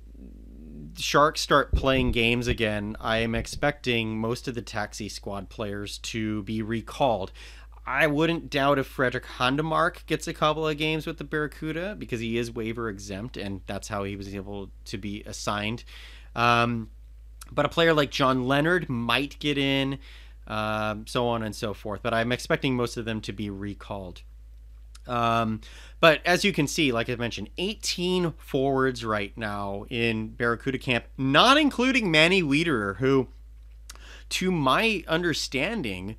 Sharks 0.96 1.40
start 1.40 1.72
playing 1.72 2.12
games 2.12 2.46
again, 2.46 2.96
I 3.00 3.18
am 3.18 3.34
expecting 3.34 4.18
most 4.18 4.48
of 4.48 4.54
the 4.54 4.62
taxi 4.62 5.08
squad 5.08 5.48
players 5.48 5.98
to 5.98 6.42
be 6.44 6.62
recalled. 6.62 7.32
I 7.86 8.06
wouldn't 8.06 8.48
doubt 8.48 8.78
if 8.78 8.86
Fredrik 8.86 9.24
Handemark 9.24 10.06
gets 10.06 10.26
a 10.26 10.32
couple 10.32 10.66
of 10.66 10.78
games 10.78 11.06
with 11.06 11.18
the 11.18 11.24
Barracuda 11.24 11.94
because 11.98 12.20
he 12.20 12.38
is 12.38 12.50
waiver 12.50 12.88
exempt, 12.88 13.36
and 13.36 13.60
that's 13.66 13.88
how 13.88 14.04
he 14.04 14.16
was 14.16 14.34
able 14.34 14.70
to 14.86 14.96
be 14.96 15.22
assigned. 15.24 15.84
Um, 16.34 16.90
but 17.52 17.66
a 17.66 17.68
player 17.68 17.92
like 17.92 18.10
John 18.10 18.46
Leonard 18.46 18.88
might 18.88 19.38
get 19.38 19.58
in, 19.58 19.98
um, 20.46 21.06
so 21.06 21.28
on 21.28 21.42
and 21.42 21.54
so 21.54 21.74
forth. 21.74 22.00
But 22.02 22.14
I'm 22.14 22.32
expecting 22.32 22.74
most 22.74 22.96
of 22.96 23.04
them 23.04 23.20
to 23.22 23.32
be 23.32 23.50
recalled. 23.50 24.22
Um, 25.06 25.60
but 26.00 26.20
as 26.24 26.44
you 26.44 26.52
can 26.52 26.66
see, 26.66 26.92
like 26.92 27.08
I 27.08 27.16
mentioned, 27.16 27.50
18 27.58 28.32
forwards 28.38 29.04
right 29.04 29.36
now 29.36 29.86
in 29.88 30.28
Barracuda 30.28 30.78
camp, 30.78 31.06
not 31.16 31.56
including 31.56 32.10
Manny 32.10 32.42
Wiederer, 32.42 32.96
who, 32.96 33.28
to 34.30 34.50
my 34.50 35.04
understanding, 35.08 36.16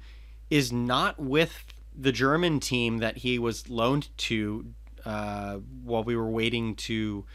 is 0.50 0.72
not 0.72 1.20
with 1.20 1.66
the 1.98 2.12
German 2.12 2.60
team 2.60 2.98
that 2.98 3.18
he 3.18 3.40
was 3.40 3.70
loaned 3.70 4.10
to 4.18 4.74
uh, 5.06 5.58
while 5.84 6.04
we 6.04 6.16
were 6.16 6.30
waiting 6.30 6.76
to 6.76 7.26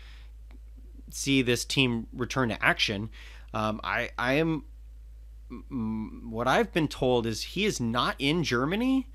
see 1.11 1.43
this 1.43 1.65
team 1.65 2.07
return 2.13 2.49
to 2.51 2.63
action. 2.63 3.11
Um, 3.55 3.81
I 3.83 4.11
I 4.19 4.35
am 4.35 4.65
what 6.31 6.47
I've 6.47 6.73
been 6.73 6.89
told 6.89 7.27
is 7.27 7.43
he 7.43 7.65
is 7.65 7.81
not 7.81 8.15
in 8.19 8.45
Germany 8.45 9.09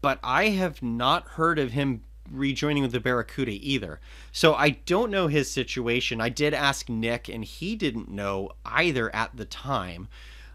but 0.00 0.18
I 0.22 0.48
have 0.50 0.82
not 0.82 1.28
heard 1.28 1.58
of 1.58 1.72
him 1.72 2.02
rejoining 2.30 2.82
with 2.82 2.92
the 2.92 3.00
Barracuda 3.00 3.52
either. 3.52 4.00
So 4.32 4.54
I 4.54 4.70
don't 4.70 5.10
know 5.10 5.28
his 5.28 5.50
situation. 5.50 6.20
I 6.20 6.28
did 6.28 6.54
ask 6.54 6.88
Nick, 6.88 7.28
and 7.28 7.44
he 7.44 7.74
didn't 7.74 8.10
know 8.10 8.50
either 8.64 9.14
at 9.14 9.36
the 9.36 9.44
time. 9.44 10.08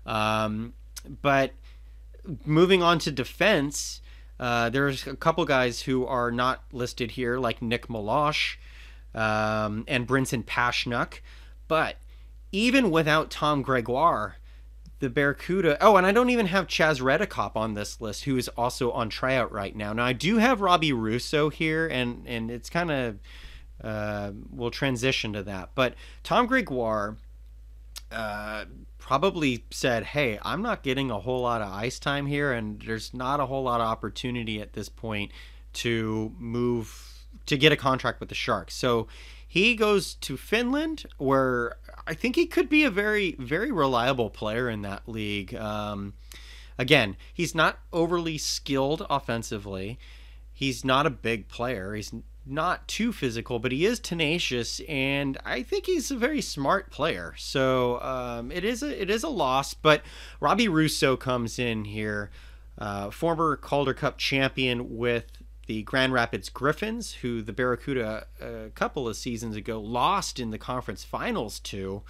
Um, 0.06 0.74
but 1.22 1.54
moving 2.46 2.84
on 2.84 3.00
to 3.00 3.12
defense, 3.12 4.02
uh, 4.40 4.70
there's 4.70 5.08
a 5.08 5.16
couple 5.16 5.46
guys 5.46 5.82
who 5.82 6.06
are 6.06 6.32
not 6.32 6.64
listed 6.72 7.12
here, 7.12 7.38
like 7.38 7.62
Nick 7.62 7.88
Meloche 7.88 8.58
um, 9.14 9.84
and 9.88 10.08
Brinson 10.08 10.44
Pasichnuk. 10.44 11.20
But 11.68 11.98
even 12.52 12.92
without 12.92 13.32
Tom 13.32 13.62
Gregoire, 13.62 14.38
the 15.04 15.10
Barracuda. 15.10 15.78
Oh, 15.82 15.98
and 15.98 16.08
I 16.08 16.14
don't 16.14 16.30
even 16.30 16.48
have 16.48 16.66
Chaz 16.66 17.02
Reddekopp 17.02 17.56
on 17.56 17.74
this 17.74 18.00
list, 18.00 18.24
who 18.24 18.38
is 18.38 18.48
also 18.50 18.90
on 18.92 19.10
tryout 19.10 19.52
right 19.52 19.76
now. 19.76 19.92
Now 19.92 20.06
I 20.06 20.14
do 20.14 20.38
have 20.38 20.62
Robbie 20.62 20.94
Russo 20.94 21.50
here, 21.50 21.88
and 21.88 22.26
and 22.26 22.50
it's 22.50 22.70
kind 22.70 22.90
of 22.90 23.20
uh, 23.84 24.32
we'll 24.50 24.72
transition 24.72 25.34
to 25.34 25.44
that. 25.44 25.72
But 25.76 25.96
Tom 26.24 26.48
Gregoire 26.48 27.18
uh, 28.12 28.66
probably 28.98 29.66
said, 29.72 30.06
"Hey, 30.06 30.40
I'm 30.42 30.62
not 30.62 30.84
getting 30.84 31.12
a 31.12 31.20
whole 31.20 31.42
lot 31.42 31.62
of 31.62 31.72
ice 31.72 32.00
time 32.00 32.26
here, 32.26 32.54
and 32.54 32.82
there's 32.82 33.14
not 33.14 33.42
a 33.42 33.46
whole 33.46 33.64
lot 33.64 33.82
of 33.82 33.88
opportunity 33.88 34.62
at 34.62 34.72
this 34.72 34.88
point 34.88 35.32
to 35.74 36.34
move 36.40 37.26
to 37.46 37.58
get 37.58 37.74
a 37.74 37.78
contract 37.78 38.22
with 38.22 38.30
the 38.30 38.36
Sharks." 38.36 38.74
So 38.74 39.08
he 39.54 39.76
goes 39.76 40.16
to 40.16 40.36
Finland, 40.38 41.06
where 41.18 41.76
I 42.12 42.16
think 42.16 42.36
he 42.36 42.48
could 42.56 42.70
be 42.70 42.84
a 42.86 42.90
very, 43.04 43.36
very 43.38 43.72
reliable 43.72 44.30
player 44.30 44.68
in 44.68 44.82
that 44.82 45.04
league. 45.08 45.54
Um, 45.54 46.14
again, 46.78 47.16
he's 47.40 47.54
not 47.54 47.78
overly 47.92 48.38
skilled 48.40 49.02
offensively. 49.10 49.98
He's 50.52 50.84
not 50.84 51.06
a 51.06 51.10
big 51.30 51.48
player. 51.48 51.94
He's 51.94 52.12
not 52.46 52.88
too 52.88 53.12
physical, 53.14 53.60
but 53.60 53.72
he 53.72 53.86
is 53.86 54.00
tenacious, 54.00 54.82
and 54.90 55.38
I 55.46 55.64
think 55.64 55.86
he's 55.86 56.12
a 56.12 56.18
very 56.18 56.42
smart 56.42 56.90
player. 56.92 57.36
So 57.38 58.02
um, 58.02 58.52
it 58.52 58.64
is 58.64 58.84
a 58.84 59.02
it 59.02 59.10
is 59.10 59.24
a 59.24 59.30
loss. 59.44 59.76
But 59.76 60.02
Robbie 60.40 60.68
Russo 60.68 61.16
comes 61.16 61.60
in 61.60 61.86
here. 61.86 62.32
uh, 62.78 63.12
former 63.12 63.56
Calder 63.56 63.94
Cup 63.94 64.18
champion 64.18 64.98
with 64.98 65.26
the 65.66 65.84
Grand 65.84 66.14
Rapids 66.14 66.50
Griffins, 66.50 67.14
who 67.14 67.42
the 67.42 67.54
Barracuda 67.54 68.28
a 68.42 68.70
couple 68.72 69.08
of 69.08 69.16
seasons 69.16 69.56
ago 69.56 69.80
lost 69.80 70.40
in 70.40 70.52
the 70.52 70.58
conference 70.58 71.04
finals 71.04 71.60
to 71.62 72.04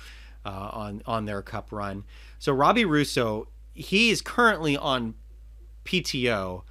uh, 0.46 0.70
on 0.74 1.02
on 1.06 1.26
their 1.26 1.42
cup 1.42 1.72
run. 1.72 2.04
So 2.40 2.52
Robbie 2.54 2.86
Russo, 2.86 3.48
he 3.74 4.10
is 4.10 4.22
currently 4.22 4.76
on 4.76 5.16
PTO, 5.86 6.64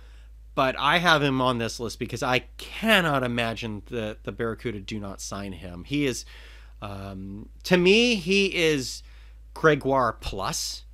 but 0.54 0.74
I 0.78 0.98
have 0.98 1.22
him 1.22 1.40
on 1.40 1.58
this 1.58 1.80
list 1.80 1.98
because 1.98 2.22
I 2.22 2.40
cannot 2.58 3.22
imagine 3.22 3.82
that 3.90 4.24
the 4.24 4.32
Barracuda 4.32 4.80
do 4.80 4.98
not 4.98 5.20
sign 5.20 5.52
him. 5.52 5.84
He 5.84 6.06
is, 6.06 6.24
um, 6.80 7.48
to 7.64 7.76
me, 7.76 8.16
he 8.16 8.54
is 8.54 9.02
Gregoire 9.54 10.14
plus. 10.14 10.84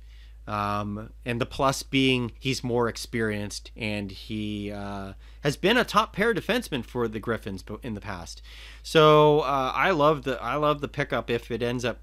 Um, 0.47 1.11
and 1.25 1.39
the 1.39 1.45
plus 1.45 1.83
being 1.83 2.31
he's 2.39 2.63
more 2.63 2.89
experienced 2.89 3.69
and 3.77 4.09
he 4.09 4.71
uh, 4.71 5.13
has 5.41 5.57
been 5.57 5.77
a 5.77 5.83
top 5.83 6.13
pair 6.13 6.33
defenseman 6.33 6.83
for 6.83 7.07
the 7.07 7.19
Griffins 7.19 7.63
in 7.81 7.93
the 7.93 8.01
past. 8.01 8.41
So 8.83 9.41
uh, 9.41 9.71
I 9.75 9.91
love 9.91 10.23
the 10.23 10.41
I 10.41 10.55
love 10.55 10.81
the 10.81 10.87
pickup 10.87 11.29
if 11.29 11.51
it 11.51 11.61
ends 11.61 11.85
up 11.85 11.99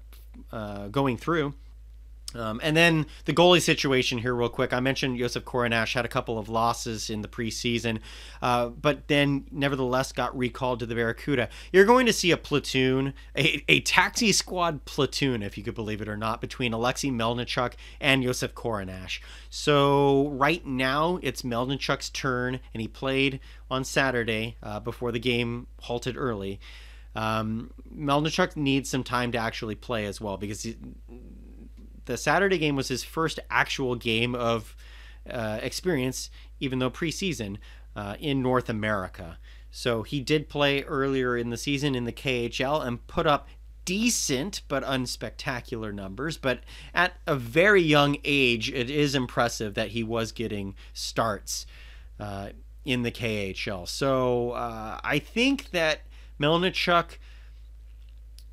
uh, 0.51 0.87
going 0.87 1.17
through. 1.17 1.53
Um, 2.37 2.59
and 2.63 2.77
then 2.77 3.05
the 3.25 3.33
goalie 3.33 3.61
situation 3.61 4.19
here, 4.19 4.35
real 4.35 4.49
quick. 4.49 4.73
I 4.73 4.79
mentioned 4.79 5.17
Josef 5.17 5.43
Korenar 5.43 5.91
had 5.91 6.05
a 6.05 6.09
couple 6.09 6.37
of 6.37 6.49
losses 6.49 7.09
in 7.09 7.21
the 7.21 7.27
preseason, 7.27 7.99
uh, 8.41 8.67
but 8.67 9.07
then 9.07 9.45
nevertheless 9.51 10.11
got 10.11 10.37
recalled 10.37 10.79
to 10.79 10.85
the 10.85 10.95
Barracuda. 10.95 11.49
You're 11.71 11.85
going 11.85 12.05
to 12.05 12.13
see 12.13 12.31
a 12.31 12.37
platoon, 12.37 13.13
a, 13.35 13.63
a 13.67 13.79
taxi 13.81 14.31
squad 14.31 14.85
platoon, 14.85 15.41
if 15.41 15.57
you 15.57 15.63
could 15.63 15.75
believe 15.75 16.01
it 16.01 16.07
or 16.07 16.17
not, 16.17 16.41
between 16.41 16.73
Alexei 16.73 17.09
Melnichuk 17.09 17.73
and 17.99 18.23
Josef 18.23 18.53
Korenar. 18.53 19.19
So 19.49 20.29
right 20.29 20.65
now 20.65 21.19
it's 21.21 21.41
Melnichuk's 21.41 22.09
turn, 22.09 22.59
and 22.73 22.81
he 22.81 22.87
played 22.87 23.39
on 23.69 23.83
Saturday 23.83 24.57
uh, 24.61 24.79
before 24.79 25.11
the 25.11 25.19
game 25.19 25.67
halted 25.81 26.17
early. 26.17 26.59
Um, 27.15 27.71
Melnichuk 27.95 28.55
needs 28.55 28.89
some 28.89 29.03
time 29.03 29.31
to 29.31 29.39
actually 29.39 29.75
play 29.75 30.05
as 30.05 30.21
well 30.21 30.37
because 30.37 30.61
he, 30.61 30.77
the 32.07 32.17
Saturday 32.17 32.57
game 32.57 32.75
was 32.75 32.87
his 32.87 33.03
first 33.03 33.39
actual 33.49 33.95
game 33.95 34.33
of 34.33 34.75
uh, 35.29 35.59
experience, 35.61 36.29
even 36.59 36.79
though 36.79 36.89
preseason, 36.89 37.57
uh, 37.95 38.15
in 38.19 38.41
North 38.41 38.69
America. 38.69 39.37
So 39.69 40.03
he 40.03 40.21
did 40.21 40.49
play 40.49 40.83
earlier 40.83 41.37
in 41.37 41.49
the 41.49 41.57
season 41.57 41.93
in 41.95 42.05
the 42.05 42.11
KHL 42.11 42.85
and 42.85 43.05
put 43.07 43.27
up 43.27 43.47
decent 43.85 44.61
but 44.67 44.83
unspectacular 44.83 45.93
numbers. 45.93 46.37
But 46.37 46.61
at 46.93 47.13
a 47.25 47.35
very 47.35 47.81
young 47.81 48.17
age, 48.23 48.71
it 48.71 48.89
is 48.89 49.15
impressive 49.15 49.75
that 49.75 49.89
he 49.89 50.03
was 50.03 50.31
getting 50.31 50.75
starts 50.93 51.65
uh, 52.19 52.49
in 52.85 53.03
the 53.03 53.11
KHL. 53.11 53.87
So 53.87 54.51
uh, 54.51 54.99
I 55.03 55.19
think 55.19 55.71
that 55.71 56.01
Melnichuk 56.39 57.17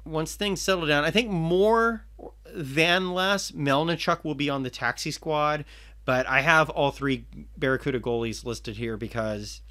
once 0.05 0.35
things 0.35 0.61
settle 0.61 0.87
down, 0.87 1.05
I 1.05 1.11
think 1.11 1.31
more 1.31 2.05
than 2.53 3.13
less, 3.13 3.51
Melnichuk 3.53 4.25
will 4.25 4.35
be 4.35 4.51
on 4.51 4.63
the 4.63 4.71
taxi 4.71 5.11
squad. 5.11 5.65
But 6.05 6.27
I 6.27 6.43
have 6.43 6.69
all 6.71 6.91
three 6.91 7.25
Barracuda 7.57 7.99
goalies 7.99 8.45
listed 8.45 8.77
here 8.77 8.97
because 8.97 9.63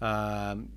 um, 0.00 0.70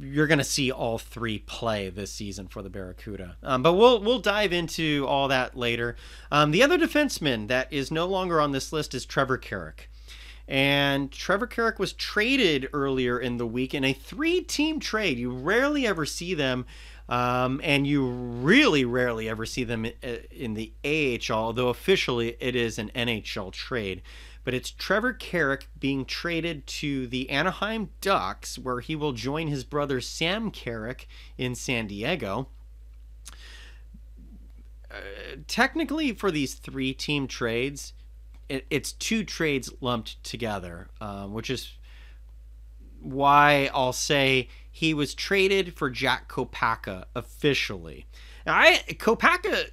you're 0.00 0.26
going 0.26 0.38
to 0.38 0.44
see 0.44 0.70
all 0.70 0.98
three 0.98 1.38
play 1.38 1.88
this 1.88 2.12
season 2.12 2.48
for 2.48 2.62
the 2.62 2.70
Barracuda. 2.70 3.36
Um, 3.42 3.62
but 3.62 3.74
we'll 3.74 4.00
we'll 4.00 4.18
dive 4.18 4.52
into 4.52 5.04
all 5.08 5.28
that 5.28 5.56
later. 5.56 5.96
Um, 6.32 6.50
the 6.50 6.62
other 6.62 6.78
defenseman 6.78 7.48
that 7.48 7.72
is 7.72 7.90
no 7.90 8.06
longer 8.06 8.40
on 8.40 8.52
this 8.52 8.72
list 8.72 8.94
is 8.94 9.04
Trevor 9.04 9.38
Carrick. 9.38 9.88
And 10.48 11.12
Trevor 11.12 11.46
Carrick 11.46 11.78
was 11.78 11.92
traded 11.92 12.68
earlier 12.72 13.20
in 13.20 13.36
the 13.36 13.46
week 13.46 13.72
in 13.72 13.84
a 13.84 13.92
three 13.92 14.40
team 14.40 14.80
trade. 14.80 15.16
You 15.16 15.30
rarely 15.30 15.86
ever 15.86 16.04
see 16.04 16.34
them 16.34 16.66
um, 17.10 17.60
and 17.64 17.88
you 17.88 18.08
really 18.08 18.84
rarely 18.84 19.28
ever 19.28 19.44
see 19.44 19.64
them 19.64 19.84
in 20.30 20.54
the 20.54 20.72
AHL, 20.84 21.36
although 21.36 21.68
officially 21.68 22.36
it 22.38 22.54
is 22.54 22.78
an 22.78 22.92
NHL 22.94 23.52
trade. 23.52 24.00
But 24.44 24.54
it's 24.54 24.70
Trevor 24.70 25.12
Carrick 25.12 25.68
being 25.78 26.04
traded 26.04 26.66
to 26.68 27.08
the 27.08 27.28
Anaheim 27.28 27.90
Ducks, 28.00 28.58
where 28.58 28.78
he 28.78 28.94
will 28.94 29.12
join 29.12 29.48
his 29.48 29.64
brother 29.64 30.00
Sam 30.00 30.52
Carrick 30.52 31.08
in 31.36 31.56
San 31.56 31.88
Diego. 31.88 32.48
Uh, 34.88 34.94
technically, 35.48 36.12
for 36.12 36.30
these 36.30 36.54
three 36.54 36.94
team 36.94 37.26
trades, 37.26 37.92
it, 38.48 38.66
it's 38.70 38.92
two 38.92 39.24
trades 39.24 39.72
lumped 39.80 40.22
together, 40.22 40.88
um, 41.00 41.34
which 41.34 41.50
is 41.50 41.72
why 43.00 43.68
I'll 43.74 43.92
say 43.92 44.48
he 44.80 44.94
was 44.94 45.14
traded 45.14 45.76
for 45.76 45.90
Jack 45.90 46.26
Kopacka 46.26 47.04
officially. 47.14 48.06
Now, 48.46 48.54
I 48.54 48.80
Kopacka 48.88 49.66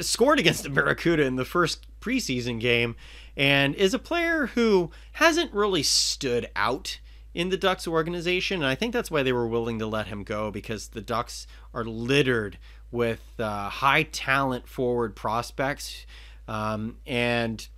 scored 0.00 0.38
against 0.38 0.62
the 0.62 0.70
Barracuda 0.70 1.22
in 1.24 1.36
the 1.36 1.44
first 1.44 1.86
preseason 2.00 2.58
game 2.58 2.96
and 3.36 3.74
is 3.74 3.92
a 3.92 3.98
player 3.98 4.46
who 4.46 4.90
hasn't 5.12 5.52
really 5.52 5.82
stood 5.82 6.48
out 6.56 6.98
in 7.34 7.50
the 7.50 7.58
Ducks 7.58 7.86
organization. 7.86 8.62
And 8.62 8.66
I 8.66 8.74
think 8.74 8.94
that's 8.94 9.10
why 9.10 9.22
they 9.22 9.34
were 9.34 9.46
willing 9.46 9.78
to 9.80 9.86
let 9.86 10.06
him 10.06 10.24
go 10.24 10.50
because 10.50 10.88
the 10.88 11.02
Ducks 11.02 11.46
are 11.74 11.84
littered 11.84 12.56
with 12.90 13.20
uh, 13.38 13.68
high 13.68 14.04
talent 14.04 14.66
forward 14.66 15.14
prospects. 15.14 16.06
Um, 16.48 16.96
and 17.06 17.68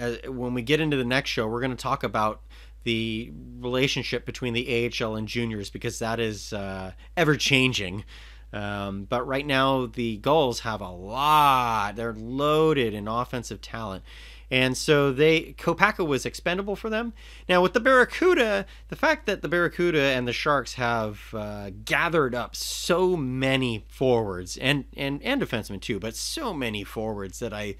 uh, 0.00 0.12
when 0.28 0.54
we 0.54 0.62
get 0.62 0.80
into 0.80 0.96
the 0.96 1.04
next 1.04 1.30
show, 1.30 1.48
we're 1.48 1.60
going 1.60 1.76
to 1.76 1.76
talk 1.76 2.04
about 2.04 2.40
the 2.84 3.32
relationship 3.60 4.24
between 4.24 4.54
the 4.54 4.90
AHL 5.00 5.16
and 5.16 5.28
juniors 5.28 5.70
because 5.70 5.98
that 5.98 6.20
is 6.20 6.52
uh, 6.52 6.92
ever 7.16 7.36
changing. 7.36 8.04
Um, 8.52 9.04
but 9.04 9.26
right 9.26 9.46
now, 9.46 9.86
the 9.86 10.18
Gulls 10.18 10.60
have 10.60 10.80
a 10.80 10.90
lot. 10.90 11.96
They're 11.96 12.12
loaded 12.12 12.92
in 12.92 13.08
offensive 13.08 13.60
talent. 13.60 14.04
And 14.52 14.76
so 14.76 15.12
they 15.12 15.54
Kopacka 15.54 16.06
was 16.06 16.26
expendable 16.26 16.76
for 16.76 16.90
them. 16.90 17.14
Now 17.48 17.62
with 17.62 17.72
the 17.72 17.80
Barracuda, 17.80 18.66
the 18.88 18.96
fact 18.96 19.24
that 19.24 19.40
the 19.40 19.48
Barracuda 19.48 19.98
and 19.98 20.28
the 20.28 20.32
Sharks 20.34 20.74
have 20.74 21.32
uh, 21.32 21.70
gathered 21.86 22.34
up 22.34 22.54
so 22.54 23.16
many 23.16 23.86
forwards 23.88 24.58
and 24.58 24.84
and 24.94 25.22
and 25.22 25.40
defensemen 25.40 25.80
too, 25.80 25.98
but 25.98 26.14
so 26.14 26.52
many 26.52 26.84
forwards 26.84 27.38
that 27.38 27.54
I 27.54 27.76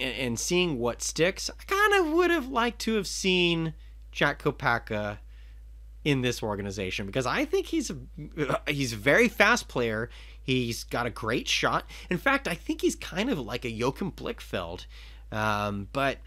and 0.00 0.38
seeing 0.38 0.78
what 0.78 1.02
sticks, 1.02 1.50
I 1.50 1.64
kind 1.64 1.94
of 1.94 2.12
would 2.12 2.30
have 2.30 2.48
liked 2.48 2.80
to 2.80 2.94
have 2.94 3.06
seen 3.06 3.74
Jack 4.12 4.42
Kopacka 4.42 5.18
in 6.04 6.22
this 6.22 6.42
organization 6.42 7.06
because 7.06 7.26
I 7.26 7.44
think 7.44 7.66
he's 7.66 7.90
a 7.90 8.60
he's 8.66 8.92
a 8.92 8.96
very 8.96 9.28
fast 9.28 9.68
player. 9.68 10.10
He's 10.42 10.84
got 10.84 11.06
a 11.06 11.10
great 11.10 11.48
shot. 11.48 11.84
In 12.08 12.16
fact, 12.16 12.48
I 12.48 12.54
think 12.54 12.80
he's 12.80 12.96
kind 12.96 13.30
of 13.30 13.38
like 13.38 13.64
a 13.64 13.70
Joachim 13.70 14.12
Blichfeld. 14.12 14.86
Um, 15.30 15.88
but 15.92 16.18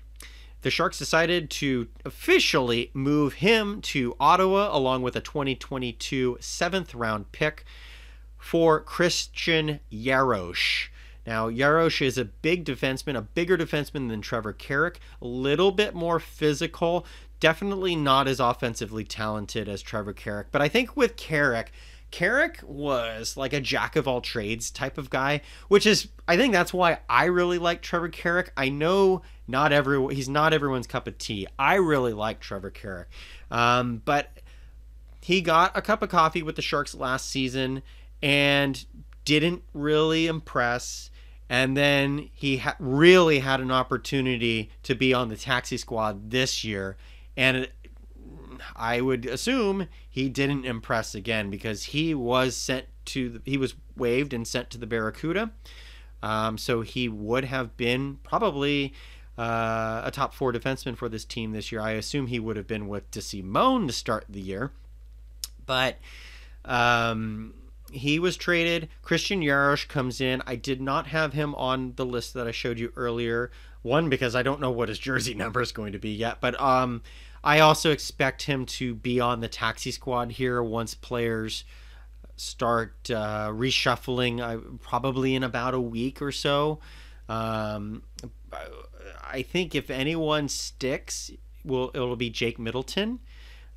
the 0.62 0.70
Sharks 0.70 1.00
decided 1.00 1.50
to 1.50 1.88
officially 2.06 2.92
move 2.94 3.34
him 3.34 3.82
to 3.82 4.16
Ottawa 4.20 4.70
along 4.72 5.02
with 5.02 5.16
a 5.16 5.22
2022 5.22 6.38
seventh 6.40 6.94
round 6.94 7.32
pick 7.32 7.66
for 8.38 8.80
Christian 8.80 9.80
Jaros. 9.92 10.90
Now, 11.26 11.50
Jaros 11.50 12.06
is 12.06 12.18
a 12.18 12.26
big 12.26 12.66
defenseman, 12.66 13.16
a 13.16 13.22
bigger 13.22 13.58
defenseman 13.58 14.10
than 14.10 14.22
Trevor 14.22 14.54
Carrick, 14.54 15.00
a 15.22 15.28
little 15.28 15.72
bit 15.72 15.94
more 15.94 16.20
physical, 16.20 17.06
definitely 17.40 17.96
not 17.96 18.28
as 18.28 18.40
offensively 18.40 19.04
talented 19.04 19.70
as 19.70 19.82
Trevor 19.82 20.14
Carrick. 20.14 20.48
But 20.52 20.62
I 20.62 20.68
think 20.68 20.98
with 20.98 21.18
Carrick, 21.18 21.72
Carrick 22.12 22.60
was 22.64 23.38
like 23.38 23.54
a 23.54 23.62
jack 23.62 23.96
of 23.96 24.08
all 24.08 24.20
trades 24.20 24.70
type 24.70 24.98
of 24.98 25.10
guy, 25.10 25.42
which 25.70 25.86
is 25.86 26.10
I 26.28 26.38
think 26.38 26.54
that's 26.54 26.74
why 26.74 27.00
I 27.10 27.26
really 27.26 27.58
like 27.58 27.82
Trevor 27.82 28.10
Carrick. 28.10 28.52
I 28.58 28.70
know 28.70 29.22
not 29.48 29.72
everyone 29.72 30.14
he's 30.14 30.30
not 30.30 30.54
everyone's 30.54 30.88
cup 30.88 31.08
of 31.08 31.18
tea. 31.18 31.48
I 31.58 31.76
really 31.76 32.14
like 32.14 32.42
Trevor 32.42 32.70
Carrick, 32.70 33.08
um, 33.50 34.02
but 34.04 34.30
he 35.22 35.40
got 35.40 35.76
a 35.78 35.82
cup 35.82 36.02
of 36.02 36.10
coffee 36.10 36.44
with 36.44 36.58
the 36.58 36.62
Sharks 36.62 36.94
last 36.94 37.30
season 37.30 37.82
and 38.22 38.86
didn't 39.24 39.64
really 39.74 40.28
impress 40.28 41.11
and 41.52 41.76
then 41.76 42.30
he 42.32 42.58
ha- 42.60 42.78
really 42.80 43.40
had 43.40 43.60
an 43.60 43.72
opportunity 43.72 44.70
to 44.84 44.96
be 44.96 45.14
on 45.14 45.28
the 45.28 45.36
taxi 45.36 45.76
squad 45.76 46.32
this 46.32 46.64
year. 46.64 46.96
And 47.36 47.58
it, 47.58 47.74
I 48.74 49.02
would 49.02 49.26
assume 49.26 49.90
he 50.10 50.30
didn't 50.30 50.64
impress 50.64 51.14
again 51.14 51.50
because 51.50 51.84
he 51.84 52.16
was 52.16 52.56
sent 52.56 52.86
to 53.08 53.28
the, 53.28 53.42
he 53.44 53.58
was 53.58 53.76
waived 53.98 54.34
and 54.34 54.48
sent 54.48 54.70
to 54.70 54.78
the 54.78 54.88
Barracuda. 54.88 55.52
Um, 56.24 56.58
so 56.58 56.84
he 56.84 57.10
would 57.10 57.44
have 57.44 57.76
been 57.76 58.20
probably 58.24 58.94
uh, 59.38 60.04
a 60.06 60.12
top 60.14 60.34
four 60.34 60.54
defenseman 60.54 60.96
for 60.96 61.10
this 61.10 61.26
team 61.26 61.52
this 61.52 61.70
year. 61.70 61.82
I 61.82 61.92
assume 61.92 62.28
he 62.28 62.40
would 62.40 62.56
have 62.56 62.68
been 62.68 62.88
with 62.88 63.12
DeSimone 63.12 63.88
to 63.88 63.94
start 63.94 64.24
the 64.30 64.40
year. 64.40 64.72
But 65.66 65.98
um, 66.64 67.56
he 67.92 68.20
was 68.20 68.38
traded. 68.38 68.90
Christian 69.02 69.42
Jaros 69.42 69.88
comes 69.88 70.22
in. 70.22 70.42
I 70.46 70.56
did 70.56 70.82
not 70.82 71.08
have 71.08 71.34
him 71.34 71.56
on 71.56 71.94
the 71.96 72.06
list 72.06 72.34
that 72.34 72.48
I 72.48 72.52
showed 72.52 72.80
you 72.80 72.92
earlier 72.96 73.52
One 73.82 74.10
because 74.10 74.36
I 74.36 74.44
don't 74.44 74.62
know 74.62 74.72
what 74.72 74.90
his 74.90 75.00
jersey 75.00 75.34
number 75.36 75.62
is 75.62 75.72
going 75.72 75.94
to 75.94 76.00
be 76.00 76.12
yet, 76.12 76.40
but 76.42 76.60
um, 76.62 77.02
I 77.44 77.60
also 77.60 77.92
expect 77.92 78.44
him 78.44 78.66
to 78.68 78.94
be 78.94 79.20
on 79.20 79.40
the 79.40 79.48
taxi 79.48 79.92
squad 79.92 80.34
here 80.34 80.62
once 80.62 80.94
players 80.94 81.64
start 82.36 83.10
uh, 83.12 83.50
reshuffling, 83.50 84.40
uh, 84.42 84.60
probably 84.82 85.36
in 85.36 85.44
about 85.44 85.74
a 85.74 85.80
week 85.80 86.22
or 86.22 86.32
so. 86.32 86.80
Um, 87.30 88.04
I 89.24 89.42
think 89.44 89.76
if 89.76 89.90
anyone 89.90 90.50
sticks, 90.50 91.32
will 91.64 91.92
it'll 91.94 92.16
be 92.16 92.30
Jake 92.30 92.60
Middleton. 92.60 93.20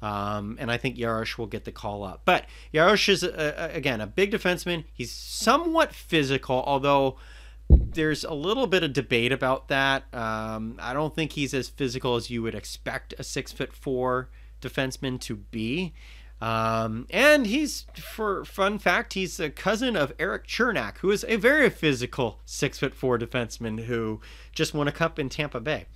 Um, 0.04 0.58
and 0.60 0.70
I 0.70 0.76
think 0.76 0.98
Jaros 0.98 1.38
will 1.38 1.46
get 1.46 1.64
the 1.64 1.72
call 1.72 2.04
up. 2.04 2.22
But 2.26 2.44
Jaros 2.74 3.08
is, 3.08 3.22
a, 3.22 3.54
a, 3.56 3.74
again, 3.74 4.02
a 4.02 4.06
big 4.06 4.32
defenseman. 4.32 4.84
He's 4.92 5.10
somewhat 5.10 5.94
physical, 5.94 6.62
although 6.66 7.16
there's 7.70 8.22
a 8.22 8.34
little 8.34 8.66
bit 8.66 8.82
of 8.82 8.92
debate 8.92 9.32
about 9.32 9.68
that. 9.68 10.04
Um, 10.12 10.76
I 10.78 10.92
don't 10.92 11.14
think 11.14 11.32
he's 11.32 11.54
as 11.54 11.70
physical 11.70 12.16
as 12.16 12.28
you 12.28 12.42
would 12.42 12.54
expect 12.54 13.14
a 13.18 13.24
six 13.24 13.50
foot 13.50 13.72
four 13.72 14.28
defenseman 14.60 15.18
to 15.20 15.36
be. 15.36 15.94
Um, 16.38 17.06
and 17.08 17.46
he's, 17.46 17.86
for 17.94 18.44
fun 18.44 18.78
fact, 18.78 19.14
he's 19.14 19.40
a 19.40 19.48
cousin 19.48 19.96
of 19.96 20.12
Erik 20.18 20.46
Cernak, 20.46 20.98
who 20.98 21.10
is 21.12 21.24
a 21.26 21.36
very 21.36 21.70
physical 21.70 22.40
six 22.44 22.78
foot 22.78 22.94
four 22.94 23.18
defenseman 23.18 23.84
who 23.84 24.20
just 24.52 24.74
won 24.74 24.86
a 24.86 24.92
cup 24.92 25.18
in 25.18 25.30
Tampa 25.30 25.60
Bay. 25.60 25.86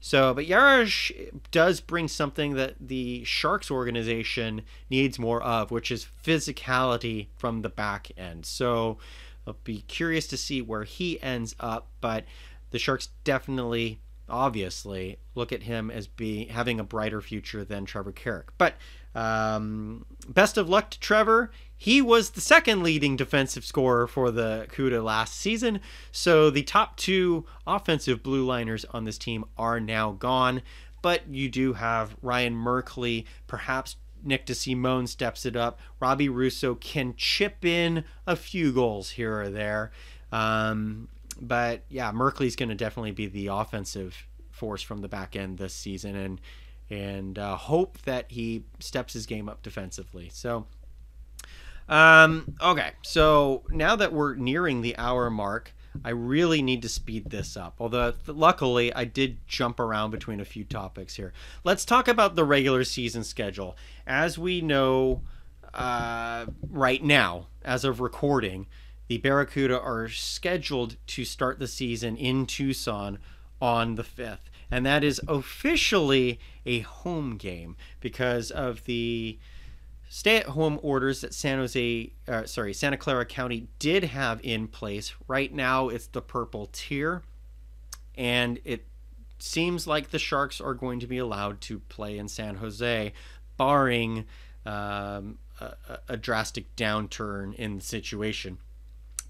So, 0.00 0.32
but 0.32 0.46
Jaros 0.46 1.30
does 1.50 1.80
bring 1.80 2.08
something 2.08 2.54
that 2.54 2.76
the 2.80 3.24
Sharks 3.24 3.70
organization 3.70 4.62
needs 4.88 5.18
more 5.18 5.42
of, 5.42 5.70
which 5.70 5.90
is 5.90 6.06
physicality 6.24 7.28
from 7.36 7.62
the 7.62 7.68
back 7.68 8.10
end. 8.16 8.46
So, 8.46 8.98
I'll 9.46 9.56
be 9.64 9.82
curious 9.82 10.26
to 10.28 10.36
see 10.36 10.62
where 10.62 10.84
he 10.84 11.20
ends 11.22 11.56
up, 11.58 11.88
but 12.00 12.24
the 12.70 12.78
Sharks 12.78 13.08
definitely, 13.24 14.00
obviously, 14.28 15.18
look 15.34 15.52
at 15.52 15.62
him 15.62 15.90
as 15.90 16.06
being 16.06 16.48
having 16.48 16.78
a 16.78 16.84
brighter 16.84 17.20
future 17.20 17.64
than 17.64 17.84
Trevor 17.84 18.12
Carrick. 18.12 18.48
But 18.58 18.74
um, 19.14 20.04
best 20.28 20.58
of 20.58 20.68
luck 20.68 20.90
to 20.90 21.00
Trevor. 21.00 21.50
He 21.80 22.02
was 22.02 22.30
the 22.30 22.40
second 22.40 22.82
leading 22.82 23.14
defensive 23.14 23.64
scorer 23.64 24.08
for 24.08 24.32
the 24.32 24.66
CUDA 24.70 25.02
last 25.02 25.36
season, 25.36 25.80
so 26.10 26.50
the 26.50 26.64
top 26.64 26.96
two 26.96 27.46
offensive 27.66 28.22
blue 28.22 28.44
liners 28.44 28.84
on 28.90 29.04
this 29.04 29.16
team 29.16 29.44
are 29.56 29.78
now 29.78 30.10
gone. 30.10 30.62
But 31.00 31.28
you 31.28 31.48
do 31.48 31.74
have 31.74 32.16
Ryan 32.20 32.56
Merkley, 32.56 33.24
perhaps 33.46 33.94
Nick 34.24 34.46
DeSimone 34.46 35.08
steps 35.08 35.46
it 35.46 35.54
up. 35.54 35.78
Robbie 36.00 36.28
Russo 36.28 36.74
can 36.74 37.14
chip 37.16 37.64
in 37.64 38.04
a 38.26 38.34
few 38.34 38.72
goals 38.72 39.10
here 39.10 39.40
or 39.40 39.48
there. 39.48 39.92
Um, 40.32 41.08
but 41.40 41.82
yeah, 41.88 42.10
Merkley's 42.12 42.56
going 42.56 42.68
to 42.70 42.74
definitely 42.74 43.12
be 43.12 43.26
the 43.26 43.46
offensive 43.48 44.26
force 44.50 44.82
from 44.82 44.98
the 44.98 45.08
back 45.08 45.36
end 45.36 45.58
this 45.58 45.74
season, 45.74 46.16
and 46.16 46.40
and 46.90 47.38
uh, 47.38 47.54
hope 47.56 47.98
that 48.02 48.26
he 48.32 48.64
steps 48.80 49.12
his 49.12 49.26
game 49.26 49.48
up 49.48 49.62
defensively. 49.62 50.30
So, 50.32 50.66
um, 51.88 52.56
okay, 52.60 52.92
so 53.02 53.64
now 53.70 53.96
that 53.96 54.12
we're 54.12 54.34
nearing 54.34 54.82
the 54.82 54.96
hour 54.96 55.30
mark, 55.30 55.72
I 56.04 56.10
really 56.10 56.62
need 56.62 56.82
to 56.82 56.88
speed 56.88 57.30
this 57.30 57.56
up. 57.56 57.76
Although, 57.80 58.14
luckily, 58.26 58.92
I 58.92 59.04
did 59.04 59.38
jump 59.46 59.80
around 59.80 60.10
between 60.10 60.40
a 60.40 60.44
few 60.44 60.64
topics 60.64 61.16
here. 61.16 61.32
Let's 61.64 61.84
talk 61.84 62.08
about 62.08 62.36
the 62.36 62.44
regular 62.44 62.84
season 62.84 63.24
schedule. 63.24 63.76
As 64.06 64.38
we 64.38 64.60
know 64.60 65.22
uh, 65.74 66.46
right 66.68 67.02
now, 67.02 67.48
as 67.64 67.84
of 67.84 68.00
recording, 68.00 68.66
the 69.08 69.18
Barracuda 69.18 69.80
are 69.80 70.08
scheduled 70.08 70.96
to 71.08 71.24
start 71.24 71.58
the 71.58 71.66
season 71.66 72.16
in 72.16 72.46
Tucson 72.46 73.18
on 73.60 73.94
the 73.94 74.04
5th. 74.04 74.50
And 74.70 74.84
that 74.84 75.02
is 75.02 75.20
officially 75.26 76.38
a 76.66 76.80
home 76.80 77.36
game 77.36 77.76
because 78.00 78.50
of 78.50 78.84
the 78.84 79.38
stay-at-home 80.08 80.80
orders 80.82 81.20
that 81.20 81.34
San 81.34 81.58
Jose, 81.58 82.12
uh, 82.26 82.44
sorry, 82.44 82.72
Santa 82.72 82.96
Clara 82.96 83.24
County 83.24 83.68
did 83.78 84.04
have 84.04 84.40
in 84.42 84.68
place. 84.68 85.14
Right 85.26 85.52
now, 85.52 85.88
it's 85.88 86.06
the 86.06 86.22
purple 86.22 86.68
tier, 86.72 87.22
and 88.16 88.58
it 88.64 88.86
seems 89.38 89.86
like 89.86 90.10
the 90.10 90.18
Sharks 90.18 90.60
are 90.60 90.74
going 90.74 91.00
to 91.00 91.06
be 91.06 91.18
allowed 91.18 91.60
to 91.62 91.80
play 91.80 92.18
in 92.18 92.28
San 92.28 92.56
Jose, 92.56 93.12
barring 93.56 94.24
um, 94.66 95.38
a, 95.60 95.74
a 96.08 96.16
drastic 96.16 96.74
downturn 96.76 97.54
in 97.54 97.76
the 97.76 97.84
situation. 97.84 98.58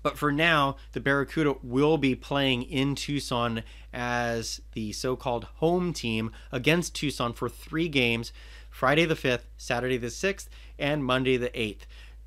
But 0.02 0.16
for 0.16 0.30
now, 0.30 0.76
the 0.92 1.00
Barracuda 1.00 1.56
will 1.62 1.98
be 1.98 2.14
playing 2.14 2.62
in 2.62 2.94
Tucson 2.94 3.64
as 3.92 4.60
the 4.72 4.92
so 4.92 5.16
called 5.16 5.44
home 5.56 5.92
team 5.92 6.30
against 6.52 6.94
Tucson 6.94 7.32
for 7.32 7.48
three 7.48 7.88
games 7.88 8.32
Friday 8.78 9.04
the 9.06 9.16
5th, 9.16 9.42
Saturday 9.56 9.96
the 9.96 10.06
6th, 10.06 10.46
and 10.78 11.04
Monday 11.04 11.36
the 11.36 11.48
8th. 11.48 11.80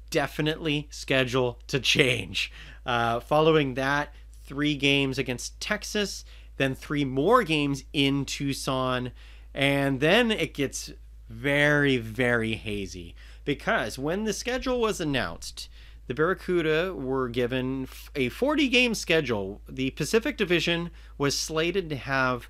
Definitely 0.10 0.90
schedule 0.92 1.60
to 1.68 1.80
change. 1.80 2.52
Uh, 2.86 3.22
following 3.22 3.76
that, 3.76 4.14
three 4.44 4.76
games 4.76 5.18
against 5.18 5.58
Texas, 5.62 6.26
then 6.58 6.76
three 6.76 7.06
more 7.06 7.44
games 7.44 7.86
in 7.94 8.26
Tucson, 8.26 9.14
and 9.54 10.02
then 10.02 10.30
it 10.30 10.54
gets 10.54 10.92
very, 11.30 11.96
very 11.96 12.56
hazy 12.56 13.16
because 13.46 13.98
when 13.98 14.26
the 14.26 14.34
schedule 14.34 14.82
was 14.82 15.00
announced, 15.00 15.70
the 16.08 16.14
Barracuda 16.14 16.94
were 16.94 17.30
given 17.30 17.88
a 18.14 18.28
40 18.28 18.68
game 18.68 18.94
schedule. 18.94 19.62
The 19.70 19.92
Pacific 19.92 20.36
Division 20.36 20.92
was 21.18 21.38
slated 21.38 21.90
to 21.92 21.96
have 21.96 22.50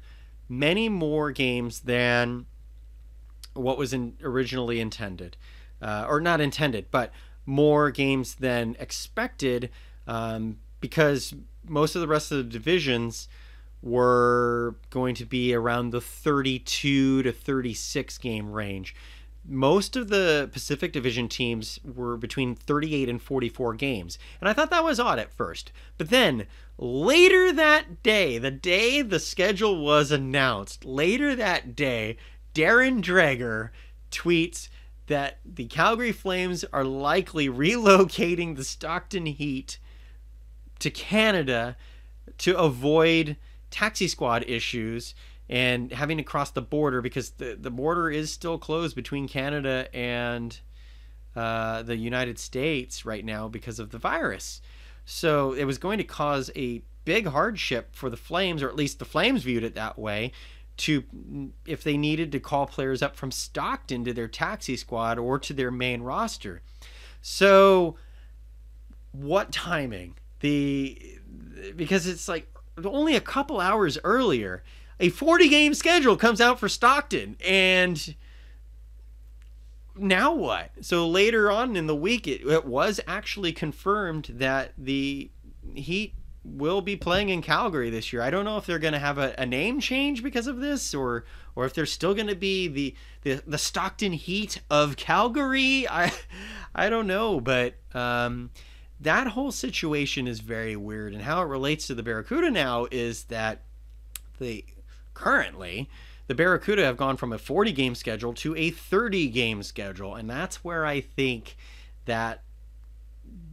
many 0.49 0.89
more 0.89 1.29
games 1.29 1.81
than 1.81 2.47
what 3.53 3.77
was 3.77 3.93
in, 3.93 4.15
originally 4.23 4.79
intended, 4.79 5.37
uh, 5.81 6.05
or 6.07 6.21
not 6.21 6.41
intended, 6.41 6.85
but 6.91 7.11
more 7.45 7.91
games 7.91 8.35
than 8.35 8.75
expected 8.79 9.69
um, 10.07 10.57
because 10.79 11.33
most 11.67 11.95
of 11.95 12.01
the 12.01 12.07
rest 12.07 12.31
of 12.31 12.37
the 12.37 12.43
divisions 12.43 13.27
were 13.81 14.75
going 14.89 15.15
to 15.15 15.25
be 15.25 15.53
around 15.53 15.89
the 15.89 16.01
32 16.01 17.23
to 17.23 17.31
36 17.31 18.17
game 18.19 18.51
range. 18.51 18.95
Most 19.43 19.95
of 19.95 20.09
the 20.09 20.49
Pacific 20.53 20.93
Division 20.93 21.27
teams 21.27 21.79
were 21.83 22.15
between 22.15 22.53
38 22.53 23.09
and 23.09 23.19
44 23.19 23.73
games. 23.73 24.19
And 24.39 24.47
I 24.47 24.53
thought 24.53 24.69
that 24.69 24.83
was 24.83 24.99
odd 24.99 25.17
at 25.17 25.33
first. 25.33 25.71
But 25.97 26.09
then 26.11 26.45
later 26.77 27.51
that 27.51 28.03
day, 28.03 28.37
the 28.37 28.51
day 28.51 29.01
the 29.01 29.19
schedule 29.19 29.83
was 29.83 30.11
announced, 30.11 30.85
later 30.85 31.35
that 31.35 31.75
day, 31.75 32.17
Darren 32.53 33.01
Dreger 33.01 33.69
tweets 34.11 34.69
that 35.07 35.39
the 35.45 35.65
Calgary 35.65 36.11
Flames 36.11 36.63
are 36.71 36.83
likely 36.83 37.49
relocating 37.49 38.55
the 38.55 38.63
Stockton 38.63 39.25
Heat 39.25 39.79
to 40.79 40.89
Canada 40.89 41.75
to 42.39 42.57
avoid 42.57 43.37
taxi 43.69 44.07
squad 44.07 44.43
issues 44.47 45.15
and 45.49 45.91
having 45.91 46.17
to 46.17 46.23
cross 46.23 46.51
the 46.51 46.61
border 46.61 47.01
because 47.01 47.31
the, 47.31 47.57
the 47.59 47.69
border 47.69 48.09
is 48.09 48.31
still 48.31 48.57
closed 48.57 48.95
between 48.95 49.27
Canada 49.27 49.87
and 49.93 50.59
uh, 51.35 51.83
the 51.83 51.97
United 51.97 52.39
States 52.39 53.05
right 53.05 53.25
now 53.25 53.47
because 53.47 53.79
of 53.79 53.89
the 53.89 53.97
virus. 53.97 54.61
So 55.05 55.53
it 55.53 55.65
was 55.65 55.77
going 55.77 55.97
to 55.97 56.03
cause 56.03 56.51
a 56.55 56.81
big 57.03 57.27
hardship 57.27 57.95
for 57.95 58.09
the 58.09 58.17
Flames, 58.17 58.61
or 58.61 58.69
at 58.69 58.75
least 58.75 58.99
the 58.99 59.05
Flames 59.05 59.43
viewed 59.43 59.63
it 59.63 59.75
that 59.75 59.97
way, 59.97 60.31
to 60.81 61.51
if 61.65 61.83
they 61.83 61.95
needed 61.95 62.31
to 62.31 62.39
call 62.39 62.65
players 62.65 63.01
up 63.01 63.15
from 63.15 63.31
Stockton 63.31 64.03
to 64.05 64.13
their 64.13 64.27
taxi 64.27 64.75
squad 64.75 65.19
or 65.19 65.37
to 65.39 65.53
their 65.53 65.71
main 65.71 66.01
roster. 66.01 66.61
So 67.21 67.97
what 69.11 69.51
timing? 69.51 70.15
The 70.39 71.19
because 71.75 72.07
it's 72.07 72.27
like 72.27 72.47
only 72.83 73.15
a 73.15 73.21
couple 73.21 73.59
hours 73.59 73.99
earlier, 74.03 74.63
a 74.99 75.09
40 75.09 75.49
game 75.49 75.73
schedule 75.75 76.17
comes 76.17 76.41
out 76.41 76.59
for 76.59 76.67
Stockton 76.67 77.37
and 77.45 78.15
now 79.95 80.33
what? 80.33 80.71
So 80.81 81.07
later 81.07 81.51
on 81.51 81.75
in 81.75 81.85
the 81.85 81.95
week 81.95 82.27
it, 82.27 82.41
it 82.41 82.65
was 82.65 82.99
actually 83.07 83.51
confirmed 83.51 84.31
that 84.33 84.73
the 84.77 85.29
Heat 85.75 86.15
will 86.43 86.81
be 86.81 86.95
playing 86.95 87.29
in 87.29 87.41
Calgary 87.41 87.89
this 87.89 88.11
year. 88.11 88.21
I 88.21 88.29
don't 88.29 88.45
know 88.45 88.57
if 88.57 88.65
they're 88.65 88.79
going 88.79 88.93
to 88.93 88.99
have 88.99 89.17
a, 89.17 89.35
a, 89.37 89.45
name 89.45 89.79
change 89.79 90.23
because 90.23 90.47
of 90.47 90.59
this, 90.59 90.93
or 90.93 91.25
or 91.55 91.65
if 91.65 91.73
they're 91.73 91.85
still 91.85 92.13
going 92.13 92.27
to 92.27 92.35
be 92.35 92.67
the, 92.67 92.95
the 93.21 93.41
the 93.45 93.57
Stockton 93.57 94.13
Heat 94.13 94.61
of 94.69 94.95
Calgary. 94.95 95.87
I 95.89 96.11
I 96.73 96.89
don't 96.89 97.07
know, 97.07 97.39
but 97.39 97.75
um, 97.93 98.49
that 98.99 99.27
whole 99.27 99.51
situation 99.51 100.27
is 100.27 100.39
very 100.39 100.75
weird. 100.75 101.13
And 101.13 101.21
how 101.23 101.41
it 101.41 101.45
relates 101.45 101.87
to 101.87 101.95
the 101.95 102.03
Barracuda 102.03 102.49
now 102.49 102.87
is 102.91 103.25
that 103.25 103.61
the 104.39 104.65
currently 105.13 105.89
the 106.27 106.35
Barracuda 106.35 106.83
have 106.85 106.97
gone 106.97 107.17
from 107.17 107.33
a 107.33 107.37
40 107.37 107.71
game 107.73 107.93
schedule 107.93 108.33
to 108.35 108.55
a 108.55 108.71
30 108.71 109.27
game 109.29 109.61
schedule, 109.63 110.15
and 110.15 110.29
that's 110.29 110.63
where 110.63 110.85
I 110.85 111.01
think 111.01 111.55
that 112.05 112.41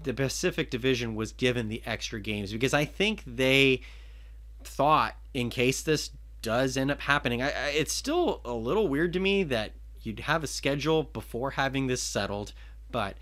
the 0.03 0.15
Pacific 0.15 0.71
Division 0.71 1.15
was 1.15 1.33
given 1.33 1.69
the 1.69 1.83
extra 1.85 2.21
games 2.21 2.53
because 2.53 2.75
I 2.75 2.85
think 2.85 3.23
they 3.27 3.83
thought 4.65 5.17
in 5.35 5.51
case 5.51 5.83
this 5.83 6.11
does 6.43 6.77
end 6.77 6.91
up 6.91 7.01
happening. 7.01 7.43
I, 7.43 7.49
I, 7.49 7.69
it's 7.71 7.93
still 7.93 8.41
a 8.45 8.53
little 8.53 8.89
weird 8.89 9.13
to 9.15 9.21
me 9.21 9.43
that 9.45 9.73
you'd 10.01 10.21
have 10.21 10.45
a 10.45 10.47
schedule 10.47 11.03
before 11.03 11.53
having 11.53 11.87
this 11.87 12.03
settled, 12.03 12.53
but 12.91 13.17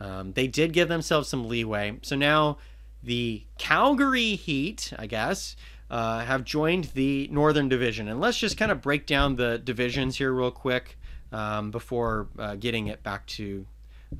um, 0.00 0.32
they 0.32 0.46
did 0.46 0.72
give 0.72 0.88
themselves 0.88 1.28
some 1.28 1.48
leeway. 1.48 1.98
So 2.02 2.16
now 2.16 2.58
the 3.02 3.44
Calgary 3.58 4.34
Heat, 4.34 4.92
I 4.98 5.06
guess, 5.06 5.56
uh, 5.90 6.20
have 6.20 6.44
joined 6.44 6.84
the 6.94 7.28
Northern 7.30 7.68
Division. 7.68 8.08
And 8.08 8.20
let's 8.20 8.38
just 8.38 8.56
kind 8.56 8.72
of 8.72 8.80
break 8.80 9.06
down 9.06 9.36
the 9.36 9.58
divisions 9.58 10.16
here 10.16 10.32
real 10.32 10.50
quick 10.50 10.98
um, 11.32 11.70
before 11.70 12.28
uh, 12.38 12.56
getting 12.56 12.86
it 12.86 13.02
back 13.02 13.26
to 13.26 13.66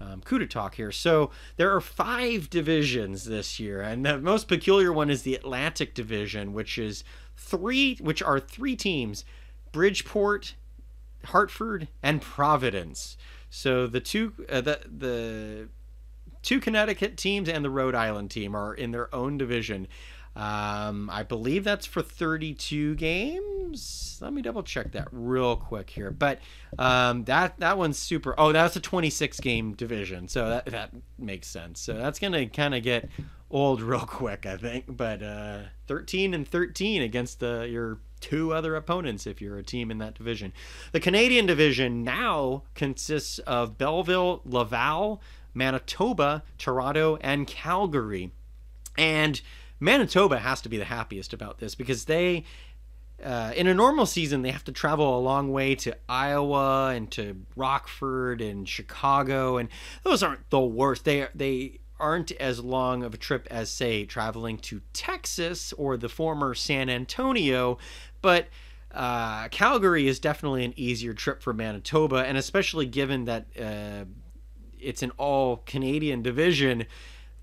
um, 0.00 0.20
talk 0.20 0.74
here. 0.74 0.92
So 0.92 1.30
there 1.56 1.74
are 1.74 1.80
five 1.80 2.50
divisions 2.50 3.24
this 3.24 3.58
year, 3.60 3.80
and 3.80 4.04
the 4.04 4.18
most 4.18 4.48
peculiar 4.48 4.92
one 4.92 5.10
is 5.10 5.22
the 5.22 5.34
Atlantic 5.34 5.94
Division, 5.94 6.52
which 6.52 6.78
is 6.78 7.04
three, 7.36 7.96
which 7.96 8.22
are 8.22 8.40
three 8.40 8.76
teams: 8.76 9.24
Bridgeport, 9.72 10.54
Hartford, 11.26 11.88
and 12.02 12.20
Providence. 12.20 13.16
So 13.50 13.86
the 13.86 14.00
two, 14.00 14.32
uh, 14.48 14.60
the 14.60 14.80
the 14.84 15.68
two 16.42 16.60
Connecticut 16.60 17.16
teams 17.16 17.48
and 17.48 17.64
the 17.64 17.70
Rhode 17.70 17.94
Island 17.94 18.30
team 18.30 18.54
are 18.54 18.74
in 18.74 18.90
their 18.90 19.12
own 19.14 19.38
division. 19.38 19.88
Um, 20.36 21.10
I 21.10 21.22
believe 21.22 21.62
that's 21.62 21.86
for 21.86 22.02
32 22.02 22.96
games. 22.96 24.18
Let 24.20 24.32
me 24.32 24.42
double 24.42 24.64
check 24.64 24.92
that 24.92 25.08
real 25.12 25.56
quick 25.56 25.90
here. 25.90 26.10
But 26.10 26.40
um, 26.78 27.24
that 27.24 27.58
that 27.60 27.78
one's 27.78 27.98
super. 27.98 28.34
Oh, 28.36 28.52
that's 28.52 28.74
a 28.74 28.80
26 28.80 29.38
game 29.40 29.74
division, 29.74 30.26
so 30.28 30.48
that 30.48 30.66
that 30.66 30.90
makes 31.18 31.46
sense. 31.46 31.80
So 31.80 31.94
that's 31.94 32.18
gonna 32.18 32.46
kind 32.46 32.74
of 32.74 32.82
get 32.82 33.08
old 33.50 33.80
real 33.80 34.00
quick, 34.00 34.44
I 34.44 34.56
think. 34.56 34.84
But 34.88 35.22
uh, 35.22 35.58
13 35.86 36.34
and 36.34 36.46
13 36.46 37.02
against 37.02 37.40
the 37.40 37.68
your 37.70 37.98
two 38.20 38.52
other 38.52 38.74
opponents 38.74 39.26
if 39.26 39.40
you're 39.40 39.58
a 39.58 39.62
team 39.62 39.90
in 39.90 39.98
that 39.98 40.14
division. 40.14 40.52
The 40.92 41.00
Canadian 41.00 41.46
division 41.46 42.02
now 42.02 42.62
consists 42.74 43.38
of 43.40 43.76
Belleville, 43.76 44.40
Laval, 44.44 45.20
Manitoba, 45.52 46.42
Toronto, 46.58 47.18
and 47.20 47.46
Calgary. 47.46 48.32
And 48.96 49.40
Manitoba 49.80 50.38
has 50.38 50.60
to 50.62 50.68
be 50.68 50.76
the 50.76 50.84
happiest 50.84 51.32
about 51.32 51.58
this 51.58 51.74
because 51.74 52.04
they, 52.04 52.44
uh, 53.22 53.52
in 53.56 53.66
a 53.66 53.74
normal 53.74 54.06
season, 54.06 54.42
they 54.42 54.50
have 54.50 54.64
to 54.64 54.72
travel 54.72 55.18
a 55.18 55.20
long 55.20 55.52
way 55.52 55.74
to 55.76 55.96
Iowa 56.08 56.90
and 56.94 57.10
to 57.12 57.42
Rockford 57.56 58.40
and 58.40 58.68
Chicago, 58.68 59.56
and 59.56 59.68
those 60.02 60.22
aren't 60.22 60.48
the 60.50 60.60
worst. 60.60 61.04
They 61.04 61.26
they 61.34 61.80
aren't 62.00 62.32
as 62.32 62.60
long 62.60 63.02
of 63.02 63.14
a 63.14 63.16
trip 63.16 63.46
as 63.50 63.70
say 63.70 64.04
traveling 64.04 64.58
to 64.58 64.80
Texas 64.92 65.72
or 65.74 65.96
the 65.96 66.08
former 66.08 66.54
San 66.54 66.90
Antonio, 66.90 67.78
but 68.20 68.48
uh, 68.94 69.48
Calgary 69.48 70.06
is 70.06 70.20
definitely 70.20 70.64
an 70.64 70.72
easier 70.76 71.12
trip 71.12 71.42
for 71.42 71.52
Manitoba, 71.52 72.24
and 72.24 72.38
especially 72.38 72.86
given 72.86 73.24
that 73.24 73.46
uh, 73.60 74.04
it's 74.78 75.02
an 75.02 75.10
all 75.18 75.58
Canadian 75.66 76.22
division 76.22 76.86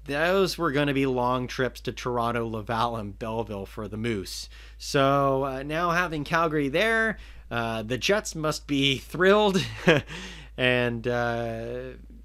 those 0.06 0.58
were 0.58 0.72
going 0.72 0.88
to 0.88 0.93
be 0.93 1.06
long 1.06 1.47
trips 1.47 1.80
to 1.82 1.91
Toronto, 1.91 2.47
Laval, 2.47 2.95
and 2.95 3.18
Belleville 3.18 3.66
for 3.66 3.88
the 3.88 3.97
Moose. 3.97 4.49
So 4.78 5.45
uh, 5.45 5.64
now 5.64 5.91
having 5.91 6.24
Calgary 6.24 6.70
there, 6.70 7.18
uh, 7.49 7.84
the 7.84 7.97
Jets 7.97 8.36
must 8.36 8.68
be 8.68 8.97
thrilled, 8.99 9.64
and 10.58 11.08
uh, 11.08 11.82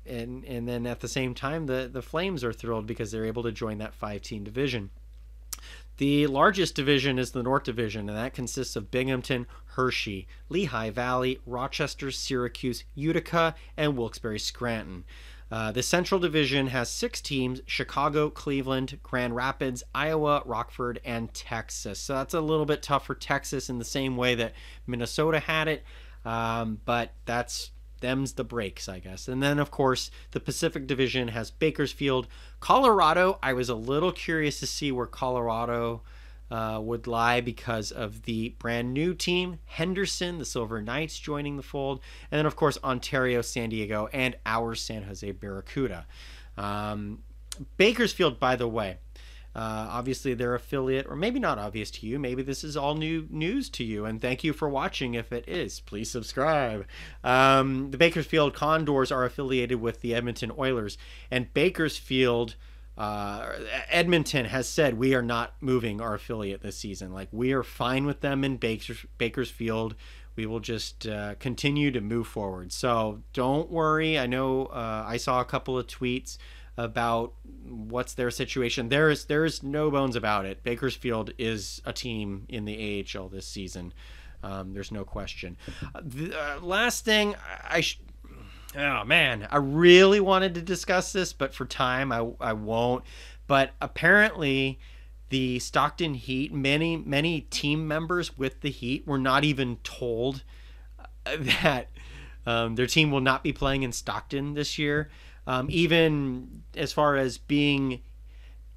and 0.06 0.44
and 0.44 0.68
then 0.68 0.86
at 0.86 1.00
the 1.00 1.08
same 1.08 1.34
time, 1.34 1.66
the 1.66 1.88
the 1.92 2.02
Flames 2.02 2.44
are 2.44 2.52
thrilled 2.52 2.86
because 2.86 3.10
they're 3.10 3.26
able 3.26 3.42
to 3.42 3.52
join 3.52 3.78
that 3.78 3.94
five 3.94 4.22
team 4.22 4.44
division. 4.44 4.90
The 5.98 6.26
largest 6.26 6.74
division 6.74 7.18
is 7.18 7.30
the 7.30 7.42
North 7.42 7.64
Division, 7.64 8.10
and 8.10 8.18
that 8.18 8.34
consists 8.34 8.76
of 8.76 8.90
Binghamton, 8.90 9.46
Hershey, 9.76 10.26
Lehigh 10.50 10.90
Valley, 10.90 11.40
Rochester, 11.46 12.10
Syracuse, 12.10 12.84
Utica, 12.94 13.54
and 13.78 13.96
Wilkes-Barre 13.96 14.38
Scranton. 14.38 15.04
Uh, 15.50 15.70
the 15.70 15.82
Central 15.82 16.18
Division 16.18 16.68
has 16.68 16.90
six 16.90 17.20
teams 17.20 17.60
Chicago, 17.66 18.30
Cleveland, 18.30 18.98
Grand 19.02 19.36
Rapids, 19.36 19.82
Iowa, 19.94 20.42
Rockford, 20.44 21.00
and 21.04 21.32
Texas. 21.32 22.00
So 22.00 22.14
that's 22.14 22.34
a 22.34 22.40
little 22.40 22.66
bit 22.66 22.82
tough 22.82 23.06
for 23.06 23.14
Texas 23.14 23.70
in 23.70 23.78
the 23.78 23.84
same 23.84 24.16
way 24.16 24.34
that 24.34 24.52
Minnesota 24.86 25.38
had 25.38 25.68
it. 25.68 25.84
Um, 26.24 26.80
but 26.84 27.12
that's 27.24 27.70
them's 28.00 28.32
the 28.32 28.44
breaks, 28.44 28.88
I 28.88 28.98
guess. 28.98 29.28
And 29.28 29.42
then, 29.42 29.58
of 29.58 29.70
course, 29.70 30.10
the 30.32 30.40
Pacific 30.40 30.86
Division 30.86 31.28
has 31.28 31.50
Bakersfield, 31.50 32.26
Colorado. 32.60 33.38
I 33.42 33.52
was 33.52 33.68
a 33.68 33.74
little 33.74 34.12
curious 34.12 34.60
to 34.60 34.66
see 34.66 34.92
where 34.92 35.06
Colorado 35.06 36.02
uh, 36.50 36.80
would 36.82 37.06
lie 37.06 37.40
because 37.40 37.90
of 37.90 38.22
the 38.22 38.50
brand 38.58 38.94
new 38.94 39.14
team, 39.14 39.58
Henderson, 39.64 40.38
the 40.38 40.44
Silver 40.44 40.80
Knights 40.80 41.18
joining 41.18 41.56
the 41.56 41.62
fold, 41.62 42.00
and 42.30 42.38
then, 42.38 42.46
of 42.46 42.56
course, 42.56 42.78
Ontario, 42.84 43.42
San 43.42 43.70
Diego, 43.70 44.08
and 44.12 44.36
our 44.46 44.74
San 44.74 45.02
Jose 45.04 45.30
Barracuda. 45.32 46.06
Um, 46.56 47.20
Bakersfield, 47.76 48.38
by 48.38 48.56
the 48.56 48.68
way, 48.68 48.98
uh, 49.54 49.88
obviously 49.90 50.34
their 50.34 50.54
affiliate, 50.54 51.06
or 51.08 51.16
maybe 51.16 51.40
not 51.40 51.58
obvious 51.58 51.90
to 51.90 52.06
you. 52.06 52.18
Maybe 52.18 52.42
this 52.42 52.62
is 52.62 52.76
all 52.76 52.94
new 52.94 53.26
news 53.30 53.70
to 53.70 53.84
you, 53.84 54.04
and 54.04 54.20
thank 54.20 54.44
you 54.44 54.52
for 54.52 54.68
watching. 54.68 55.14
If 55.14 55.32
it 55.32 55.48
is, 55.48 55.80
please 55.80 56.10
subscribe. 56.10 56.86
Um, 57.24 57.90
the 57.90 57.96
Bakersfield 57.96 58.52
Condors 58.52 59.10
are 59.10 59.24
affiliated 59.24 59.80
with 59.80 60.02
the 60.02 60.14
Edmonton 60.14 60.52
Oilers, 60.58 60.98
and 61.30 61.52
Bakersfield 61.54 62.54
uh, 62.96 63.52
Edmonton 63.90 64.46
has 64.46 64.68
said 64.68 64.98
we 64.98 65.14
are 65.14 65.22
not 65.22 65.54
moving 65.60 66.00
our 66.00 66.14
affiliate 66.14 66.62
this 66.62 66.76
season. 66.76 67.12
Like 67.12 67.28
we 67.30 67.52
are 67.52 67.62
fine 67.62 68.06
with 68.06 68.20
them 68.20 68.44
in 68.44 68.56
Bakers, 68.56 69.04
Bakersfield. 69.18 69.94
We 70.34 70.46
will 70.46 70.60
just 70.60 71.06
uh, 71.06 71.34
continue 71.38 71.90
to 71.90 72.00
move 72.00 72.26
forward. 72.26 72.72
So 72.72 73.22
don't 73.32 73.70
worry. 73.70 74.18
I 74.18 74.26
know 74.26 74.66
uh, 74.66 75.04
I 75.06 75.16
saw 75.16 75.40
a 75.40 75.44
couple 75.44 75.78
of 75.78 75.86
tweets 75.86 76.38
about 76.78 77.32
what's 77.64 78.14
their 78.14 78.30
situation. 78.30 78.88
There 78.88 79.10
is 79.10 79.24
there 79.26 79.44
is 79.44 79.62
no 79.62 79.90
bones 79.90 80.16
about 80.16 80.44
it. 80.44 80.62
Bakersfield 80.62 81.32
is 81.38 81.80
a 81.84 81.92
team 81.92 82.44
in 82.48 82.64
the 82.64 83.06
AHL 83.14 83.28
this 83.28 83.46
season. 83.46 83.92
Um, 84.42 84.74
there's 84.74 84.92
no 84.92 85.04
question. 85.04 85.56
The 86.00 86.38
uh, 86.38 86.60
last 86.60 87.04
thing 87.04 87.34
I, 87.64 87.80
sh- 87.80 88.00
oh 88.76 89.04
man, 89.04 89.48
I 89.50 89.56
really 89.56 90.20
wanted 90.20 90.54
to 90.54 90.62
discuss 90.62 91.12
this, 91.12 91.32
but 91.32 91.54
for 91.54 91.64
time, 91.64 92.12
I 92.12 92.28
I 92.40 92.52
won't. 92.52 93.04
But 93.46 93.72
apparently, 93.80 94.78
the 95.30 95.58
Stockton 95.58 96.14
Heat, 96.14 96.52
many 96.52 96.96
many 96.96 97.42
team 97.42 97.88
members 97.88 98.36
with 98.36 98.60
the 98.60 98.70
Heat 98.70 99.06
were 99.06 99.18
not 99.18 99.44
even 99.44 99.76
told 99.82 100.42
uh, 100.98 101.36
that 101.62 101.88
um, 102.46 102.76
their 102.76 102.86
team 102.86 103.10
will 103.10 103.20
not 103.20 103.42
be 103.42 103.52
playing 103.52 103.82
in 103.82 103.92
Stockton 103.92 104.54
this 104.54 104.78
year. 104.78 105.10
Um, 105.46 105.68
even 105.70 106.62
as 106.76 106.92
far 106.92 107.16
as 107.16 107.38
being 107.38 108.00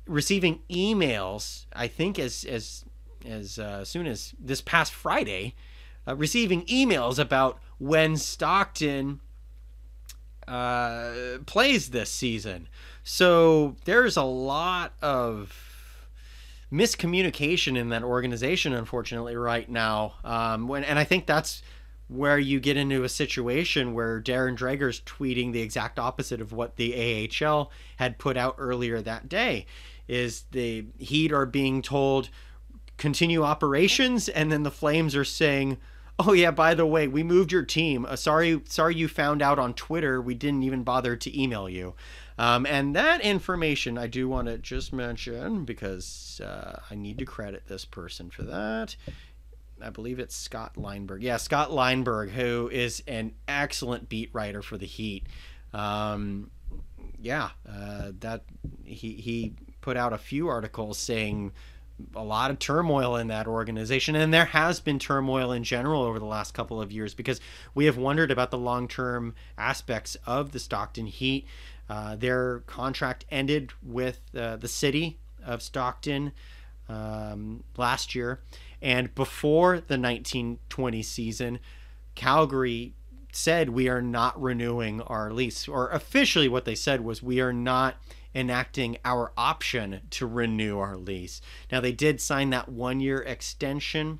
receiving 0.06 0.62
emails, 0.70 1.66
I 1.74 1.88
think 1.88 2.18
as 2.20 2.44
as 2.46 2.86
as 3.26 3.60
uh, 3.60 3.84
soon 3.84 4.08
as 4.08 4.34
this 4.40 4.62
past 4.62 4.94
Friday, 4.94 5.56
uh, 6.08 6.16
receiving 6.16 6.64
emails 6.66 7.20
about 7.20 7.60
when 7.78 8.18
Stockton 8.18 9.20
uh, 10.50 11.38
plays 11.46 11.90
this 11.90 12.10
season. 12.10 12.68
So 13.04 13.76
there's 13.86 14.18
a 14.18 14.24
lot 14.24 14.94
of 15.02 15.56
miscommunication 16.72 17.78
in 17.78 17.90
that 17.90 18.04
organization, 18.04 18.74
unfortunately, 18.74 19.36
right 19.36 19.70
now. 19.70 20.16
Um, 20.24 20.68
when 20.68 20.84
and 20.84 21.00
I 21.00 21.04
think 21.04 21.26
that's 21.26 21.62
where 22.08 22.40
you 22.40 22.60
get 22.60 22.76
into 22.76 23.04
a 23.04 23.10
situation 23.10 23.94
where 23.94 24.20
Darren 24.20 24.58
Dreger's 24.58 25.02
tweeting 25.02 25.54
the 25.54 25.62
exact 25.62 26.00
opposite 26.00 26.42
of 26.42 26.52
what 26.52 26.76
the 26.76 27.30
AHL 27.42 27.72
had 27.98 28.18
put 28.18 28.36
out 28.36 28.56
earlier 28.58 29.02
that 29.02 29.30
day. 29.30 29.68
Is 30.08 30.46
the 30.52 30.86
Heat 30.98 31.32
are 31.32 31.46
being 31.46 31.84
told 31.84 32.30
continue 32.98 33.44
operations, 33.44 34.28
and 34.28 34.52
then 34.52 34.64
the 34.64 34.72
Flames 34.72 35.16
are 35.16 35.24
saying 35.24 35.78
Oh 36.22 36.34
yeah, 36.34 36.52
by 36.52 36.74
the 36.74 36.86
way, 36.86 37.08
we 37.08 37.24
moved 37.24 37.52
your 37.52 37.64
team. 37.64 38.06
Uh, 38.06 38.18
sorry, 38.18 38.62
sorry 38.66 38.96
you 38.96 39.08
found 39.08 39.42
out 39.42 39.58
on 39.58 39.74
Twitter. 39.74 40.22
We 40.22 40.34
didn't 40.34 40.64
even 40.64 40.84
bother 40.84 41.16
to 41.16 41.42
email 41.42 41.70
you. 41.70 41.96
Um, 42.38 42.66
and 42.66 42.94
that 42.96 43.22
information 43.22 43.98
I 43.98 44.08
do 44.08 44.28
want 44.28 44.48
to 44.50 44.58
just 44.58 44.92
mention 44.92 45.64
because 45.64 46.42
uh, 46.44 46.80
I 46.92 46.96
need 46.96 47.20
to 47.20 47.26
credit 47.26 47.64
this 47.68 47.86
person 47.86 48.30
for 48.30 48.44
that. 48.44 48.98
I 49.82 49.92
believe 49.92 50.20
it's 50.20 50.36
Scott 50.36 50.76
Lineberg. 50.76 51.22
Yeah, 51.22 51.38
Scott 51.38 51.70
Lineberg, 51.70 52.32
who 52.32 52.70
is 52.70 53.02
an 53.08 53.34
excellent 53.48 54.10
beat 54.10 54.30
writer 54.34 54.62
for 54.62 54.78
the 54.78 54.86
Heat. 54.86 55.26
Um, 55.74 56.52
yeah, 57.22 57.52
uh, 57.68 58.12
that 58.20 58.44
he 58.84 59.14
he 59.14 59.54
put 59.80 59.96
out 59.96 60.12
a 60.12 60.18
few 60.18 60.50
articles 60.50 60.98
saying 60.98 61.54
a 62.16 62.24
lot 62.24 62.52
of 62.52 62.60
turmoil 62.60 63.16
in 63.16 63.28
that 63.28 63.48
organization 63.48 64.16
and 64.16 64.34
there 64.34 64.46
has 64.46 64.80
been 64.80 65.00
turmoil 65.00 65.52
in 65.52 65.64
general 65.64 66.02
over 66.02 66.20
the 66.20 66.26
last 66.26 66.54
couple 66.54 66.82
of 66.82 66.92
years 66.92 67.14
because 67.14 67.42
we 67.76 67.86
have 67.86 67.98
wondered 67.98 68.32
about 68.32 68.52
the 68.52 68.58
long-term 68.58 69.36
aspects 69.58 70.16
of 70.26 70.52
the 70.52 70.60
stockton 70.60 71.06
heat 71.06 71.46
uh, 71.90 72.16
their 72.16 72.60
contract 72.68 73.26
ended 73.32 73.72
with 73.82 74.22
uh, 74.38 74.56
the 74.58 74.68
city 74.68 75.18
of 75.44 75.62
stockton 75.62 76.32
um, 76.88 77.64
last 77.78 78.14
year. 78.14 78.42
And 78.82 79.14
before 79.16 79.76
the 79.76 79.98
1920 79.98 81.02
season, 81.02 81.60
Calgary 82.16 82.94
said 83.32 83.70
we 83.70 83.90
are 83.90 84.02
not 84.02 84.40
renewing 84.42 85.02
our 85.02 85.32
lease, 85.32 85.68
or 85.68 85.90
officially 85.90 86.48
what 86.48 86.66
they 86.66 86.76
said 86.76 87.02
was 87.02 87.22
we 87.22 87.40
are 87.40 87.54
not 87.54 87.96
enacting 88.34 88.98
our 89.04 89.32
option 89.38 90.02
to 90.12 90.28
renew 90.28 90.80
our 90.80 90.96
lease. 90.96 91.42
Now, 91.72 91.80
they 91.80 91.92
did 91.92 92.22
sign 92.22 92.52
that 92.52 92.70
one 92.70 93.00
year 93.00 93.22
extension. 93.22 94.20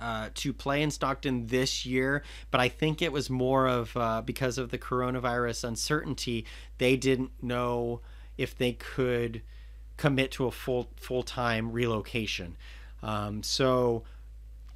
Uh, 0.00 0.28
to 0.34 0.52
play 0.52 0.82
in 0.82 0.90
Stockton 0.92 1.48
this 1.48 1.84
year, 1.84 2.22
but 2.52 2.60
I 2.60 2.68
think 2.68 3.02
it 3.02 3.12
was 3.12 3.28
more 3.28 3.66
of 3.66 3.96
uh, 3.96 4.22
because 4.22 4.56
of 4.56 4.70
the 4.70 4.78
coronavirus 4.78 5.64
uncertainty. 5.64 6.46
They 6.78 6.96
didn't 6.96 7.30
know 7.42 8.00
if 8.36 8.56
they 8.56 8.72
could 8.72 9.42
commit 9.96 10.30
to 10.32 10.46
a 10.46 10.50
full 10.50 10.88
full 10.96 11.22
time 11.22 11.70
relocation. 11.72 12.56
Um, 13.02 13.42
so 13.42 14.04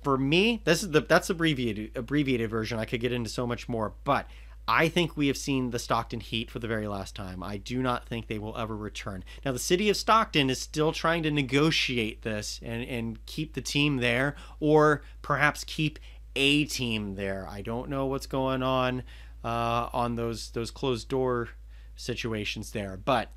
for 0.03 0.19
me, 0.19 0.61
this 0.65 0.83
is 0.83 0.91
the 0.91 1.01
that's 1.01 1.31
abbreviated 1.31 1.97
abbreviated 1.97 2.51
version. 2.51 2.79
I 2.79 2.85
could 2.85 3.01
get 3.01 3.13
into 3.13 3.31
so 3.31 3.47
much 3.47 3.69
more, 3.69 3.95
but 4.05 4.29
I 4.69 4.89
think 4.89 5.17
we 5.17 5.27
have 5.27 5.37
seen 5.37 5.71
the 5.71 5.79
Stockton 5.79 6.21
Heat 6.21 6.51
for 6.51 6.61
the 6.61 6.69
very 6.69 6.87
last 6.87 7.17
time. 7.17 7.43
I 7.43 7.57
do 7.57 7.83
not 7.83 8.07
think 8.07 8.27
they 8.27 8.39
will 8.39 8.57
ever 8.57 8.77
return. 8.77 9.25
Now, 9.45 9.53
the 9.53 9.59
city 9.59 9.91
of 9.91 9.97
Stockton 9.97 10.51
is 10.51 10.61
still 10.61 10.93
trying 10.93 11.25
to 11.25 11.31
negotiate 11.31 12.23
this 12.23 12.61
and, 12.63 12.85
and 12.85 13.27
keep 13.27 13.55
the 13.55 13.61
team 13.61 13.97
there, 13.97 14.37
or 14.61 15.03
perhaps 15.21 15.65
keep 15.65 15.99
a 16.37 16.65
team 16.65 17.17
there. 17.17 17.47
I 17.51 17.61
don't 17.63 17.89
know 17.89 18.07
what's 18.07 18.27
going 18.27 18.63
on 18.63 19.03
uh, 19.45 19.89
on 19.93 20.15
those 20.15 20.51
those 20.51 20.71
closed 20.71 21.09
door 21.09 21.49
situations 21.97 22.71
there, 22.71 22.97
but 22.97 23.31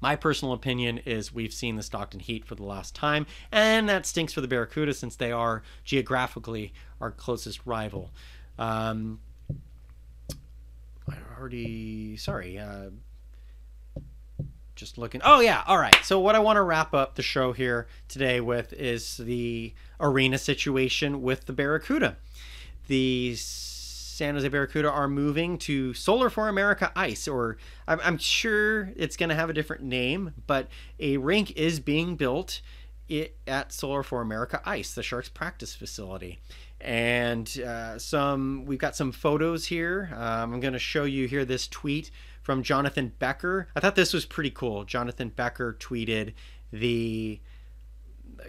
my 0.00 0.16
personal 0.16 0.52
opinion 0.52 0.98
is 1.04 1.32
we've 1.32 1.52
seen 1.52 1.76
the 1.76 1.82
Stockton 1.82 2.20
Heat 2.20 2.44
for 2.44 2.54
the 2.54 2.64
last 2.64 2.94
time, 2.94 3.26
and 3.52 3.88
that 3.88 4.06
stinks 4.06 4.32
for 4.32 4.40
the 4.40 4.48
Barracuda 4.48 4.94
since 4.94 5.16
they 5.16 5.32
are 5.32 5.62
geographically 5.84 6.72
our 7.00 7.10
closest 7.10 7.60
rival. 7.66 8.10
Um, 8.58 9.20
I 11.08 11.14
already, 11.38 12.16
sorry, 12.16 12.58
uh, 12.58 12.90
just 14.74 14.98
looking. 14.98 15.20
Oh, 15.24 15.40
yeah, 15.40 15.62
all 15.66 15.78
right. 15.78 15.96
So, 16.04 16.20
what 16.20 16.34
I 16.34 16.38
want 16.38 16.56
to 16.56 16.62
wrap 16.62 16.94
up 16.94 17.14
the 17.14 17.22
show 17.22 17.52
here 17.52 17.86
today 18.08 18.40
with 18.40 18.72
is 18.72 19.16
the 19.16 19.72
arena 19.98 20.38
situation 20.38 21.22
with 21.22 21.46
the 21.46 21.52
Barracuda. 21.52 22.16
The 22.86 23.34
San 23.36 24.34
Jose 24.34 24.48
Barracuda 24.48 24.90
are 24.90 25.08
moving 25.08 25.58
to 25.58 25.92
Solar4America 25.92 26.92
Ice, 26.94 27.26
or 27.26 27.56
I'm, 27.88 28.00
I'm 28.02 28.18
sure 28.18 28.92
it's 28.96 29.16
going 29.16 29.28
to 29.30 29.34
have 29.34 29.50
a 29.50 29.52
different 29.52 29.82
name, 29.82 30.32
but 30.46 30.68
a 31.00 31.16
rink 31.16 31.50
is 31.52 31.80
being 31.80 32.16
built 32.16 32.60
at 33.10 33.70
Solar4America 33.70 34.60
Ice, 34.64 34.94
the 34.94 35.02
Sharks 35.02 35.28
practice 35.28 35.74
facility. 35.74 36.38
And 36.80 37.48
uh, 37.60 37.98
some, 37.98 38.64
we've 38.66 38.78
got 38.78 38.94
some 38.94 39.12
photos 39.12 39.66
here. 39.66 40.10
Um, 40.14 40.54
I'm 40.54 40.60
going 40.60 40.74
to 40.74 40.78
show 40.78 41.04
you 41.04 41.26
here 41.26 41.44
this 41.44 41.66
tweet 41.66 42.10
from 42.42 42.62
Jonathan 42.62 43.12
Becker. 43.18 43.68
I 43.74 43.80
thought 43.80 43.96
this 43.96 44.12
was 44.12 44.24
pretty 44.24 44.50
cool. 44.50 44.84
Jonathan 44.84 45.30
Becker 45.30 45.76
tweeted 45.80 46.34
the 46.72 47.40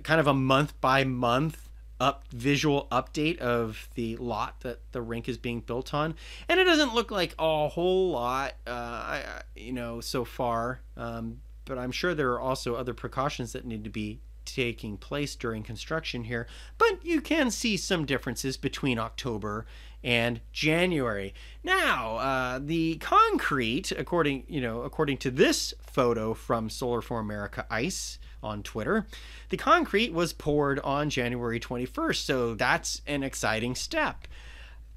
kind 0.04 0.20
of 0.20 0.28
a 0.28 0.34
month 0.34 0.80
by 0.82 1.04
month 1.04 1.70
up 2.00 2.26
visual 2.32 2.88
update 2.92 3.40
of 3.40 3.90
the 3.96 4.16
lot 4.18 4.60
that 4.62 4.80
the 4.92 5.02
rink 5.02 5.28
is 5.28 5.38
being 5.38 5.62
built 5.62 5.94
on, 5.94 6.14
and 6.48 6.60
it 6.60 6.66
doesn't 6.66 6.94
look 6.94 7.10
like 7.10 7.34
a 7.40 7.68
whole 7.68 8.12
lot, 8.12 8.54
uh, 8.68 9.20
you 9.56 9.74
know, 9.74 10.00
so 10.00 10.24
far. 10.24 10.82
Um, 10.96 11.42
but 11.66 11.78
I'm 11.78 11.92
sure 11.92 12.14
there 12.14 12.32
are 12.34 12.40
also 12.40 12.76
other 12.76 12.94
precautions 12.94 13.54
that 13.54 13.66
need 13.66 13.84
to 13.84 13.90
be 13.90 14.20
taking 14.48 14.98
place 14.98 15.36
during 15.36 15.64
construction 15.64 16.24
here. 16.24 16.48
But 16.78 17.06
you 17.06 17.22
can 17.22 17.52
see 17.52 17.78
some 17.78 18.06
differences 18.06 18.58
between 18.58 18.98
October 18.98 19.66
and 20.04 20.40
January. 20.52 21.34
Now, 21.64 22.18
uh, 22.18 22.60
the 22.64 22.96
concrete, 22.98 23.92
according 23.92 24.44
you 24.48 24.62
know, 24.62 24.82
according 24.82 25.18
to 25.18 25.32
this 25.32 25.74
photo 25.82 26.34
from 26.34 26.70
Solar4America 26.70 27.66
Ice 27.70 28.20
on 28.42 28.64
Twitter, 28.64 29.06
the 29.50 29.58
concrete 29.58 30.14
was 30.14 30.34
poured 30.34 30.80
on 30.80 31.10
January 31.10 31.60
21st, 31.60 32.24
so 32.24 32.54
that's 32.54 33.02
an 33.08 33.24
exciting 33.24 33.76
step. 33.76 34.28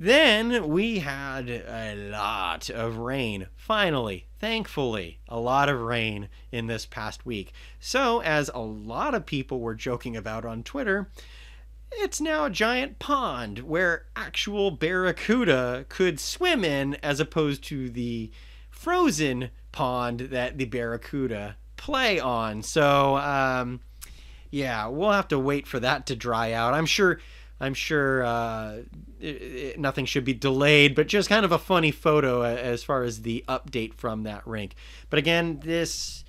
Then 0.03 0.71
we 0.71 1.01
had 1.01 1.51
a 1.51 1.95
lot 1.95 2.71
of 2.71 2.97
rain. 2.97 3.49
Finally, 3.55 4.29
thankfully, 4.39 5.21
a 5.29 5.39
lot 5.39 5.69
of 5.69 5.79
rain 5.79 6.31
in 6.51 6.69
this 6.69 6.87
past 6.87 7.27
week. 7.27 7.53
So, 7.81 8.23
as 8.23 8.51
a 8.55 8.61
lot 8.61 9.15
of 9.15 9.27
people 9.27 9.61
were 9.61 9.75
joking 9.75 10.17
about 10.17 10.47
on 10.47 10.63
Twitter, 10.63 11.11
it's 11.93 12.19
now 12.19 12.47
a 12.47 12.51
giant 12.51 12.99
pond 12.99 13.59
where 13.59 14.07
actual 14.17 14.71
barracuda 14.71 15.85
could 15.91 16.19
swim 16.19 16.65
in 16.65 16.95
as 17.03 17.21
opposed 17.21 17.63
to 17.65 17.91
the 17.91 18.31
frozen 18.71 19.51
pond 19.71 20.21
that 20.21 20.57
the 20.57 20.65
barracuda 20.65 21.57
play 21.77 22.19
on. 22.19 22.63
So, 22.63 23.19
um, 23.19 23.81
yeah, 24.51 24.87
we'll 24.87 25.11
have 25.11 25.29
to 25.29 25.39
wait 25.39 25.67
for 25.67 25.79
that 25.79 26.07
to 26.07 26.17
dry 26.17 26.53
out. 26.55 26.73
I'm 26.73 26.87
sure. 26.87 27.21
I'm 27.63 27.75
sure 27.75 28.25
uh, 28.25 28.79
it, 29.21 29.27
it, 29.27 29.81
nothing 29.81 30.05
should 30.05 30.25
be 30.25 30.35
delayed, 30.35 30.95
but 30.95 31.07
just 31.07 31.29
kind 31.29 31.45
of 31.45 31.53
a 31.53 31.59
funny 31.59 31.91
photo 31.91 32.43
as 32.43 32.83
far 32.83 33.03
as 33.03 33.23
the 33.23 33.45
update 33.49 33.95
from 33.95 34.23
that 34.25 34.47
rink. 34.47 34.75
But 35.09 35.19
again, 35.19 35.61
this 35.63 36.25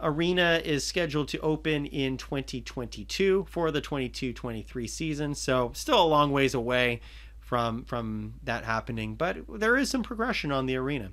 arena 0.00 0.60
is 0.64 0.84
scheduled 0.84 1.28
to 1.28 1.38
open 1.40 1.86
in 1.86 2.16
2022 2.16 3.46
for 3.48 3.70
the 3.70 3.80
22-23 3.80 4.88
season, 4.88 5.34
so 5.34 5.72
still 5.74 6.02
a 6.02 6.04
long 6.04 6.32
ways 6.32 6.54
away 6.54 7.00
from 7.40 7.84
from 7.84 8.34
that 8.42 8.64
happening, 8.64 9.14
but 9.14 9.36
there 9.48 9.76
is 9.76 9.90
some 9.90 10.02
progression 10.02 10.50
on 10.50 10.66
the 10.66 10.76
arena. 10.76 11.12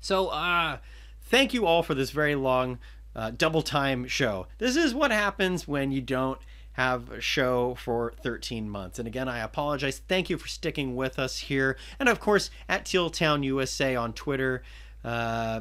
So, 0.00 0.28
uh, 0.28 0.78
thank 1.22 1.54
you 1.54 1.64
all 1.64 1.82
for 1.82 1.94
this 1.94 2.10
very 2.10 2.34
long 2.34 2.78
uh, 3.16 3.30
double 3.30 3.62
time 3.62 4.06
show. 4.06 4.46
This 4.58 4.76
is 4.76 4.94
what 4.94 5.10
happens 5.10 5.66
when 5.66 5.92
you 5.92 6.00
don't 6.00 6.38
have 6.74 7.10
a 7.10 7.20
show 7.20 7.76
for 7.76 8.12
13 8.22 8.68
months. 8.68 8.98
And 8.98 9.08
again, 9.08 9.28
I 9.28 9.38
apologize. 9.38 10.00
Thank 10.06 10.28
you 10.28 10.38
for 10.38 10.48
sticking 10.48 10.96
with 10.96 11.18
us 11.18 11.38
here. 11.38 11.76
And 11.98 12.08
of 12.08 12.20
course, 12.20 12.50
at 12.68 12.84
Teal 12.84 13.10
Town 13.10 13.42
USA 13.42 13.96
on 13.96 14.12
Twitter 14.12 14.62
uh, 15.04 15.60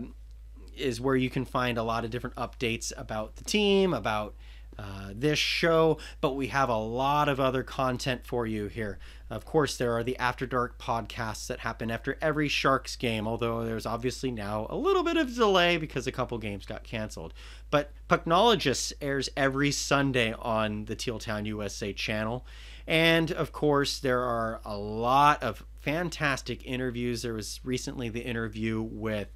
is 0.76 1.00
where 1.00 1.16
you 1.16 1.30
can 1.30 1.46
find 1.46 1.78
a 1.78 1.84
lot 1.84 2.04
of 2.04 2.12
different 2.12 2.36
updates 2.36 2.92
about 2.98 3.36
the 3.36 3.44
team, 3.44 3.94
about 3.94 4.36
uh, 4.78 5.12
this 5.14 5.40
show, 5.40 5.98
but 6.22 6.36
we 6.36 6.48
have 6.48 6.70
a 6.70 6.78
lot 6.78 7.30
of 7.30 7.40
other 7.40 7.64
content 7.64 8.26
for 8.26 8.46
you 8.48 8.68
here. 8.68 9.00
Of 9.30 9.46
course, 9.46 9.78
there 9.78 9.94
are 9.94 10.04
the 10.04 10.18
After 10.18 10.46
Dark 10.46 10.78
podcasts 10.80 11.48
that 11.48 11.60
happen 11.60 11.90
after 11.90 12.18
every 12.22 12.48
Sharks 12.48 12.96
game, 12.96 13.28
although 13.28 13.66
there's 13.66 13.86
obviously 13.86 14.32
now 14.32 14.68
a 14.70 14.76
little 14.76 15.04
bit 15.04 15.18
of 15.18 15.34
delay 15.36 15.78
because 15.78 16.06
a 16.08 16.12
couple 16.12 16.38
games 16.38 16.66
got 16.66 16.84
canceled. 16.84 17.34
But 17.72 17.92
Pucknologists 18.10 18.94
airs 19.02 19.30
every 19.36 19.72
Sunday 19.72 20.34
on 20.34 20.86
the 20.86 20.96
Teal 20.96 21.20
Town 21.20 21.46
USA 21.46 21.94
channel. 21.94 22.46
And 22.86 23.32
of 23.32 23.52
course, 23.52 24.00
there 24.00 24.22
are 24.22 24.62
a 24.66 24.78
lot 24.78 25.42
of 25.42 25.66
fantastic 25.82 26.66
interviews. 26.66 27.22
There 27.22 27.34
was 27.34 27.60
recently 27.64 28.10
the 28.10 28.24
interview 28.24 28.82
with 28.82 29.30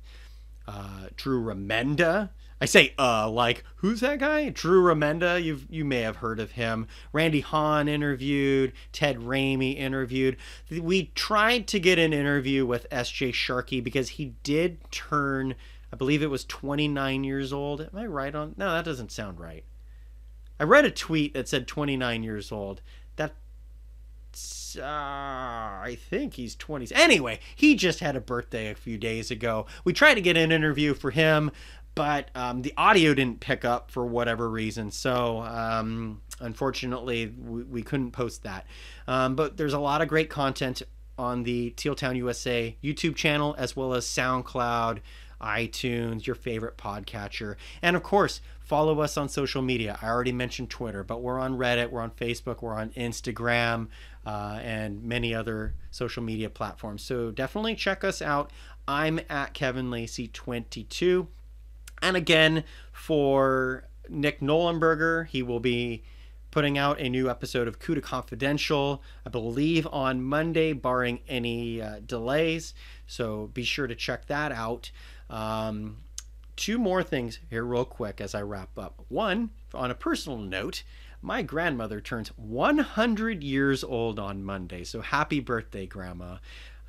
uh, 0.67 1.07
Drew 1.15 1.43
Remenda 1.43 2.29
I 2.59 2.65
say 2.65 2.93
uh 2.97 3.29
like 3.29 3.63
who's 3.77 3.99
that 3.99 4.19
guy? 4.19 4.49
Drew 4.49 4.83
Remenda, 4.83 5.43
you 5.43 5.61
you 5.69 5.85
may 5.85 6.01
have 6.01 6.17
heard 6.17 6.39
of 6.39 6.51
him. 6.51 6.87
Randy 7.13 7.41
Hahn 7.41 7.87
interviewed, 7.87 8.73
Ted 8.91 9.17
Ramey 9.17 9.77
interviewed. 9.77 10.37
We 10.69 11.11
tried 11.15 11.67
to 11.67 11.79
get 11.79 11.99
an 11.99 12.13
interview 12.13 12.65
with 12.65 12.89
SJ 12.89 13.31
Sharkie 13.33 13.83
because 13.83 14.09
he 14.09 14.35
did 14.43 14.91
turn 14.91 15.55
I 15.91 15.95
believe 15.95 16.21
it 16.21 16.29
was 16.29 16.43
29 16.45 17.23
years 17.23 17.53
old. 17.53 17.81
Am 17.81 17.89
I 17.93 18.05
right 18.05 18.35
on? 18.35 18.55
No, 18.57 18.71
that 18.73 18.85
doesn't 18.85 19.11
sound 19.11 19.39
right. 19.39 19.63
I 20.59 20.63
read 20.63 20.85
a 20.85 20.91
tweet 20.91 21.33
that 21.33 21.47
said 21.47 21.67
29 21.67 22.23
years 22.23 22.51
old. 22.51 22.81
That 23.15 23.33
uh, 24.77 24.83
I 24.83 25.97
think 26.09 26.33
he's 26.33 26.55
20s. 26.55 26.91
Anyway, 26.93 27.39
he 27.55 27.75
just 27.75 27.99
had 27.99 28.15
a 28.15 28.21
birthday 28.21 28.69
a 28.69 28.75
few 28.75 28.97
days 28.97 29.31
ago. 29.31 29.65
We 29.83 29.93
tried 29.93 30.15
to 30.15 30.21
get 30.21 30.37
an 30.37 30.51
interview 30.51 30.93
for 30.93 31.11
him 31.11 31.51
but 31.97 32.29
um, 32.35 32.61
the 32.61 32.73
audio 32.77 33.13
didn't 33.13 33.39
pick 33.39 33.65
up 33.65 33.91
for 33.91 34.05
whatever 34.05 34.49
reason. 34.49 34.91
So 34.91 35.41
um, 35.41 36.21
unfortunately, 36.39 37.27
we, 37.27 37.63
we, 37.63 37.81
couldn't 37.83 38.11
post 38.11 38.43
that. 38.43 38.65
Um, 39.07 39.35
but 39.35 39.57
there's 39.57 39.73
a 39.73 39.79
lot 39.79 40.01
of 40.01 40.07
great 40.07 40.29
content 40.29 40.83
on 41.17 41.43
the 41.43 41.71
Teal 41.71 41.95
Town 41.95 42.15
USA 42.15 42.75
YouTube 42.83 43.15
channel, 43.15 43.55
as 43.57 43.75
well 43.75 43.93
as 43.93 44.05
SoundCloud, 44.05 44.99
iTunes, 45.41 46.25
your 46.25 46.35
favorite 46.35 46.77
podcatcher, 46.77 47.55
and 47.81 47.95
of 47.95 48.03
course, 48.03 48.41
follow 48.59 48.99
us 49.01 49.17
on 49.17 49.29
social 49.29 49.61
media. 49.61 49.97
I 50.01 50.07
already 50.07 50.31
mentioned 50.31 50.69
Twitter, 50.69 51.03
but 51.03 51.21
we're 51.21 51.39
on 51.39 51.57
Reddit, 51.57 51.89
we're 51.89 52.01
on 52.01 52.11
Facebook, 52.11 52.61
we're 52.61 52.73
on 52.73 52.89
Instagram, 52.91 53.87
uh, 54.25 54.59
and 54.61 55.03
many 55.03 55.33
other 55.33 55.73
social 55.89 56.21
media 56.21 56.49
platforms. 56.49 57.01
So 57.01 57.31
definitely 57.31 57.75
check 57.75 58.03
us 58.03 58.21
out. 58.21 58.51
I'm 58.87 59.19
at 59.29 59.53
Kevin 59.53 59.89
Lacey 59.89 60.27
22 60.27 61.27
and 62.01 62.17
again, 62.17 62.63
for 62.91 63.87
Nick 64.09 64.41
Nollenberger. 64.41 65.27
He 65.27 65.41
will 65.43 65.59
be 65.59 66.03
putting 66.51 66.77
out 66.77 66.99
a 66.99 67.09
new 67.09 67.29
episode 67.29 67.67
of 67.67 67.79
Cuda 67.79 68.01
Confidential, 68.01 69.03
I 69.25 69.29
believe 69.29 69.87
on 69.91 70.23
Monday, 70.23 70.73
barring 70.73 71.19
any 71.27 71.81
uh, 71.81 71.99
delays. 72.05 72.73
So 73.05 73.47
be 73.53 73.63
sure 73.63 73.87
to 73.87 73.95
check 73.95 74.27
that 74.27 74.51
out. 74.51 74.91
Um, 75.29 75.97
two 76.55 76.77
more 76.77 77.03
things 77.03 77.39
here, 77.49 77.63
real 77.63 77.85
quick, 77.85 78.21
as 78.21 78.33
I 78.33 78.41
wrap 78.41 78.77
up. 78.77 79.03
One, 79.09 79.51
on 79.73 79.91
a 79.91 79.95
personal 79.95 80.37
note, 80.37 80.83
my 81.21 81.41
grandmother 81.41 81.99
turns 81.99 82.29
100 82.37 83.43
years 83.43 83.83
old 83.83 84.19
on 84.19 84.43
Monday. 84.43 84.83
So 84.83 85.01
happy 85.01 85.39
birthday, 85.39 85.85
Grandma. 85.85 86.37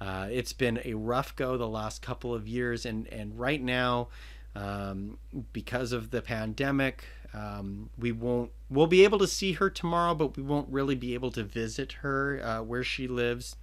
Uh, 0.00 0.28
it's 0.30 0.52
been 0.52 0.80
a 0.84 0.94
rough 0.94 1.34
go 1.34 1.56
the 1.56 1.68
last 1.68 2.02
couple 2.02 2.32
of 2.32 2.46
years, 2.46 2.86
and, 2.86 3.08
and 3.08 3.38
right 3.38 3.60
now, 3.60 4.08
um, 4.58 5.18
because 5.52 5.92
of 5.92 6.10
the 6.10 6.20
pandemic, 6.20 7.04
um, 7.32 7.90
we 7.96 8.10
won't. 8.10 8.50
We'll 8.68 8.86
be 8.86 9.04
able 9.04 9.18
to 9.18 9.26
see 9.26 9.52
her 9.52 9.70
tomorrow, 9.70 10.14
but 10.14 10.36
we 10.36 10.42
won't 10.42 10.68
really 10.70 10.96
be 10.96 11.14
able 11.14 11.30
to 11.32 11.44
visit 11.44 11.92
her 12.00 12.40
uh, 12.42 12.62
where 12.62 12.82
she 12.82 13.06
lives. 13.06 13.56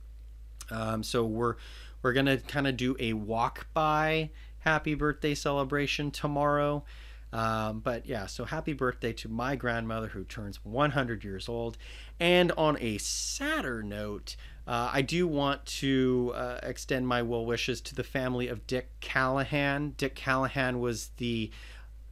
Um, 0.72 1.04
so 1.04 1.26
we're 1.26 1.56
we're 2.02 2.14
gonna 2.14 2.38
kind 2.38 2.68
of 2.68 2.78
do 2.78 2.96
a 3.00 3.14
walk 3.14 3.68
by 3.74 4.30
happy 4.60 4.94
birthday 4.94 5.36
celebration 5.36 6.12
tomorrow. 6.12 6.84
Um, 7.34 7.82
but 7.82 8.06
yeah, 8.06 8.28
so 8.28 8.46
happy 8.46 8.72
birthday 8.72 9.12
to 9.14 9.28
my 9.28 9.58
grandmother 9.58 10.08
who 10.08 10.24
turns 10.24 10.64
100 10.64 11.24
years 11.26 11.50
old. 11.50 11.78
And 12.18 12.54
on 12.54 12.78
a 12.80 12.98
sadder 12.98 13.84
note, 13.84 14.38
uh, 14.68 14.90
I 14.92 15.02
do 15.02 15.28
want 15.28 15.66
to 15.66 16.34
uh, 16.36 16.60
extend 16.64 17.08
my 17.08 17.22
well 17.22 17.46
wishes 17.46 17.82
to 17.82 17.96
the 17.96 18.04
family 18.04 18.48
of 18.48 18.66
Dick 18.66 18.90
Callahan. 19.00 19.94
Dick 19.98 20.16
Callahan 20.16 20.80
was 20.80 21.12
the 21.18 21.52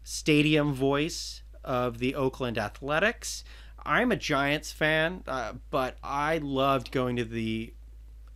stadium 0.03 0.73
voice 0.73 1.41
of 1.63 1.97
the 1.97 2.13
Oakland 2.13 2.57
Athletics. 2.57 3.43
I'm 3.85 4.11
a 4.11 4.15
Giants 4.15 4.71
fan, 4.71 5.23
uh, 5.27 5.53
but 5.71 5.97
I 6.03 6.37
loved 6.37 6.91
going 6.91 7.15
to 7.15 7.25
the 7.25 7.73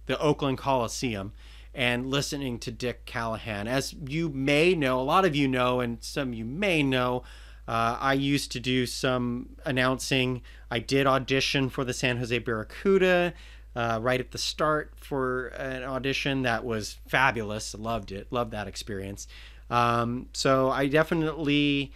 the 0.07 0.19
Oakland 0.19 0.57
Coliseum 0.57 1.33
and 1.75 2.09
listening 2.09 2.57
to 2.59 2.71
Dick 2.71 3.05
Callahan. 3.05 3.67
As 3.67 3.93
you 3.93 4.29
may 4.29 4.73
know, 4.73 4.99
a 4.99 5.03
lot 5.03 5.25
of 5.25 5.35
you 5.35 5.47
know, 5.47 5.79
and 5.79 6.01
some 6.01 6.33
you 6.33 6.45
may 6.45 6.81
know, 6.81 7.23
uh, 7.67 7.97
I 7.99 8.13
used 8.13 8.51
to 8.53 8.59
do 8.59 8.85
some 8.85 9.57
announcing. 9.63 10.41
I 10.71 10.79
did 10.79 11.05
audition 11.05 11.69
for 11.69 11.83
the 11.83 11.93
San 11.93 12.17
Jose 12.17 12.39
Barracuda 12.39 13.33
uh, 13.77 13.99
right 14.01 14.19
at 14.19 14.31
the 14.31 14.39
start 14.39 14.91
for 14.95 15.49
an 15.49 15.83
audition 15.83 16.41
that 16.41 16.65
was 16.65 16.97
fabulous. 17.07 17.75
Loved 17.75 18.11
it. 18.11 18.25
Loved 18.31 18.49
that 18.49 18.67
experience. 18.67 19.27
Um, 19.69 20.29
so 20.33 20.71
I 20.71 20.87
definitely 20.87 21.91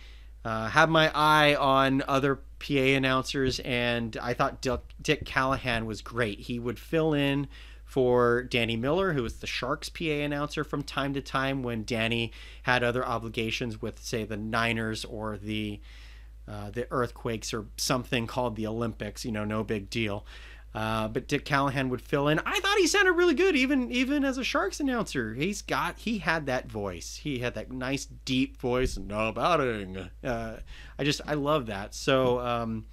uh, 0.46 0.68
have 0.68 0.90
my 0.90 1.12
eye 1.16 1.56
on 1.56 2.04
other 2.08 2.36
PA 2.60 2.76
announcers, 2.76 3.60
and 3.62 4.16
I 4.22 4.36
thought 4.36 4.62
Dick, 4.62 4.82
Dick 5.02 5.26
Callahan 5.26 5.88
was 5.88 6.04
great. 6.04 6.42
He 6.42 6.60
would 6.60 6.78
fill 6.78 7.16
in 7.16 7.48
for 7.84 8.44
Danny 8.44 8.78
Miller, 8.78 9.14
who 9.14 9.24
was 9.24 9.38
the 9.38 9.48
Sharks 9.48 9.90
PA 9.90 10.04
announcer 10.04 10.64
from 10.64 10.84
time 10.84 11.16
to 11.16 11.22
time 11.22 11.64
when 11.64 11.84
Danny 11.84 12.32
had 12.62 12.84
other 12.84 13.04
obligations 13.04 13.82
with, 13.82 13.98
say, 13.98 14.24
the 14.24 14.38
Niners 14.38 15.04
or 15.04 15.36
the 15.36 15.80
uh, 16.48 16.70
the 16.70 16.88
Earthquakes 16.92 17.54
or 17.54 17.66
something 17.78 18.28
called 18.28 18.56
the 18.56 18.68
Olympics. 18.68 19.24
You 19.26 19.32
know, 19.32 19.46
no 19.46 19.64
big 19.64 19.90
deal. 19.90 20.26
Uh, 20.74 21.08
but 21.10 21.28
Dick 21.28 21.44
Callahan 21.44 21.90
would 21.90 22.02
fill 22.02 22.28
in. 22.30 22.40
I 22.40 22.60
thought 22.60 22.78
he 22.78 22.88
sounded 22.88 23.12
really 23.14 23.34
good, 23.34 23.56
even 23.56 23.92
even 23.92 24.24
as 24.24 24.38
a 24.38 24.44
Sharks 24.44 24.80
announcer. 24.80 25.34
He's 25.34 25.62
got 25.62 26.00
he 26.00 26.20
had 26.20 26.46
that 26.46 26.72
voice. 26.72 27.18
He 27.18 27.40
had 27.40 27.56
that 27.56 27.72
nice 27.72 28.06
deep 28.06 28.58
voice. 28.58 28.98
No 28.98 29.32
batting. 29.34 30.10
Uh, 30.24 30.58
I 30.98 31.04
just 31.04 31.22
I 31.28 31.34
love 31.34 31.66
that. 31.66 31.94
So 31.94 32.40
um, 32.40 32.86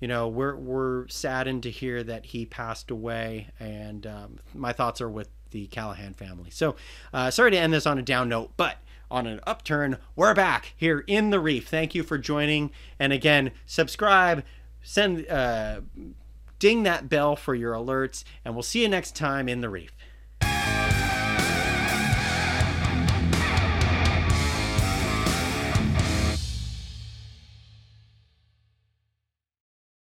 you 0.00 0.06
know 0.06 0.28
we're 0.28 0.54
we're 0.54 1.08
saddened 1.08 1.64
to 1.64 1.70
hear 1.70 2.04
that 2.04 2.26
he 2.26 2.46
passed 2.46 2.90
away, 2.90 3.48
and 3.58 4.06
um, 4.06 4.38
my 4.54 4.72
thoughts 4.72 5.00
are 5.00 5.10
with 5.10 5.28
the 5.50 5.66
Callahan 5.66 6.14
family. 6.14 6.50
So 6.50 6.76
uh, 7.12 7.32
sorry 7.32 7.50
to 7.50 7.58
end 7.58 7.72
this 7.72 7.86
on 7.86 7.98
a 7.98 8.02
down 8.02 8.28
note, 8.28 8.52
but 8.56 8.76
on 9.10 9.26
an 9.26 9.40
upturn, 9.44 9.98
we're 10.14 10.34
back 10.34 10.72
here 10.76 11.00
in 11.08 11.30
the 11.30 11.40
reef. 11.40 11.68
Thank 11.68 11.96
you 11.96 12.04
for 12.04 12.16
joining, 12.16 12.70
and 13.00 13.12
again, 13.12 13.50
subscribe, 13.66 14.44
send. 14.82 15.26
Ding 16.62 16.84
that 16.84 17.08
bell 17.08 17.34
for 17.34 17.56
your 17.56 17.74
alerts, 17.74 18.22
and 18.44 18.54
we'll 18.54 18.62
see 18.62 18.82
you 18.82 18.88
next 18.88 19.16
time 19.16 19.48
in 19.48 19.62
the 19.62 19.68
reef. 19.68 19.90